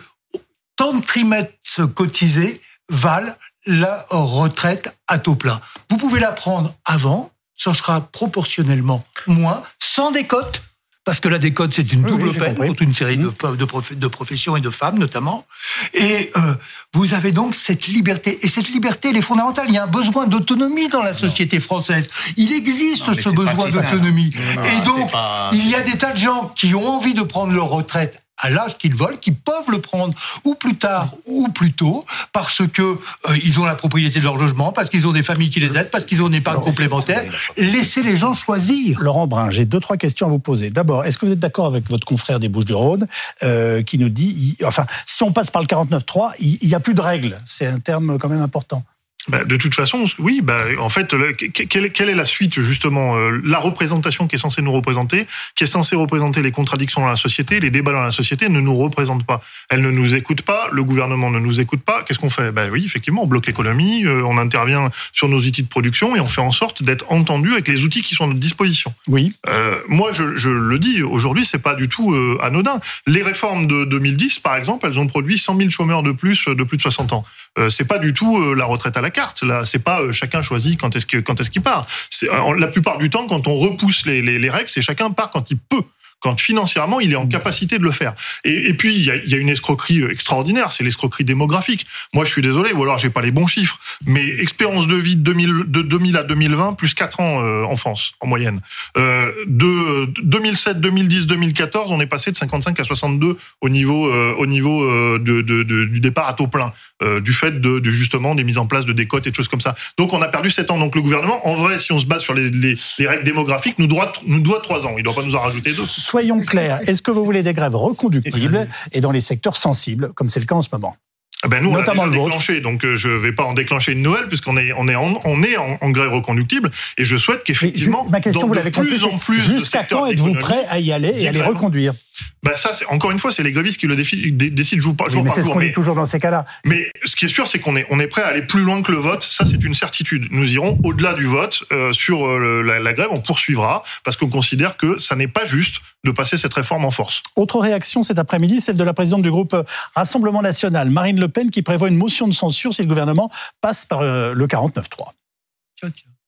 tant 0.77 0.93
de 0.93 1.03
trimestres 1.03 1.95
cotisés 1.95 2.61
valent 2.91 3.33
la 3.65 4.05
retraite 4.11 4.95
à 5.09 5.17
taux 5.17 5.35
plein. 5.35 5.63
Vous 5.89 5.97
pouvez 5.97 6.21
la 6.21 6.33
prendre 6.33 6.75
avant, 6.85 7.31
ce 7.57 7.73
sera 7.73 8.01
proportionnellement 8.01 9.05
moins, 9.27 9.63
sans 9.79 10.11
décote. 10.11 10.63
Parce 11.05 11.21
que 11.21 11.29
la 11.29 11.37
décote, 11.39 11.75
c'est 11.75 11.93
une 11.93 12.03
Oui, 12.07 12.13
double 12.13 12.29
oui, 12.29 12.31
j'ai 12.33 12.41
peine 12.41 12.55
compris. 12.55 12.69
pour 12.69 12.77
toute 12.77 12.89
une 12.89 12.95
série 12.95 13.19
de, 13.19 13.31
de, 13.57 13.65
prof- 13.67 13.93
de 13.95 14.07
professions 14.07 14.57
et 14.57 14.63
de 14.63 14.71
femmes 14.71 14.99
notamment. 14.99 15.45
Et 15.93 16.31
euh, 16.35 16.55
vous 16.95 17.13
avez 17.13 17.31
donc 17.31 17.55
cette 17.55 17.89
liberté. 17.89 18.39
Et 18.41 18.49
cette 18.49 18.71
liberté, 18.71 19.11
elle 19.11 19.19
est 19.19 19.21
fondamentale. 19.21 19.67
Il 19.69 19.75
y 19.75 19.77
a 19.77 19.83
un 19.85 19.87
besoin 19.87 20.27
d'autonomie 20.27 20.89
dans 20.89 21.03
la 21.03 21.13
société 21.13 21.61
française. 21.61 22.09
Il 22.39 22.55
existe 22.55 23.07
Non, 23.07 23.15
ce 23.21 23.29
besoin 23.29 23.69
d'autonomie. 23.69 24.33
Et 24.73 24.81
donc, 24.87 25.13
pas- 25.13 25.51
il 25.53 25.69
y 25.69 25.75
a 25.75 25.83
des 25.83 25.99
tas 25.99 26.13
de 26.13 26.17
gens 26.17 26.49
qui 26.57 26.75
ont 26.75 26.89
envie 26.89 27.13
de 27.13 27.21
prendre 27.23 27.53
leur 27.53 27.69
retraite 27.69 28.24
à 28.39 28.51
l'âge 28.51 28.79
qu'ils 28.79 28.95
veulent, 28.95 29.19
qui 29.21 29.33
peuvent 29.33 29.71
le 29.71 29.81
prendre 29.81 30.13
ou 30.45 30.55
plus 30.55 30.77
tard 30.77 31.15
ou 31.27 31.49
plus 31.49 31.73
tôt, 31.73 32.05
parce 32.33 32.67
que 32.67 32.83
euh, 32.83 33.37
ils 33.45 33.61
ont 33.61 33.65
la 33.65 33.75
propriété 33.75 34.19
de 34.19 34.25
leur 34.25 34.37
logement, 34.37 34.73
parce 34.73 34.91
qu'ils 34.91 35.07
ont 35.07 35.13
des 35.13 35.23
familles 35.23 35.51
qui 35.51 35.61
les 35.61 35.77
aident, 35.77 35.91
parce 35.91 36.05
qu'ils 36.05 36.21
ont 36.23 36.27
une 36.27 36.35
épargne 36.35 36.61
complémentaire. 36.61 37.23
Laissez 37.57 38.03
les 38.03 38.17
gens 38.17 38.35
choisir. 38.35 38.99
Laurent 39.01 39.27
Brun, 39.27 39.51
j'ai 39.51 39.65
deux, 39.67 39.81
trois 39.81 39.97
questions 39.97 40.27
à 40.27 40.31
vous 40.31 40.39
poser. 40.41 40.71
D'abord, 40.71 41.05
est-ce 41.05 41.17
que 41.19 41.27
vous 41.27 41.33
êtes 41.33 41.39
d'accord 41.39 41.67
avec 41.67 41.89
votre 41.89 42.07
confrère 42.07 42.41
des 42.41 42.49
Bouches-du-Rhône 42.49 43.07
euh, 43.43 43.83
qui 43.83 43.99
nous 43.99 44.09
dit, 44.09 44.57
il- 44.59 44.67
enfin, 44.67 44.85
si 45.07 45.23
on 45.23 45.33
passe 45.33 45.51
par 45.51 45.63
le 45.63 45.67
49.3, 45.69 46.33
il 46.41 46.59
n'y 46.69 46.75
a 46.75 46.81
plus 46.81 46.95
de 46.95 47.01
règles. 47.01 47.41
C'est 47.47 47.67
un 47.67 47.79
terme 47.79 48.19
quand 48.19 48.29
même 48.29 48.43
important. 48.43 48.83
Bah, 49.29 49.45
de 49.45 49.57
toute 49.57 49.75
façon, 49.75 50.05
oui. 50.19 50.41
Bah, 50.43 50.65
en 50.79 50.89
fait, 50.89 51.13
le- 51.15 51.33
que- 51.33 51.47
quelle, 51.47 51.87
est- 51.87 51.91
quelle 51.91 52.09
est 52.09 52.15
la 52.15 52.25
suite 52.25 52.61
justement 52.61 53.17
euh, 53.17 53.41
La 53.45 53.59
représentation 53.59 54.27
qui 54.27 54.37
est 54.37 54.39
censée 54.39 54.61
nous 54.63 54.73
représenter, 54.73 55.27
qui 55.55 55.65
est 55.65 55.69
censée 55.69 55.97
représenter 55.97 56.43
les 56.43 56.51
contradictions 56.51 57.01
dans 57.01 57.09
la 57.09 57.17
société, 57.17 57.61
les 57.61 57.71
débats 57.71 57.93
dans 57.93 58.03
la 58.03 58.11
société, 58.11 58.49
ne 58.49 58.61
nous 58.61 58.77
représente 58.77 59.25
pas. 59.25 59.41
Elle 59.71 59.81
ne 59.83 59.91
nous 59.91 60.15
écoute 60.15 60.43
pas. 60.43 60.69
Le 60.73 60.85
gouvernement 60.85 61.31
ne 61.31 61.39
nous 61.39 61.61
écoute 61.61 61.83
pas. 61.83 62.03
Qu'est-ce 62.03 62.19
qu'on 62.19 62.31
fait? 62.31 62.53
Bah 62.53 62.65
oui, 62.71 62.83
effectivement, 62.85 63.23
on 63.23 63.27
bloque 63.27 63.47
l'économie, 63.47 64.05
euh, 64.05 64.23
on 64.27 64.37
intervient 64.39 64.91
sur 65.13 65.29
nos 65.29 65.39
outils 65.39 65.63
de 65.63 65.69
production 65.69 66.17
et 66.17 66.21
on 66.21 66.29
fait 66.29 66.41
en 66.43 66.53
sorte 66.53 66.83
d'être 66.83 67.07
entendu 67.11 67.53
avec 67.53 67.69
les 67.69 67.83
outils 67.85 68.03
qui 68.03 68.15
sont 68.15 68.25
à 68.25 68.29
notre 68.29 68.41
disposition. 68.41 68.93
Oui. 69.09 69.33
Euh, 69.49 69.79
moi, 69.89 70.11
je, 70.13 70.37
je 70.37 70.51
le 70.51 70.79
dis 70.79 71.03
aujourd'hui, 71.03 71.45
c'est 71.45 71.63
pas 71.63 71.75
du 71.75 71.89
tout 71.89 72.15
anodin. 72.43 72.79
Les 73.07 73.23
réformes 73.23 73.67
de 73.67 73.85
2010, 73.85 74.39
par 74.41 74.57
exemple, 74.57 74.87
elles 74.87 74.99
ont 74.99 75.07
produit 75.07 75.39
100 75.39 75.57
000 75.57 75.71
chômeurs 75.71 76.03
de 76.03 76.13
plus 76.13 76.45
de 76.47 76.63
plus 76.65 76.77
de 76.77 76.83
60 76.83 77.13
ans. 77.13 77.25
C'est 77.69 77.87
pas 77.89 77.99
du 77.99 78.13
tout 78.13 78.55
la 78.55 78.65
retraite 78.65 78.97
à 78.97 79.01
la 79.01 79.11
carte. 79.15 79.43
Là, 79.43 79.65
c'est 79.65 79.83
pas 79.83 80.03
euh, 80.03 80.13
chacun 80.13 80.43
choisit 80.43 80.79
quand 80.79 80.95
est-ce 80.95 81.07
que 81.07 81.17
quand 81.17 81.41
est-ce 81.41 81.51
qu'il 81.51 81.63
part. 81.63 81.87
Euh, 82.25 82.59
la 82.59 82.69
plupart 82.69 82.99
du 82.99 83.09
temps, 83.09 83.27
quand 83.27 83.47
on 83.49 83.57
repousse 83.57 84.05
les, 84.05 84.21
les, 84.21 84.39
les 84.39 84.51
règles, 84.51 84.69
c'est 84.69 84.83
chacun 84.83 85.11
part 85.11 85.31
quand 85.31 85.51
il 85.51 85.59
peut. 85.59 85.85
Quand 86.25 86.41
financièrement 86.41 87.01
il 87.01 87.13
est 87.13 87.17
en 87.17 87.27
capacité 87.29 87.79
de 87.79 87.85
le 87.85 87.91
faire. 87.93 88.15
Et, 88.45 88.71
et 88.71 88.75
puis 88.75 88.95
il 88.97 89.05
y 89.05 89.11
a, 89.11 89.17
y 89.17 89.35
a 89.35 89.37
une 89.37 89.51
escroquerie 89.51 90.01
euh, 90.01 90.11
extraordinaire, 90.11 90.73
c'est 90.73 90.83
l'escroquerie 90.83 91.25
démographique. 91.25 91.87
Moi 92.15 92.25
je 92.25 92.31
suis 92.31 92.41
désolé, 92.43 92.73
ou 92.73 92.83
alors 92.83 92.99
j'ai 92.99 93.11
pas 93.11 93.21
les 93.21 93.31
bons 93.31 93.47
chiffres, 93.47 93.79
mais 94.07 94.25
expérience 94.47 94.87
de 94.87 94.97
vie 94.97 95.17
de 95.17 95.21
2000, 95.23 95.65
de 95.69 95.83
2000 95.83 96.17
à 96.17 96.23
2020 96.23 96.73
plus 96.75 96.95
4 96.95 97.21
ans 97.21 97.43
euh, 97.45 97.65
en 97.65 97.77
France 97.77 98.13
en 98.21 98.27
moyenne. 98.27 98.61
Euh, 98.97 99.31
de 99.47 100.07
2007, 100.23 100.81
2010, 100.81 101.27
2014, 101.27 101.91
on 101.93 102.01
est 102.01 102.07
passé 102.07 102.33
de 102.33 102.37
55 102.39 102.81
à 102.81 102.85
62 102.85 103.37
au 103.61 103.69
niveau 103.69 104.09
euh, 104.09 104.35
au 104.39 104.47
niveau 104.47 104.83
euh, 104.85 105.19
de, 105.19 105.43
de, 105.43 105.63
de- 105.63 105.85
du 105.85 106.01
départ 106.01 106.27
à 106.29 106.33
taux 106.33 106.47
plein, 106.47 106.73
euh, 107.03 107.21
du 107.21 107.33
fait 107.35 107.61
de, 107.61 107.79
de 107.81 107.91
justement 107.91 108.35
des 108.35 108.45
mises 108.45 108.59
en 108.59 108.67
place 108.67 108.87
de 108.87 108.93
décotes 108.95 109.27
et 109.27 109.31
de 109.31 109.37
choses 109.37 109.49
comme 109.49 109.61
ça. 109.61 109.75
Donc 109.99 110.13
on 110.15 110.23
a 110.23 110.29
perdu 110.29 110.51
7 110.51 110.71
ans. 110.71 110.79
Donc 110.79 110.95
le 110.95 111.03
gouvernement, 111.03 111.47
en 111.47 111.55
vrai, 111.55 111.79
si 111.79 111.93
on 111.93 111.99
se 111.99 112.07
base 112.07 112.23
sur 112.23 112.33
les, 112.35 112.49
les, 112.51 112.75
les 112.99 113.07
règles 113.07 113.25
démographiques, 113.25 113.79
nous 113.79 113.87
doit 113.87 114.13
nous 114.27 114.41
doit 114.41 114.61
3 114.61 114.87
ans. 114.87 114.95
Il 114.97 115.03
doit 115.05 115.15
pas 115.15 115.23
nous 115.23 115.35
en 115.35 115.41
rajouter 115.41 115.71
deux. 115.73 115.83
Soyons 116.15 116.41
clairs. 116.45 116.79
Est-ce 116.89 117.03
que 117.03 117.11
vous 117.11 117.25
voulez 117.25 117.43
des 117.43 117.55
grèves 117.55 117.75
reconductibles 117.75 118.69
et 118.93 119.01
dans 119.01 119.11
les 119.11 119.19
secteurs 119.19 119.57
sensibles, 119.57 120.13
comme 120.15 120.31
c'est 120.31 120.39
le 120.39 120.47
cas 120.47 120.55
en 120.55 120.63
ce 120.63 120.69
moment 120.71 120.97
Ah 121.43 121.49
Ben 121.49 121.61
nous, 121.61 121.73
Notamment 121.73 122.03
on 122.03 122.05
a 122.05 122.07
le 122.07 122.13
déjà 122.13 122.23
vôtre. 122.23 122.37
déclenché, 122.37 122.61
donc 122.61 122.85
euh, 122.85 122.95
je 122.95 123.11
vais 123.11 123.33
pas 123.33 123.43
en 123.43 123.53
déclencher 123.53 123.91
une 123.93 124.03
nouvelle 124.03 124.29
puisqu'on 124.29 124.57
est 124.57 124.73
on 124.79 124.87
est 124.87 124.95
en, 124.95 125.21
on 125.25 125.43
est 125.43 125.57
en, 125.57 125.77
en 125.81 125.91
grève 125.91 126.13
reconductible 126.13 126.71
et 126.99 127.05
je 127.05 127.17
souhaite 127.17 127.43
qu'effectivement 127.43 128.07
Ma 128.09 128.21
question, 128.21 128.43
dans 128.43 128.47
vous 128.47 128.53
de 128.55 128.59
l'avez 128.61 128.71
compris, 128.71 128.91
plus 128.91 129.03
en 129.03 129.19
plus 129.19 129.41
jusqu'à 129.41 129.83
quand 129.83 130.07
êtes-vous 130.07 130.35
prêt 130.35 130.65
à 130.71 130.79
y 130.79 130.93
aller 130.93 131.13
et 131.19 131.27
à 131.27 131.33
les 131.33 131.43
reconduire 131.43 131.95
Ben 132.43 132.55
ça, 132.57 132.73
c'est 132.75 132.87
encore 132.87 133.11
une 133.11 133.19
fois, 133.19 133.33
c'est 133.33 133.43
les 133.43 133.53
grévistes 133.53 133.79
qui 133.81 133.87
le 133.87 133.97
décident 133.97 134.83
jour 134.83 134.97
par 134.97 135.09
Oui, 135.09 135.13
jour 135.15 135.25
Mais 135.25 135.31
c'est 135.31 135.43
ce 135.43 135.49
qu'on 135.49 135.59
dit 135.61 135.73
toujours 135.73 135.95
dans 135.97 136.05
ces 136.05 136.21
cas-là. 136.21 136.45
mais 136.65 136.91
ce 137.05 137.17
qui 137.17 137.25
est 137.25 137.29
sûr, 137.29 137.47
c'est 137.49 137.59
qu'on 137.59 137.77
est 137.77 137.87
on 137.91 137.99
est 138.01 138.07
prêt 138.07 138.23
à 138.23 138.27
aller 138.29 138.43
plus 138.43 138.63
loin 138.63 138.83
que 138.83 138.93
le 138.93 138.99
vote. 138.99 139.23
Ça, 139.23 139.45
c'est 139.47 139.63
une 139.63 139.75
certitude. 139.75 140.29
Nous 140.31 140.53
irons 140.53 140.79
au-delà 140.85 141.15
du 141.15 141.25
vote 141.27 141.65
euh, 141.73 141.93
sur 141.93 142.25
euh, 142.27 142.39
le- 142.39 142.63
la, 142.63 142.79
la 142.79 142.93
grève. 142.93 143.09
On 143.11 143.21
poursuivra 143.21 143.83
parce 144.05 144.17
qu'on 144.17 144.29
considère 144.29 144.77
que 144.77 144.99
ça 144.99 145.17
n'est 145.17 145.29
pas 145.29 145.45
juste 145.45 145.81
de 146.05 146.11
passer 146.11 146.37
cette 146.37 146.55
réforme 146.55 146.85
en 146.85 146.91
force. 146.91 147.23
Autre 147.37 147.59
réaction 147.59 148.03
cet 148.03 148.19
après-midi, 148.19 148.61
celle 148.61 148.77
de 148.77 148.85
la 148.85 148.93
présidente 148.93 149.23
du 149.23 149.31
groupe 149.31 149.55
euh, 149.55 149.63
Rassemblement 149.97 150.43
National, 150.43 150.91
Marine 150.91 151.19
Le 151.19 151.29
Pen, 151.29 151.51
qui 151.51 151.63
prévoit 151.63 151.89
une 151.89 151.97
motion 151.97 152.29
de 152.29 152.33
censure 152.35 152.73
si 152.75 152.83
le 152.83 152.89
gouvernement 152.89 153.31
passe 153.61 153.85
par 153.87 154.01
euh, 154.03 154.33
le 154.35 154.47
49.3. 154.47 155.09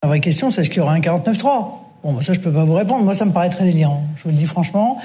La 0.02 0.08
vraie 0.08 0.20
question, 0.20 0.50
c'est 0.50 0.60
est-ce 0.62 0.68
qu'il 0.70 0.78
y 0.78 0.80
aura 0.80 0.92
un 0.92 1.00
49.3 1.00 1.68
Bon, 2.06 2.12
bah, 2.12 2.22
ça, 2.22 2.34
je 2.34 2.38
peux 2.38 2.52
pas 2.52 2.62
vous 2.62 2.74
répondre. 2.74 3.02
Moi, 3.02 3.14
ça 3.14 3.24
me 3.24 3.32
paraît 3.32 3.50
très 3.50 3.64
délirant. 3.64 4.04
Je 4.16 4.22
vous 4.22 4.28
le 4.28 4.36
dis 4.36 4.46
franchement. 4.46 4.96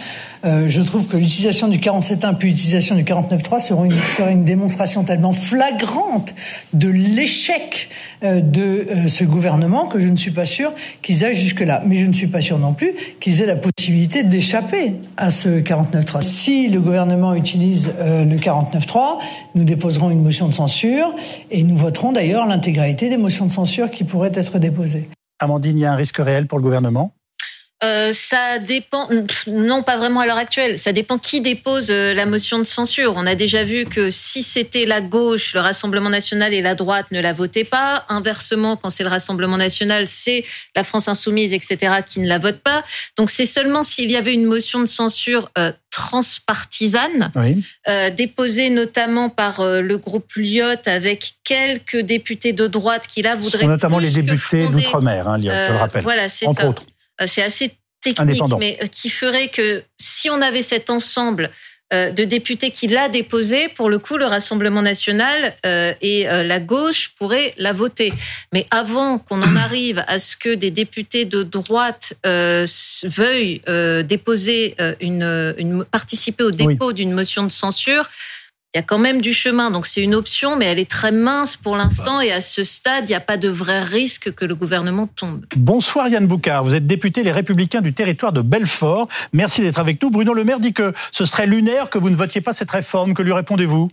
Euh, 0.45 0.69
je 0.69 0.81
trouve 0.81 1.07
que 1.07 1.17
l'utilisation 1.17 1.67
du 1.67 1.79
47.1 1.79 2.35
puis 2.35 2.49
l'utilisation 2.49 2.95
du 2.95 3.03
49.3 3.03 3.59
serait 3.59 3.85
une, 3.87 4.05
serait 4.05 4.33
une 4.33 4.43
démonstration 4.43 5.03
tellement 5.03 5.33
flagrante 5.33 6.35
de 6.73 6.89
l'échec 6.89 7.89
euh, 8.23 8.39
de 8.39 8.61
euh, 8.61 9.07
ce 9.07 9.23
gouvernement 9.23 9.87
que 9.87 9.97
je 9.97 10.09
ne 10.09 10.15
suis 10.15 10.29
pas 10.29 10.45
sûr 10.45 10.73
qu'ils 11.01 11.25
aillent 11.25 11.33
jusque-là. 11.33 11.81
Mais 11.87 11.95
je 11.95 12.05
ne 12.05 12.13
suis 12.13 12.27
pas 12.27 12.39
sûr 12.39 12.59
non 12.59 12.73
plus 12.73 12.93
qu'ils 13.19 13.41
aient 13.41 13.47
la 13.47 13.55
possibilité 13.55 14.21
d'échapper 14.21 14.93
à 15.17 15.31
ce 15.31 15.49
49.3. 15.49 16.21
Si 16.21 16.69
le 16.69 16.81
gouvernement 16.81 17.33
utilise 17.33 17.93
euh, 17.99 18.25
le 18.25 18.35
49.3, 18.35 19.17
nous 19.55 19.63
déposerons 19.63 20.11
une 20.11 20.21
motion 20.21 20.47
de 20.47 20.53
censure 20.53 21.15
et 21.49 21.63
nous 21.63 21.77
voterons 21.77 22.11
d'ailleurs 22.11 22.45
l'intégralité 22.45 23.09
des 23.09 23.17
motions 23.17 23.47
de 23.47 23.51
censure 23.51 23.89
qui 23.89 24.03
pourraient 24.03 24.33
être 24.35 24.59
déposées. 24.59 25.09
Amandine, 25.41 25.77
il 25.77 25.82
y 25.82 25.86
a 25.86 25.91
un 25.91 25.95
risque 25.95 26.17
réel 26.17 26.47
pour 26.47 26.58
le 26.58 26.63
gouvernement? 26.63 27.13
Euh, 27.84 28.13
ça 28.13 28.60
dépend, 28.60 29.10
non 29.47 29.82
pas 29.82 29.97
vraiment 29.97 30.19
à 30.19 30.27
l'heure 30.27 30.38
actuelle, 30.38 30.77
ça 30.77 30.93
dépend 30.93 31.17
qui 31.17 31.41
dépose 31.41 31.89
euh, 31.89 32.13
la 32.13 32.27
motion 32.27 32.60
de 32.60 32.63
censure. 32.63 33.15
On 33.17 33.25
a 33.25 33.34
déjà 33.34 33.63
vu 33.63 33.86
que 33.86 34.12
si 34.12 34.43
c'était 34.43 34.86
la 34.86 35.01
gauche, 35.01 35.56
le 35.56 35.62
Rassemblement 35.62 36.12
national 36.12 36.54
et 36.54 36.62
la 36.62 36.75
droite 36.75 37.08
ne 37.10 37.19
la 37.19 37.34
votaient 37.34 37.63
pas. 37.63 38.06
Inversement, 38.08 38.77
quand 38.77 38.91
c'est 38.91 39.01
le 39.01 39.10
Rassemblement 39.10 39.58
national, 39.58 40.08
c'est 40.08 40.45
la 40.75 40.84
France 40.84 41.08
insoumise, 41.08 41.54
etc., 41.54 42.04
qui 42.06 42.19
ne 42.19 42.27
la 42.27 42.38
vote 42.38 42.60
pas. 42.60 42.84
Donc 43.17 43.32
c'est 43.32 43.47
seulement 43.47 43.82
s'il 43.82 44.12
y 44.12 44.15
avait 44.15 44.36
une 44.36 44.45
motion 44.45 44.80
de 44.80 44.86
censure 44.86 45.49
euh, 45.58 45.71
transpartisane, 45.91 47.32
Oui. 47.36 47.63
euh, 47.88 48.10
déposée 48.10 48.69
notamment 48.69 49.30
par 49.30 49.60
euh, 49.60 49.82
le 49.82 49.97
groupe 49.97 50.32
Lyotte 50.36 50.88
avec 50.88 51.34
quelques 51.43 51.97
députés 51.99 52.54
de 52.54 52.65
droite 52.67 53.08
qui 53.08 53.21
là 53.21 53.36
Ce 53.36 53.41
voudraient 53.41 53.62
sont 53.63 53.67
notamment 53.67 53.97
plus 53.97 54.15
les 54.15 54.23
députés 54.23 54.67
d'outre-mer, 54.67 55.27
hein, 55.27 55.38
Lyon, 55.38 55.54
je 55.54 55.69
le 55.69 55.75
Euh, 55.75 55.80
rappelle. 55.80 56.04
Voilà, 56.04 56.30
c'est 56.30 56.47
Entre 56.47 56.62
ça. 56.62 56.69
autres. 56.69 56.84
C'est 57.27 57.43
assez 57.43 57.77
technique, 58.01 58.41
mais 58.58 58.80
qui 58.91 59.10
ferait 59.10 59.49
que 59.49 59.84
si 59.99 60.30
on 60.32 60.41
avait 60.41 60.63
cet 60.63 60.89
ensemble 60.89 61.51
de 61.91 62.23
députés 62.23 62.71
qui 62.71 62.88
l'a 62.88 63.10
déposé, 63.10 63.67
pour 63.69 63.89
le 63.89 63.99
coup, 63.99 64.17
le 64.17 64.25
Rassemblement 64.25 64.82
national 64.82 65.54
euh, 65.65 65.93
et 66.01 66.30
euh, 66.30 66.43
la 66.43 66.60
gauche 66.60 67.12
pourraient 67.17 67.54
la 67.58 67.73
voter. 67.73 68.13
Mais 68.54 68.65
avant 68.71 69.19
qu'on 69.19 69.41
en 69.41 69.56
arrive 69.56 70.04
à 70.08 70.17
ce 70.19 70.36
que 70.38 70.56
des 70.56 70.71
députés 70.71 71.25
de 71.25 71.43
droite 71.43 72.13
euh, 72.25 72.65
veuillent 73.04 73.62
euh, 73.67 74.04
déposer 74.04 74.75
euh, 74.80 74.95
une, 75.01 75.54
une 75.58 75.84
participer 75.84 76.43
au 76.43 76.51
dépôt 76.51 76.93
d'une 76.93 77.12
motion 77.12 77.43
de 77.43 77.51
censure, 77.51 78.10
il 78.73 78.77
y 78.77 78.79
a 78.79 78.84
quand 78.84 78.97
même 78.97 79.19
du 79.19 79.34
chemin. 79.34 79.69
Donc 79.69 79.86
c'est 79.86 80.01
une 80.01 80.15
option, 80.15 80.55
mais 80.55 80.65
elle 80.65 80.79
est 80.79 80.89
très 80.89 81.12
mince 81.12 81.57
pour 81.57 81.75
l'instant. 81.75 82.21
Et 82.21 82.31
à 82.31 82.39
ce 82.39 82.63
stade, 82.63 83.05
il 83.05 83.10
n'y 83.10 83.15
a 83.15 83.19
pas 83.19 83.38
de 83.38 83.49
vrai 83.49 83.81
risque 83.81 84.34
que 84.34 84.45
le 84.45 84.55
gouvernement 84.55 85.07
tombe. 85.07 85.45
Bonsoir 85.57 86.07
Yann 86.07 86.25
Boucard, 86.25 86.63
vous 86.63 86.75
êtes 86.75 86.88
député 86.88 87.23
Les 87.23 87.31
Républicains 87.31 87.81
du 87.81 87.93
territoire 87.93 88.31
de 88.31 88.41
Belfort. 88.41 89.07
Merci 89.34 89.62
d'être 89.62 89.79
avec 89.79 90.01
nous. 90.01 90.10
Bruno 90.10 90.34
Le 90.34 90.45
Maire 90.45 90.62
dit 90.62 90.73
que 90.73 90.93
ce 91.12 91.25
serait 91.25 91.47
lunaire 91.47 91.89
que 91.89 91.97
vous 91.97 92.10
ne 92.10 92.15
votiez 92.15 92.39
pas 92.39 92.53
cette 92.53 92.71
réforme. 92.71 93.13
Que 93.13 93.23
lui 93.23 93.34
répondez-vous? 93.34 93.91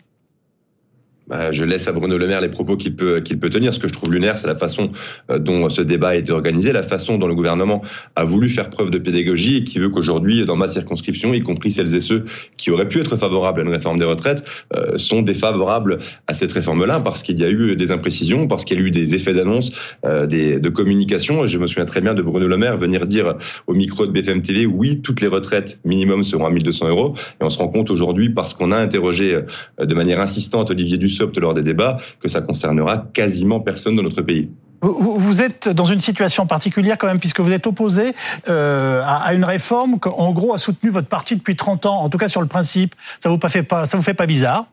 Bah, 1.29 1.53
je 1.53 1.65
laisse 1.65 1.87
à 1.89 1.93
Bruno 1.93 2.17
Le 2.17 2.27
Maire 2.27 2.41
les 2.41 2.49
propos 2.49 2.77
qu'il 2.77 2.97
peut 2.97 3.21
qu'il 3.21 3.39
peut 3.39 3.51
tenir. 3.51 3.75
Ce 3.75 3.79
que 3.79 3.87
je 3.87 3.93
trouve 3.93 4.13
lunaire, 4.13 4.39
c'est 4.39 4.47
la 4.47 4.55
façon 4.55 4.91
euh, 5.31 5.39
dont 5.39 5.69
ce 5.69 5.83
débat 5.83 6.11
a 6.11 6.15
été 6.15 6.33
organisé, 6.33 6.73
la 6.73 6.83
façon 6.83 7.19
dont 7.19 7.27
le 7.27 7.35
gouvernement 7.35 7.83
a 8.17 8.25
voulu 8.25 8.49
faire 8.49 8.71
preuve 8.71 8.91
de 8.91 8.99
pédagogie 8.99 9.59
et 9.59 9.65
qui 9.65 9.79
veut 9.79 9.91
qu'aujourd'hui, 9.91 10.45
dans 10.47 10.57
ma 10.57 10.69
circonscription, 10.69 11.35
y 11.35 11.41
compris 11.41 11.71
celles 11.71 11.95
et 11.95 12.01
ceux 12.01 12.25
qui 12.57 12.71
auraient 12.71 12.89
pu 12.89 13.01
être 13.01 13.17
favorables 13.17 13.61
à 13.61 13.65
une 13.65 13.71
réforme 13.71 13.99
des 13.99 14.05
retraites, 14.05 14.43
euh, 14.75 14.97
sont 14.97 15.23
défavorables 15.23 15.99
à 16.27 16.35
cette 16.35 16.53
réforme-là 16.53 17.01
parce 17.01 17.23
qu'il 17.23 17.39
y 17.39 17.45
a 17.45 17.51
eu 17.51 17.77
des 17.77 17.91
imprécisions, 17.91 18.49
parce 18.49 18.65
qu'il 18.65 18.79
y 18.79 18.83
a 18.83 18.85
eu 18.85 18.91
des 18.91 19.15
effets 19.15 19.35
d'annonce, 19.35 19.73
euh, 20.05 20.27
des 20.27 20.59
de 20.59 20.69
communication. 20.71 21.47
Je 21.47 21.59
me 21.59 21.67
souviens 21.67 21.85
très 21.85 22.01
bien 22.01 22.15
de 22.15 22.23
Bruno 22.23 22.49
Le 22.49 22.57
Maire 22.57 22.79
venir 22.79 23.07
dire 23.07 23.35
au 23.67 23.75
micro 23.75 24.07
de 24.07 24.13
BFM 24.13 24.43
TV, 24.43 24.67
oui, 24.67 25.03
toutes 25.03 25.21
les 25.21 25.29
retraites 25.29 25.79
minimum 25.85 26.25
seront 26.25 26.47
à 26.47 26.51
1200 26.51 26.89
euros. 26.89 27.15
Et 27.41 27.45
on 27.45 27.51
se 27.51 27.59
rend 27.59 27.69
compte 27.69 27.91
aujourd'hui, 27.91 28.31
parce 28.31 28.55
qu'on 28.55 28.73
a 28.73 28.77
interrogé 28.77 29.41
de 29.79 29.95
manière 29.95 30.21
insistante 30.21 30.71
Olivier 30.71 30.97
Dussopt, 30.97 31.18
lors 31.41 31.55
des 31.55 31.63
débats 31.63 31.99
que 32.21 32.29
ça 32.29 32.41
concernera 32.41 32.99
quasiment 33.13 33.61
personne 33.61 33.97
dans 33.97 34.03
notre 34.03 34.23
pays. 34.23 34.51
Vous 34.81 35.43
êtes 35.43 35.69
dans 35.69 35.85
une 35.85 36.01
situation 36.01 36.47
particulière 36.47 36.97
quand 36.99 37.09
même, 37.09 37.19
puisque 37.19 37.41
vous 37.41 37.51
êtes 37.51 37.67
opposé 37.67 38.15
euh, 38.49 39.03
à 39.05 39.35
une 39.35 39.45
réforme 39.45 39.99
qu'en 39.99 40.31
gros 40.33 40.55
a 40.55 40.59
soutenu 40.59 40.91
votre 40.91 41.09
parti 41.09 41.35
depuis 41.35 41.57
30 41.57 41.87
ans, 41.87 42.01
en 42.01 42.09
tout 42.09 42.19
cas 42.19 42.29
sur 42.29 42.41
le 42.41 42.47
principe. 42.47 42.95
Ça 43.19 43.29
vous 43.29 43.39
vous 43.43 44.03
fait 44.03 44.15
pas 44.15 44.27
bizarre 44.27 44.67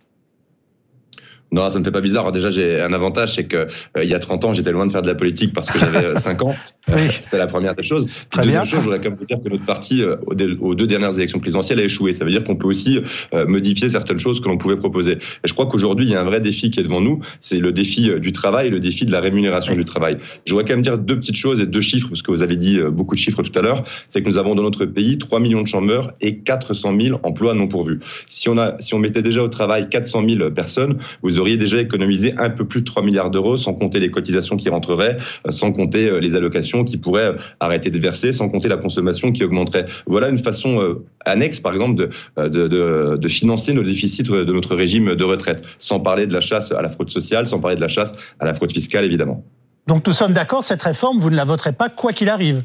non, 1.55 1.69
ça 1.69 1.79
me 1.79 1.85
fait 1.85 1.91
pas 1.91 2.01
bizarre. 2.01 2.33
déjà, 2.33 2.49
j'ai 2.49 2.81
un 2.81 2.91
avantage, 2.91 3.35
c'est 3.35 3.45
que 3.45 3.55
euh, 3.95 4.03
il 4.03 4.09
y 4.09 4.13
a 4.13 4.19
30 4.19 4.43
ans, 4.43 4.51
j'étais 4.51 4.73
loin 4.73 4.85
de 4.85 4.91
faire 4.91 5.01
de 5.01 5.07
la 5.07 5.15
politique 5.15 5.53
parce 5.53 5.69
que 5.69 5.79
j'avais 5.79 6.17
5 6.17 6.41
ans. 6.43 6.55
Oui. 6.87 7.01
C'est 7.21 7.39
la 7.39 7.47
première 7.47 7.73
des 7.73 7.81
choses. 7.81 8.05
Puis 8.29 8.41
deuxième 8.43 8.63
chose, 8.63 8.81
je 8.81 8.83
voudrais 8.83 8.99
quand 8.99 9.09
même 9.09 9.17
vous 9.17 9.25
dire 9.25 9.39
que 9.43 9.49
notre 9.49 9.65
parti, 9.65 10.03
euh, 10.03 10.17
aux 10.27 10.75
deux 10.75 10.85
dernières 10.85 11.17
élections 11.17 11.39
présidentielles, 11.39 11.79
a 11.79 11.83
échoué. 11.83 12.13
Ça 12.13 12.25
veut 12.25 12.29
dire 12.29 12.43
qu'on 12.43 12.57
peut 12.57 12.67
aussi 12.67 12.99
euh, 13.33 13.47
modifier 13.47 13.89
certaines 13.89 14.19
choses 14.19 14.39
que 14.39 14.47
l'on 14.49 14.59
pouvait 14.59 14.77
proposer. 14.77 15.13
Et 15.13 15.47
je 15.47 15.53
crois 15.53 15.65
qu'aujourd'hui, 15.65 16.05
il 16.05 16.11
y 16.11 16.15
a 16.15 16.21
un 16.21 16.25
vrai 16.25 16.41
défi 16.41 16.69
qui 16.69 16.79
est 16.79 16.83
devant 16.83 17.01
nous. 17.01 17.21
C'est 17.39 17.57
le 17.57 17.71
défi 17.71 18.11
du 18.19 18.31
travail, 18.31 18.69
le 18.69 18.79
défi 18.79 19.07
de 19.07 19.11
la 19.11 19.19
rémunération 19.19 19.73
du 19.73 19.83
travail. 19.83 20.17
Je 20.45 20.53
voudrais 20.53 20.63
quand 20.63 20.75
même 20.75 20.83
dire 20.83 20.99
deux 20.99 21.17
petites 21.19 21.37
choses 21.37 21.59
et 21.59 21.65
deux 21.65 21.81
chiffres, 21.81 22.09
parce 22.09 22.21
que 22.21 22.29
vous 22.29 22.43
avez 22.43 22.55
dit 22.55 22.79
beaucoup 22.91 23.15
de 23.15 23.19
chiffres 23.19 23.41
tout 23.41 23.57
à 23.57 23.63
l'heure. 23.63 23.83
C'est 24.07 24.21
que 24.21 24.27
nous 24.27 24.37
avons 24.37 24.53
dans 24.53 24.61
notre 24.61 24.85
pays 24.85 25.17
3 25.17 25.39
millions 25.39 25.63
de 25.63 25.67
chômeurs 25.67 26.13
et 26.21 26.37
400 26.37 26.93
000 27.01 27.19
emplois 27.23 27.55
non 27.55 27.67
pourvus. 27.67 27.99
Si 28.27 28.47
on 28.47 28.59
a, 28.59 28.75
si 28.79 28.93
on 28.93 28.99
mettait 28.99 29.23
déjà 29.23 29.41
au 29.41 29.47
travail 29.47 29.89
400 29.89 30.23
000 30.29 30.51
personnes, 30.51 30.99
vous 31.23 31.39
auriez 31.45 31.58
déjà 31.58 31.79
économisé 31.79 32.34
un 32.38 32.49
peu 32.49 32.65
plus 32.65 32.81
de 32.81 32.86
3 32.86 33.03
milliards 33.03 33.29
d'euros, 33.29 33.55
sans 33.55 33.73
compter 33.73 33.99
les 33.99 34.10
cotisations 34.10 34.58
qui 34.58 34.67
rentreraient, 34.69 35.17
euh, 35.45 35.51
sans 35.51 35.71
compter 35.71 36.10
euh, 36.10 36.19
les 36.19 36.34
allocations 36.36 36.84
qui 36.84 36.97
pourraient 36.97 37.34
euh, 37.34 37.38
arrêter 37.60 37.91
de 37.91 37.99
verser, 37.99 38.31
sans 38.31 38.49
compter 38.49 38.67
la 38.67 38.77
consommation 38.77 39.31
qui 39.31 39.43
augmenterait. 39.43 39.86
Voilà 40.08 40.29
une 40.29 40.39
façon 40.39 40.95
annexe, 41.25 41.60
par 41.60 41.73
exemple, 41.73 41.95
de, 41.95 42.47
de, 42.47 43.17
de, 43.17 43.27
financer 43.27 43.73
nos 43.73 43.84
déficits 43.84 44.23
de 44.23 44.51
notre 44.51 44.75
régime 44.75 45.15
de 45.15 45.23
retraite, 45.23 45.63
sans 45.77 45.99
parler 45.99 46.25
de 46.25 46.34
la 46.34 46.39
chasse 46.39 46.71
à 46.71 46.81
la 46.81 46.89
fraude 46.89 47.10
sociale, 47.10 47.45
sans 47.45 47.60
parler 47.60 47.75
de 47.75 47.81
la 47.81 47.88
chasse 47.88 48.15
à 48.39 48.45
la 48.45 48.53
fraude 48.53 48.71
fiscale, 48.71 49.05
évidemment. 49.05 49.43
Donc 49.88 50.08
nous 50.08 50.13
sommes 50.13 50.34
d'accord, 50.34 50.63
cette 50.63 50.81
réforme, 50.81 51.19
vous 51.19 51.29
ne 51.29 51.36
la 51.36 51.45
voterez 51.45 51.73
pas 51.73 51.89
quoi 51.89 52.12
qu'il 52.12 52.29
arrive 52.29 52.63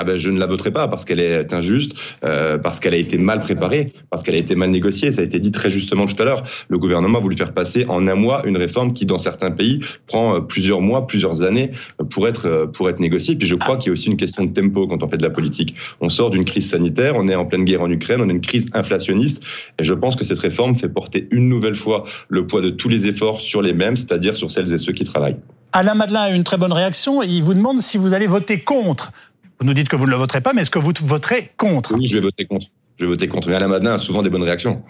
ah 0.00 0.04
ben, 0.04 0.16
je 0.16 0.30
ne 0.30 0.38
la 0.38 0.46
voterai 0.46 0.70
pas 0.70 0.88
parce 0.88 1.04
qu'elle 1.04 1.20
est 1.20 1.52
injuste, 1.52 1.92
euh, 2.24 2.56
parce 2.56 2.80
qu'elle 2.80 2.94
a 2.94 2.96
été 2.96 3.18
mal 3.18 3.42
préparée, 3.42 3.92
parce 4.08 4.22
qu'elle 4.22 4.34
a 4.34 4.38
été 4.38 4.54
mal 4.54 4.70
négociée. 4.70 5.12
Ça 5.12 5.20
a 5.20 5.24
été 5.24 5.40
dit 5.40 5.50
très 5.50 5.68
justement 5.68 6.06
tout 6.06 6.20
à 6.22 6.24
l'heure. 6.24 6.42
Le 6.68 6.78
gouvernement 6.78 7.18
a 7.18 7.20
voulu 7.20 7.36
faire 7.36 7.52
passer 7.52 7.84
en 7.86 8.06
un 8.06 8.14
mois 8.14 8.46
une 8.46 8.56
réforme 8.56 8.94
qui, 8.94 9.04
dans 9.04 9.18
certains 9.18 9.50
pays, 9.50 9.80
prend 10.06 10.36
euh, 10.36 10.40
plusieurs 10.40 10.80
mois, 10.80 11.06
plusieurs 11.06 11.42
années 11.42 11.72
euh, 12.00 12.04
pour 12.04 12.26
être 12.28 12.70
pour 12.72 12.88
être 12.88 12.98
négociée. 12.98 13.36
Puis 13.36 13.46
je 13.46 13.54
crois 13.56 13.76
qu'il 13.76 13.88
y 13.88 13.90
a 13.90 13.92
aussi 13.92 14.08
une 14.08 14.16
question 14.16 14.42
de 14.42 14.54
tempo 14.54 14.86
quand 14.86 15.02
on 15.02 15.08
fait 15.08 15.18
de 15.18 15.22
la 15.22 15.28
politique. 15.28 15.74
On 16.00 16.08
sort 16.08 16.30
d'une 16.30 16.46
crise 16.46 16.70
sanitaire, 16.70 17.14
on 17.16 17.28
est 17.28 17.34
en 17.34 17.44
pleine 17.44 17.64
guerre 17.64 17.82
en 17.82 17.90
Ukraine, 17.90 18.22
on 18.22 18.28
a 18.30 18.32
une 18.32 18.40
crise 18.40 18.68
inflationniste, 18.72 19.44
et 19.78 19.84
je 19.84 19.92
pense 19.92 20.16
que 20.16 20.24
cette 20.24 20.38
réforme 20.38 20.76
fait 20.76 20.88
porter 20.88 21.28
une 21.30 21.50
nouvelle 21.50 21.76
fois 21.76 22.04
le 22.30 22.46
poids 22.46 22.62
de 22.62 22.70
tous 22.70 22.88
les 22.88 23.06
efforts 23.06 23.42
sur 23.42 23.60
les 23.60 23.74
mêmes, 23.74 23.96
c'est-à-dire 23.96 24.34
sur 24.34 24.50
celles 24.50 24.72
et 24.72 24.78
ceux 24.78 24.94
qui 24.94 25.04
travaillent. 25.04 25.36
Alain 25.72 25.94
Madelin 25.94 26.22
a 26.22 26.30
une 26.30 26.42
très 26.42 26.56
bonne 26.56 26.72
réaction. 26.72 27.22
Il 27.22 27.42
vous 27.42 27.54
demande 27.54 27.78
si 27.78 27.96
vous 27.96 28.12
allez 28.12 28.26
voter 28.26 28.58
contre 28.58 29.12
vous 29.60 29.66
nous 29.66 29.74
dites 29.74 29.88
que 29.88 29.96
vous 29.96 30.06
ne 30.06 30.10
le 30.10 30.16
voterez 30.16 30.40
pas, 30.40 30.52
mais 30.54 30.62
est-ce 30.62 30.70
que 30.70 30.78
vous 30.78 30.92
voterez 31.02 31.52
contre? 31.58 31.94
Oui, 31.94 32.06
je 32.06 32.14
vais 32.14 32.22
voter 32.22 32.46
contre. 32.46 32.66
Je 32.98 33.04
vais 33.04 33.10
voter 33.10 33.28
contre. 33.28 33.48
Mais 33.48 33.54
Alain 33.54 33.68
Madelin 33.68 33.94
a 33.94 33.98
souvent 33.98 34.22
des 34.22 34.30
bonnes 34.30 34.42
réactions. 34.42 34.82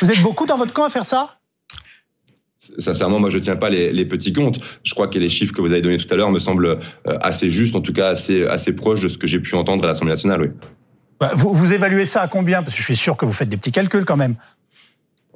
Vous 0.00 0.10
êtes 0.10 0.22
beaucoup 0.22 0.46
dans 0.46 0.56
votre 0.56 0.72
camp 0.72 0.84
à 0.84 0.90
faire 0.90 1.04
ça? 1.04 1.38
Sincèrement, 2.78 3.18
moi, 3.18 3.30
je 3.30 3.38
ne 3.38 3.42
tiens 3.42 3.56
pas 3.56 3.70
les, 3.70 4.04
petits 4.04 4.32
comptes. 4.32 4.60
Je 4.84 4.94
crois 4.94 5.08
que 5.08 5.18
les 5.18 5.28
chiffres 5.28 5.52
que 5.52 5.60
vous 5.60 5.72
avez 5.72 5.80
donnés 5.80 5.96
tout 5.96 6.12
à 6.12 6.16
l'heure 6.16 6.30
me 6.30 6.38
semblent 6.38 6.66
euh, 6.66 7.18
assez 7.20 7.50
justes, 7.50 7.74
en 7.74 7.80
tout 7.80 7.92
cas 7.92 8.08
assez, 8.08 8.44
assez 8.46 8.74
proches 8.74 9.00
de 9.00 9.08
ce 9.08 9.18
que 9.18 9.26
j'ai 9.26 9.40
pu 9.40 9.54
entendre 9.56 9.84
à 9.84 9.86
l'Assemblée 9.86 10.12
nationale, 10.12 10.42
oui. 10.42 10.48
Bah, 11.20 11.32
vous, 11.34 11.52
vous 11.52 11.72
évaluez 11.72 12.04
ça 12.04 12.22
à 12.22 12.28
combien? 12.28 12.62
Parce 12.62 12.74
que 12.74 12.80
je 12.80 12.84
suis 12.84 12.96
sûr 12.96 13.16
que 13.16 13.26
vous 13.26 13.32
faites 13.32 13.48
des 13.48 13.56
petits 13.56 13.72
calculs 13.72 14.04
quand 14.04 14.16
même. 14.16 14.36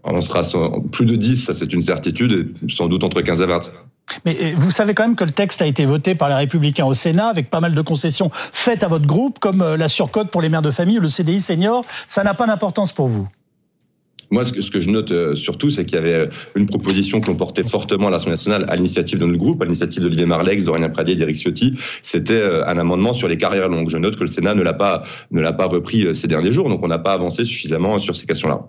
On 0.04 0.20
sera 0.20 0.42
plus 0.90 1.06
de 1.06 1.14
10, 1.14 1.44
ça 1.44 1.54
c'est 1.54 1.72
une 1.72 1.80
certitude, 1.80 2.54
sans 2.68 2.88
doute 2.88 3.04
entre 3.04 3.22
15 3.22 3.42
et 3.42 3.46
20. 3.46 3.72
Mais 4.24 4.36
euh, 4.40 4.52
vous 4.56 4.70
savez 4.70 4.94
quand 4.94 5.04
même 5.04 5.16
que 5.16 5.24
le 5.24 5.30
texte 5.30 5.62
a 5.62 5.66
été 5.66 5.84
voté 5.84 6.14
par 6.14 6.28
les 6.28 6.34
Républicains 6.34 6.86
au 6.86 6.94
Sénat 6.94 7.28
avec 7.28 7.50
pas 7.50 7.60
mal 7.60 7.74
de 7.74 7.82
concessions 7.82 8.30
faites 8.32 8.82
à 8.84 8.88
votre 8.88 9.06
groupe, 9.06 9.38
comme 9.38 9.62
euh, 9.62 9.76
la 9.76 9.88
surcote 9.88 10.30
pour 10.30 10.42
les 10.42 10.48
mères 10.48 10.62
de 10.62 10.70
famille 10.70 10.98
ou 10.98 11.02
le 11.02 11.08
CDI 11.08 11.40
senior. 11.40 11.84
Ça 12.06 12.22
n'a 12.24 12.34
pas 12.34 12.46
d'importance 12.46 12.92
pour 12.92 13.08
vous 13.08 13.28
moi, 14.30 14.44
ce 14.44 14.52
que, 14.54 14.62
ce 14.62 14.70
que 14.70 14.80
je 14.80 14.88
note 14.88 15.10
euh, 15.10 15.34
surtout, 15.34 15.70
c'est 15.70 15.84
qu'il 15.84 15.96
y 15.96 16.02
avait 16.02 16.30
une 16.54 16.64
proposition 16.64 17.20
qu'on 17.20 17.34
portait 17.34 17.64
fortement 17.64 18.08
à 18.08 18.10
l'Assemblée 18.10 18.32
nationale 18.32 18.64
à 18.70 18.76
l'initiative 18.76 19.18
de 19.18 19.26
notre 19.26 19.38
groupe, 19.38 19.60
à 19.60 19.66
l'initiative 19.66 20.02
d'Olivier 20.02 20.24
Marlex, 20.24 20.64
Dorian 20.64 20.88
Pradier, 20.88 21.16
d'Éric 21.16 21.36
Ciotti. 21.36 21.74
C'était 22.00 22.42
un 22.42 22.78
amendement 22.78 23.12
sur 23.12 23.28
les 23.28 23.36
carrières 23.36 23.68
longues. 23.68 23.90
Je 23.90 23.98
note 23.98 24.16
que 24.16 24.22
le 24.22 24.28
Sénat 24.28 24.54
ne 24.54 24.62
l'a 24.62 24.72
pas, 24.72 25.02
ne 25.32 25.42
l'a 25.42 25.52
pas 25.52 25.66
repris 25.66 26.14
ces 26.14 26.28
derniers 26.28 26.50
jours, 26.50 26.70
donc 26.70 26.82
on 26.82 26.88
n'a 26.88 26.98
pas 26.98 27.12
avancé 27.12 27.44
suffisamment 27.44 27.98
sur 27.98 28.16
ces 28.16 28.24
questions-là. 28.24 28.60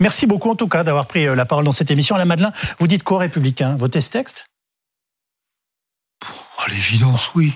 Merci 0.00 0.26
beaucoup 0.26 0.50
en 0.50 0.56
tout 0.56 0.66
cas 0.66 0.82
d'avoir 0.82 1.06
pris 1.06 1.24
la 1.24 1.44
parole 1.44 1.64
dans 1.64 1.70
cette 1.70 1.92
émission. 1.92 2.16
Alain 2.16 2.24
Madelin, 2.24 2.50
vous 2.80 2.88
dites 2.88 3.04
quoi, 3.04 3.20
républicain? 3.20 3.76
Votez 3.76 4.00
ce 4.00 4.10
texte? 4.10 4.46
À 6.66 6.68
l'évidence, 6.68 7.30
oui. 7.34 7.52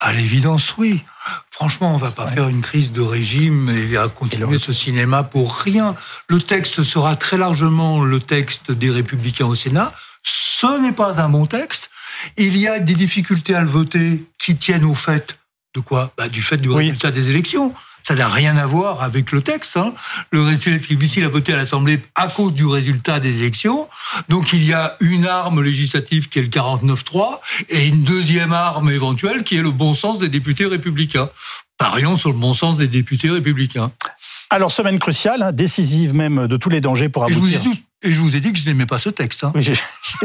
À 0.00 0.12
l'évidence, 0.12 0.74
oui. 0.76 1.02
Franchement, 1.50 1.94
on 1.94 1.96
va 1.96 2.10
pas 2.10 2.26
faire 2.26 2.48
une 2.48 2.60
crise 2.60 2.92
de 2.92 3.00
régime 3.00 3.70
et 3.70 3.96
à 3.96 4.08
continuer 4.08 4.58
ce 4.58 4.72
cinéma 4.72 5.22
pour 5.22 5.54
rien. 5.54 5.94
Le 6.28 6.40
texte 6.40 6.82
sera 6.82 7.16
très 7.16 7.38
largement 7.38 8.02
le 8.02 8.20
texte 8.20 8.70
des 8.70 8.90
Républicains 8.90 9.46
au 9.46 9.54
Sénat. 9.54 9.92
Ce 10.22 10.80
n'est 10.80 10.92
pas 10.92 11.20
un 11.22 11.28
bon 11.30 11.46
texte. 11.46 11.90
Il 12.36 12.56
y 12.58 12.68
a 12.68 12.80
des 12.80 12.94
difficultés 12.94 13.54
à 13.54 13.62
le 13.62 13.68
voter 13.68 14.24
qui 14.38 14.56
tiennent 14.56 14.84
au 14.84 14.94
fait 14.94 15.38
de 15.74 15.80
quoi? 15.80 16.12
Bah, 16.18 16.28
Du 16.28 16.42
fait 16.42 16.58
du 16.58 16.70
résultat 16.70 17.10
des 17.10 17.30
élections. 17.30 17.74
Ça 18.10 18.16
n'a 18.16 18.26
rien 18.26 18.56
à 18.56 18.66
voir 18.66 19.04
avec 19.04 19.30
le 19.30 19.40
texte. 19.40 19.76
Hein. 19.76 19.94
Le 20.32 20.56
difficile 20.56 21.22
à 21.22 21.28
voter 21.28 21.52
à 21.52 21.56
l'Assemblée 21.56 22.02
à 22.16 22.26
cause 22.26 22.52
du 22.52 22.66
résultat 22.66 23.20
des 23.20 23.36
élections. 23.36 23.88
Donc 24.28 24.52
il 24.52 24.64
y 24.64 24.72
a 24.72 24.96
une 24.98 25.26
arme 25.26 25.62
législative 25.62 26.28
qui 26.28 26.40
est 26.40 26.42
le 26.42 26.48
49-3 26.48 27.38
et 27.68 27.86
une 27.86 28.02
deuxième 28.02 28.52
arme 28.52 28.90
éventuelle 28.90 29.44
qui 29.44 29.58
est 29.58 29.62
le 29.62 29.70
bon 29.70 29.94
sens 29.94 30.18
des 30.18 30.28
députés 30.28 30.66
républicains. 30.66 31.30
Parions 31.78 32.16
sur 32.16 32.30
le 32.30 32.36
bon 32.36 32.52
sens 32.52 32.76
des 32.76 32.88
députés 32.88 33.30
républicains. 33.30 33.92
Alors, 34.50 34.72
semaine 34.72 34.98
cruciale, 34.98 35.42
hein, 35.42 35.52
décisive 35.52 36.14
même 36.14 36.48
de 36.48 36.56
tous 36.56 36.70
les 36.70 36.80
dangers 36.80 37.08
pour 37.08 37.24
aboutir. 37.24 37.62
Et 38.02 38.12
je 38.12 38.20
vous 38.20 38.34
ai 38.34 38.40
dit 38.40 38.52
que 38.52 38.58
je 38.58 38.66
n'aimais 38.66 38.86
pas 38.86 38.98
ce 38.98 39.10
texte. 39.10 39.44
Hein. 39.44 39.52
J'ai 39.56 39.74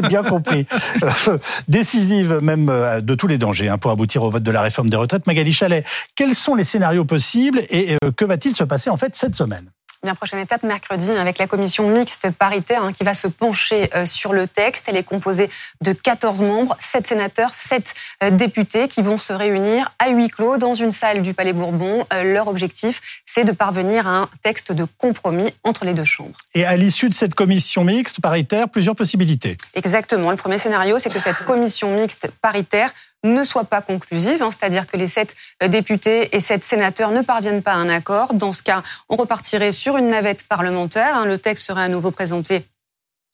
bien 0.08 0.24
compris. 0.24 0.66
Euh, 1.04 1.38
décisive 1.68 2.40
même 2.42 2.70
euh, 2.70 3.02
de 3.02 3.16
tous 3.16 3.28
les 3.28 3.38
dangers 3.38 3.68
hein, 3.68 3.78
pour 3.78 3.92
aboutir 3.92 4.24
au 4.24 4.30
vote 4.30 4.44
de 4.44 4.52
la 4.52 4.62
réforme 4.62 4.90
des 4.90 4.98
retraites. 4.98 5.28
Magali 5.28 5.52
Chalet, 5.52 5.86
quels 6.16 6.36
sont 6.36 6.56
les 6.56 6.64
scénarios 6.64 7.06
possibles 7.06 7.64
et 7.70 7.98
euh, 8.04 8.12
que 8.16 8.24
va-t-il 8.24 8.56
se 8.56 8.64
passer 8.64 8.90
en 8.90 8.98
fait 8.98 9.16
cette 9.16 9.36
semaine? 9.36 9.70
Prochaine 10.14 10.40
étape, 10.40 10.64
mercredi, 10.64 11.10
avec 11.12 11.40
la 11.40 11.48
commission 11.48 11.90
mixte 11.90 12.30
paritaire 12.30 12.84
hein, 12.84 12.94
qui 12.94 13.04
va 13.04 13.14
se 13.14 13.28
pencher 13.28 13.90
euh, 13.96 14.06
sur 14.06 14.34
le 14.34 14.48
texte. 14.48 14.86
Elle 14.88 14.98
est 14.98 15.04
composée 15.04 15.50
de 15.82 15.94
14 15.94 16.42
membres, 16.42 16.78
7 16.80 17.08
sénateurs, 17.08 17.52
7 17.56 17.94
euh, 18.24 18.30
députés 18.30 18.88
qui 18.88 19.02
vont 19.02 19.18
se 19.18 19.34
réunir 19.34 19.92
à 19.98 20.10
huis 20.10 20.30
clos 20.30 20.58
dans 20.58 20.74
une 20.74 20.92
salle 20.92 21.22
du 21.22 21.34
Palais 21.34 21.54
Bourbon. 21.54 22.06
Euh, 22.14 22.34
leur 22.34 22.48
objectif, 22.48 23.02
c'est 23.26 23.44
de 23.44 23.52
parvenir 23.52 24.06
à 24.06 24.12
un 24.12 24.30
texte 24.44 24.72
de 24.72 24.86
compromis 24.98 25.54
entre 25.64 25.86
les 25.86 25.94
deux 25.94 26.06
chambres. 26.06 26.36
Et 26.54 26.66
à 26.66 26.76
l'issue 26.76 27.10
de 27.10 27.14
cette 27.14 27.34
commission 27.34 27.84
mixte 27.84 28.22
paritaire, 28.22 28.70
plusieurs 28.70 28.96
possibilités. 28.96 29.58
Exactement. 29.74 30.30
Le 30.30 30.38
premier 30.38 30.58
scénario, 30.58 31.00
c'est 31.00 31.10
que 31.10 31.20
cette 31.20 31.44
commission 31.46 31.96
mixte 31.96 32.30
paritaire 32.42 32.92
ne 33.26 33.44
soit 33.44 33.66
pas 33.66 33.82
conclusive, 33.82 34.42
hein, 34.42 34.50
c'est-à-dire 34.52 34.88
que 34.88 34.98
les 34.98 35.08
sept 35.08 35.36
euh, 35.64 35.68
députés 35.68 36.36
et 36.36 36.40
sept 36.40 36.64
sénateurs 36.64 37.12
ne 37.12 37.22
parviennent 37.22 37.64
pas 37.64 37.74
à 37.74 37.78
un 37.78 37.90
accord. 37.90 38.34
Dans 38.34 38.54
ce 38.54 38.64
cas, 38.64 38.84
on 39.10 39.16
repartirait 39.16 39.72
sur 39.72 39.98
une 39.98 40.08
navette 40.08 40.48
parlementaire. 40.48 41.18
Hein. 41.18 41.26
le 41.26 41.38
texte 41.38 41.68
serait 41.68 41.84
à 41.84 41.88
nouveau 41.88 42.12
présenté 42.12 42.66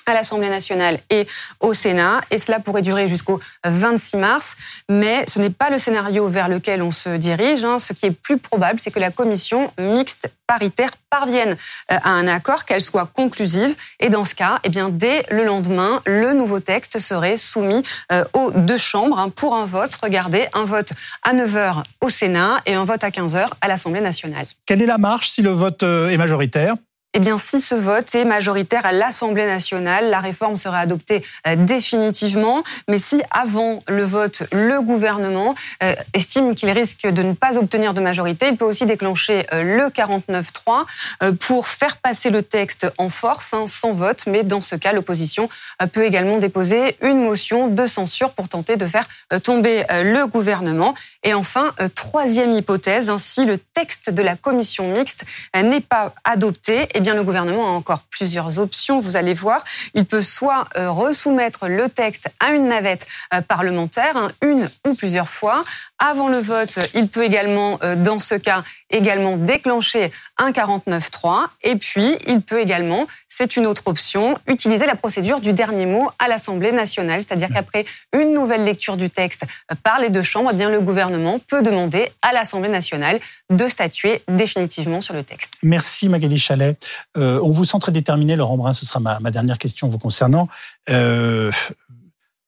à 0.05 0.13
l'Assemblée 0.13 0.49
nationale 0.49 0.99
et 1.09 1.27
au 1.59 1.73
Sénat, 1.73 2.21
et 2.31 2.39
cela 2.39 2.59
pourrait 2.59 2.81
durer 2.81 3.07
jusqu'au 3.07 3.39
26 3.65 4.17
mars. 4.17 4.55
Mais 4.89 5.23
ce 5.27 5.39
n'est 5.39 5.49
pas 5.49 5.69
le 5.69 5.77
scénario 5.77 6.27
vers 6.27 6.47
lequel 6.47 6.81
on 6.81 6.91
se 6.91 7.09
dirige. 7.17 7.63
Hein. 7.63 7.79
Ce 7.79 7.93
qui 7.93 8.05
est 8.05 8.11
plus 8.11 8.37
probable, 8.37 8.79
c'est 8.79 8.91
que 8.91 8.99
la 8.99 9.11
commission 9.11 9.71
mixte 9.79 10.29
paritaire 10.47 10.91
parvienne 11.09 11.55
euh, 11.91 11.97
à 12.03 12.09
un 12.09 12.27
accord, 12.27 12.65
qu'elle 12.65 12.81
soit 12.81 13.05
conclusive. 13.05 13.75
Et 13.99 14.09
dans 14.09 14.25
ce 14.25 14.35
cas, 14.35 14.59
eh 14.63 14.69
bien, 14.69 14.89
dès 14.89 15.23
le 15.29 15.45
lendemain, 15.45 16.01
le 16.05 16.33
nouveau 16.33 16.59
texte 16.59 16.99
serait 16.99 17.37
soumis 17.37 17.83
euh, 18.11 18.25
aux 18.33 18.51
deux 18.51 18.77
chambres 18.77 19.17
hein, 19.17 19.29
pour 19.29 19.55
un 19.55 19.65
vote. 19.65 19.91
Regardez, 20.03 20.47
un 20.53 20.65
vote 20.65 20.91
à 21.23 21.33
9h 21.33 21.83
au 22.01 22.09
Sénat 22.09 22.61
et 22.65 22.73
un 22.73 22.83
vote 22.83 23.03
à 23.03 23.09
15h 23.09 23.47
à 23.61 23.67
l'Assemblée 23.67 24.01
nationale. 24.01 24.45
Quelle 24.65 24.81
est 24.81 24.85
la 24.87 24.97
marche 24.97 25.29
si 25.29 25.41
le 25.41 25.51
vote 25.51 25.83
euh, 25.83 26.09
est 26.09 26.17
majoritaire? 26.17 26.75
Eh 27.13 27.19
bien, 27.19 27.37
si 27.37 27.59
ce 27.59 27.75
vote 27.75 28.15
est 28.15 28.23
majoritaire 28.23 28.85
à 28.85 28.93
l'Assemblée 28.93 29.45
nationale, 29.45 30.09
la 30.09 30.19
réforme 30.19 30.55
sera 30.55 30.79
adoptée 30.79 31.23
euh, 31.45 31.57
définitivement. 31.57 32.63
Mais 32.87 32.99
si 32.99 33.21
avant 33.31 33.79
le 33.89 34.03
vote, 34.03 34.43
le 34.53 34.81
gouvernement 34.81 35.53
euh, 35.83 35.93
estime 36.13 36.55
qu'il 36.55 36.69
risque 36.69 37.05
de 37.05 37.21
ne 37.23 37.33
pas 37.33 37.57
obtenir 37.57 37.93
de 37.93 37.99
majorité, 37.99 38.47
il 38.47 38.55
peut 38.55 38.65
aussi 38.65 38.85
déclencher 38.85 39.45
euh, 39.51 39.63
le 39.63 39.89
49-3 39.89 41.35
pour 41.39 41.67
faire 41.67 41.97
passer 41.97 42.29
le 42.29 42.43
texte 42.43 42.87
en 42.97 43.09
force, 43.09 43.53
hein, 43.53 43.65
sans 43.67 43.91
vote. 43.91 44.25
Mais 44.27 44.43
dans 44.43 44.61
ce 44.61 44.75
cas, 44.75 44.93
l'opposition 44.93 45.49
peut 45.91 46.05
également 46.05 46.37
déposer 46.37 46.95
une 47.01 47.21
motion 47.21 47.67
de 47.67 47.85
censure 47.85 48.31
pour 48.31 48.47
tenter 48.47 48.77
de 48.77 48.85
faire 48.85 49.07
tomber 49.43 49.83
le 50.03 50.25
gouvernement. 50.25 50.93
Et 51.23 51.33
enfin, 51.33 51.73
troisième 51.95 52.53
hypothèse, 52.53 53.09
hein, 53.09 53.17
si 53.17 53.45
le 53.45 53.57
texte 53.57 54.09
de 54.09 54.21
la 54.21 54.35
commission 54.35 54.91
mixte 54.91 55.23
n'est 55.55 55.81
pas 55.81 56.13
adopté, 56.23 56.87
eh 56.93 57.00
bien, 57.01 57.15
le 57.15 57.23
gouvernement 57.23 57.67
a 57.67 57.71
encore 57.71 58.01
plusieurs 58.09 58.59
options. 58.59 58.99
Vous 58.99 59.15
allez 59.15 59.33
voir, 59.33 59.63
il 59.93 60.05
peut 60.05 60.21
soit 60.21 60.65
euh, 60.77 60.89
resoumettre 60.89 61.67
le 61.67 61.89
texte 61.89 62.29
à 62.39 62.51
une 62.51 62.67
navette 62.67 63.07
euh, 63.33 63.41
parlementaire, 63.41 64.15
hein, 64.15 64.31
une 64.41 64.69
ou 64.87 64.93
plusieurs 64.93 65.29
fois. 65.29 65.63
Avant 65.99 66.29
le 66.29 66.39
vote, 66.39 66.79
il 66.93 67.07
peut 67.07 67.23
également, 67.23 67.79
euh, 67.83 67.95
dans 67.95 68.19
ce 68.19 68.35
cas, 68.35 68.63
également 68.91 69.37
déclencher 69.37 70.11
un 70.37 70.51
49-3. 70.51 71.47
Et 71.63 71.75
puis, 71.75 72.17
il 72.27 72.41
peut 72.41 72.59
également, 72.59 73.07
c'est 73.27 73.55
une 73.55 73.65
autre 73.65 73.83
option, 73.85 74.37
utiliser 74.47 74.85
la 74.85 74.95
procédure 74.95 75.39
du 75.39 75.53
dernier 75.53 75.85
mot 75.85 76.09
à 76.19 76.27
l'Assemblée 76.27 76.71
nationale. 76.71 77.21
C'est-à-dire 77.21 77.49
qu'après 77.53 77.85
une 78.13 78.33
nouvelle 78.33 78.63
lecture 78.63 78.97
du 78.97 79.09
texte 79.09 79.43
par 79.83 79.99
les 79.99 80.09
deux 80.09 80.23
chambres, 80.23 80.49
eh 80.53 80.55
bien, 80.55 80.69
le 80.69 80.81
gouvernement 80.81 81.39
peut 81.39 81.61
demander 81.61 82.11
à 82.21 82.33
l'Assemblée 82.33 82.69
nationale 82.69 83.19
de 83.49 83.67
statuer 83.67 84.21
définitivement 84.27 85.01
sur 85.01 85.13
le 85.13 85.23
texte. 85.23 85.53
Merci 85.63 86.09
Magali 86.09 86.37
Chalet. 86.37 86.77
Euh, 87.17 87.39
on 87.43 87.51
vous 87.51 87.65
sent 87.65 87.79
très 87.79 87.91
déterminé, 87.91 88.35
Laurent 88.35 88.57
Brun, 88.57 88.73
ce 88.73 88.85
sera 88.85 88.99
ma, 88.99 89.31
dernière 89.31 89.57
question 89.57 89.87
vous 89.87 89.99
concernant. 89.99 90.47
Euh, 90.89 91.51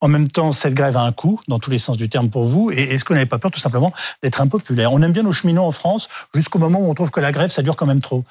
en 0.04 0.08
même 0.08 0.28
temps, 0.28 0.52
cette 0.52 0.74
grève 0.74 0.98
a 0.98 1.00
un 1.00 1.12
coût, 1.12 1.40
dans 1.48 1.58
tous 1.58 1.70
les 1.70 1.78
sens 1.78 1.96
du 1.96 2.10
terme 2.10 2.28
pour 2.28 2.44
vous. 2.44 2.70
Et 2.70 2.82
est-ce 2.82 3.06
qu'on 3.06 3.14
n'avait 3.14 3.24
pas 3.24 3.38
peur, 3.38 3.50
tout 3.50 3.58
simplement, 3.58 3.90
d'être 4.22 4.42
impopulaire? 4.42 4.92
On 4.92 5.00
aime 5.00 5.12
bien 5.12 5.22
nos 5.22 5.32
cheminots 5.32 5.64
en 5.64 5.72
France, 5.72 6.10
jusqu'au 6.34 6.58
moment 6.58 6.78
où 6.80 6.90
on 6.90 6.94
trouve 6.94 7.10
que 7.10 7.20
la 7.20 7.32
grève, 7.32 7.50
ça 7.50 7.62
dure 7.62 7.74
quand 7.74 7.86
même 7.86 8.02
trop. 8.02 8.22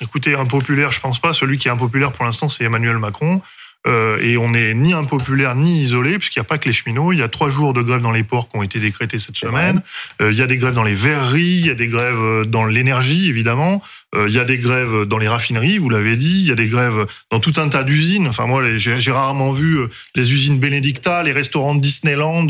Écoutez, 0.00 0.36
impopulaire, 0.36 0.92
je 0.92 1.00
pense 1.00 1.18
pas. 1.18 1.32
Celui 1.32 1.58
qui 1.58 1.66
est 1.66 1.70
impopulaire 1.72 2.12
pour 2.12 2.24
l'instant, 2.24 2.48
c'est 2.48 2.62
Emmanuel 2.62 2.98
Macron. 2.98 3.40
Euh, 3.86 4.18
et 4.20 4.36
on 4.36 4.50
n'est 4.50 4.74
ni 4.74 4.92
impopulaire 4.92 5.54
ni 5.54 5.82
isolé, 5.82 6.18
puisqu'il 6.18 6.40
n'y 6.40 6.46
a 6.46 6.48
pas 6.48 6.58
que 6.58 6.68
les 6.68 6.72
cheminots. 6.72 7.12
Il 7.12 7.18
y 7.18 7.22
a 7.22 7.28
trois 7.28 7.50
jours 7.50 7.72
de 7.72 7.82
grève 7.82 8.00
dans 8.00 8.10
les 8.10 8.24
ports 8.24 8.48
qui 8.48 8.56
ont 8.56 8.62
été 8.62 8.80
décrétés 8.80 9.18
cette 9.18 9.36
semaine. 9.36 9.80
Euh, 10.20 10.32
il 10.32 10.38
y 10.38 10.42
a 10.42 10.46
des 10.46 10.56
grèves 10.56 10.74
dans 10.74 10.82
les 10.82 10.94
verreries, 10.94 11.60
il 11.60 11.66
y 11.66 11.70
a 11.70 11.74
des 11.74 11.86
grèves 11.86 12.18
euh, 12.18 12.44
dans 12.44 12.64
l'énergie, 12.64 13.28
évidemment. 13.28 13.82
il 14.16 14.32
y 14.32 14.38
a 14.38 14.44
des 14.44 14.56
grèves 14.56 15.04
dans 15.04 15.18
les 15.18 15.28
raffineries, 15.28 15.76
vous 15.76 15.90
l'avez 15.90 16.16
dit. 16.16 16.40
Il 16.40 16.46
y 16.46 16.50
a 16.50 16.54
des 16.54 16.68
grèves 16.68 17.06
dans 17.30 17.38
tout 17.38 17.52
un 17.56 17.68
tas 17.68 17.82
d'usines. 17.82 18.28
Enfin, 18.28 18.46
moi, 18.46 18.62
j'ai 18.76 19.12
rarement 19.12 19.52
vu 19.52 19.78
les 20.14 20.32
usines 20.32 20.58
Benedicta, 20.58 21.22
les 21.22 21.32
restaurants 21.32 21.74
de 21.74 21.80
Disneyland 21.80 22.46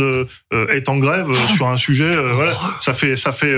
être 0.53 0.89
en 0.89 0.99
grève 0.99 1.29
sur 1.57 1.67
un 1.67 1.77
sujet. 1.77 2.15
voilà, 2.35 2.53
ça 2.81 2.95
fait, 2.95 3.17
ça 3.17 3.33
fait 3.33 3.57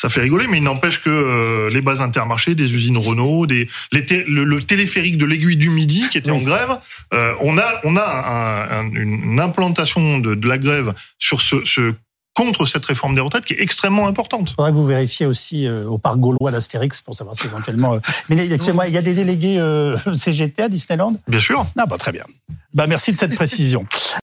ça 0.00 0.08
fait 0.08 0.22
rigoler, 0.22 0.46
mais 0.46 0.56
il 0.56 0.62
n'empêche 0.62 1.02
que 1.02 1.10
euh, 1.10 1.68
les 1.68 1.82
bases 1.82 2.00
intermarchés, 2.00 2.54
des 2.54 2.72
usines 2.72 2.96
Renault, 2.96 3.44
des, 3.44 3.68
le, 3.92 4.58
téléphérique 4.60 5.18
de 5.18 5.26
l'aiguille 5.26 5.58
du 5.58 5.68
Midi 5.68 6.08
qui 6.10 6.16
était 6.16 6.30
en 6.30 6.38
grève, 6.38 6.78
euh, 7.12 7.34
on 7.42 7.58
a, 7.58 7.80
on 7.84 7.98
a 7.98 8.82
une 8.94 9.38
implantation 9.38 10.18
de, 10.18 10.34
de, 10.34 10.48
la 10.48 10.56
grève 10.56 10.94
sur 11.18 11.42
ce, 11.42 11.56
ce 11.66 11.92
contre 12.32 12.64
cette 12.64 12.86
réforme 12.86 13.14
des 13.14 13.20
retraites 13.20 13.44
qui 13.44 13.52
est 13.52 13.60
extrêmement 13.60 14.06
importante. 14.06 14.52
Il 14.52 14.54
faudrait 14.54 14.70
que 14.70 14.76
vous 14.76 14.86
vérifiez 14.86 15.26
aussi 15.26 15.66
euh, 15.66 15.84
au 15.84 15.98
parc 15.98 16.16
gaulois 16.16 16.50
d'Astérix 16.50 17.02
pour 17.02 17.14
savoir 17.14 17.36
si 17.36 17.46
éventuellement. 17.46 17.98
Mais 18.30 18.48
moi, 18.72 18.88
il 18.88 18.94
y 18.94 18.98
a 18.98 19.02
des 19.02 19.12
délégués 19.12 19.62
CGT 20.14 20.62
à 20.62 20.68
Disneyland? 20.70 21.16
Bien 21.28 21.40
sûr. 21.40 21.66
Ah 21.78 21.84
bah 21.84 21.98
très 21.98 22.12
bien. 22.12 22.24
Bah 22.72 22.86
merci 22.86 23.12
de 23.12 23.18
cette 23.18 23.34
précision. 23.34 23.84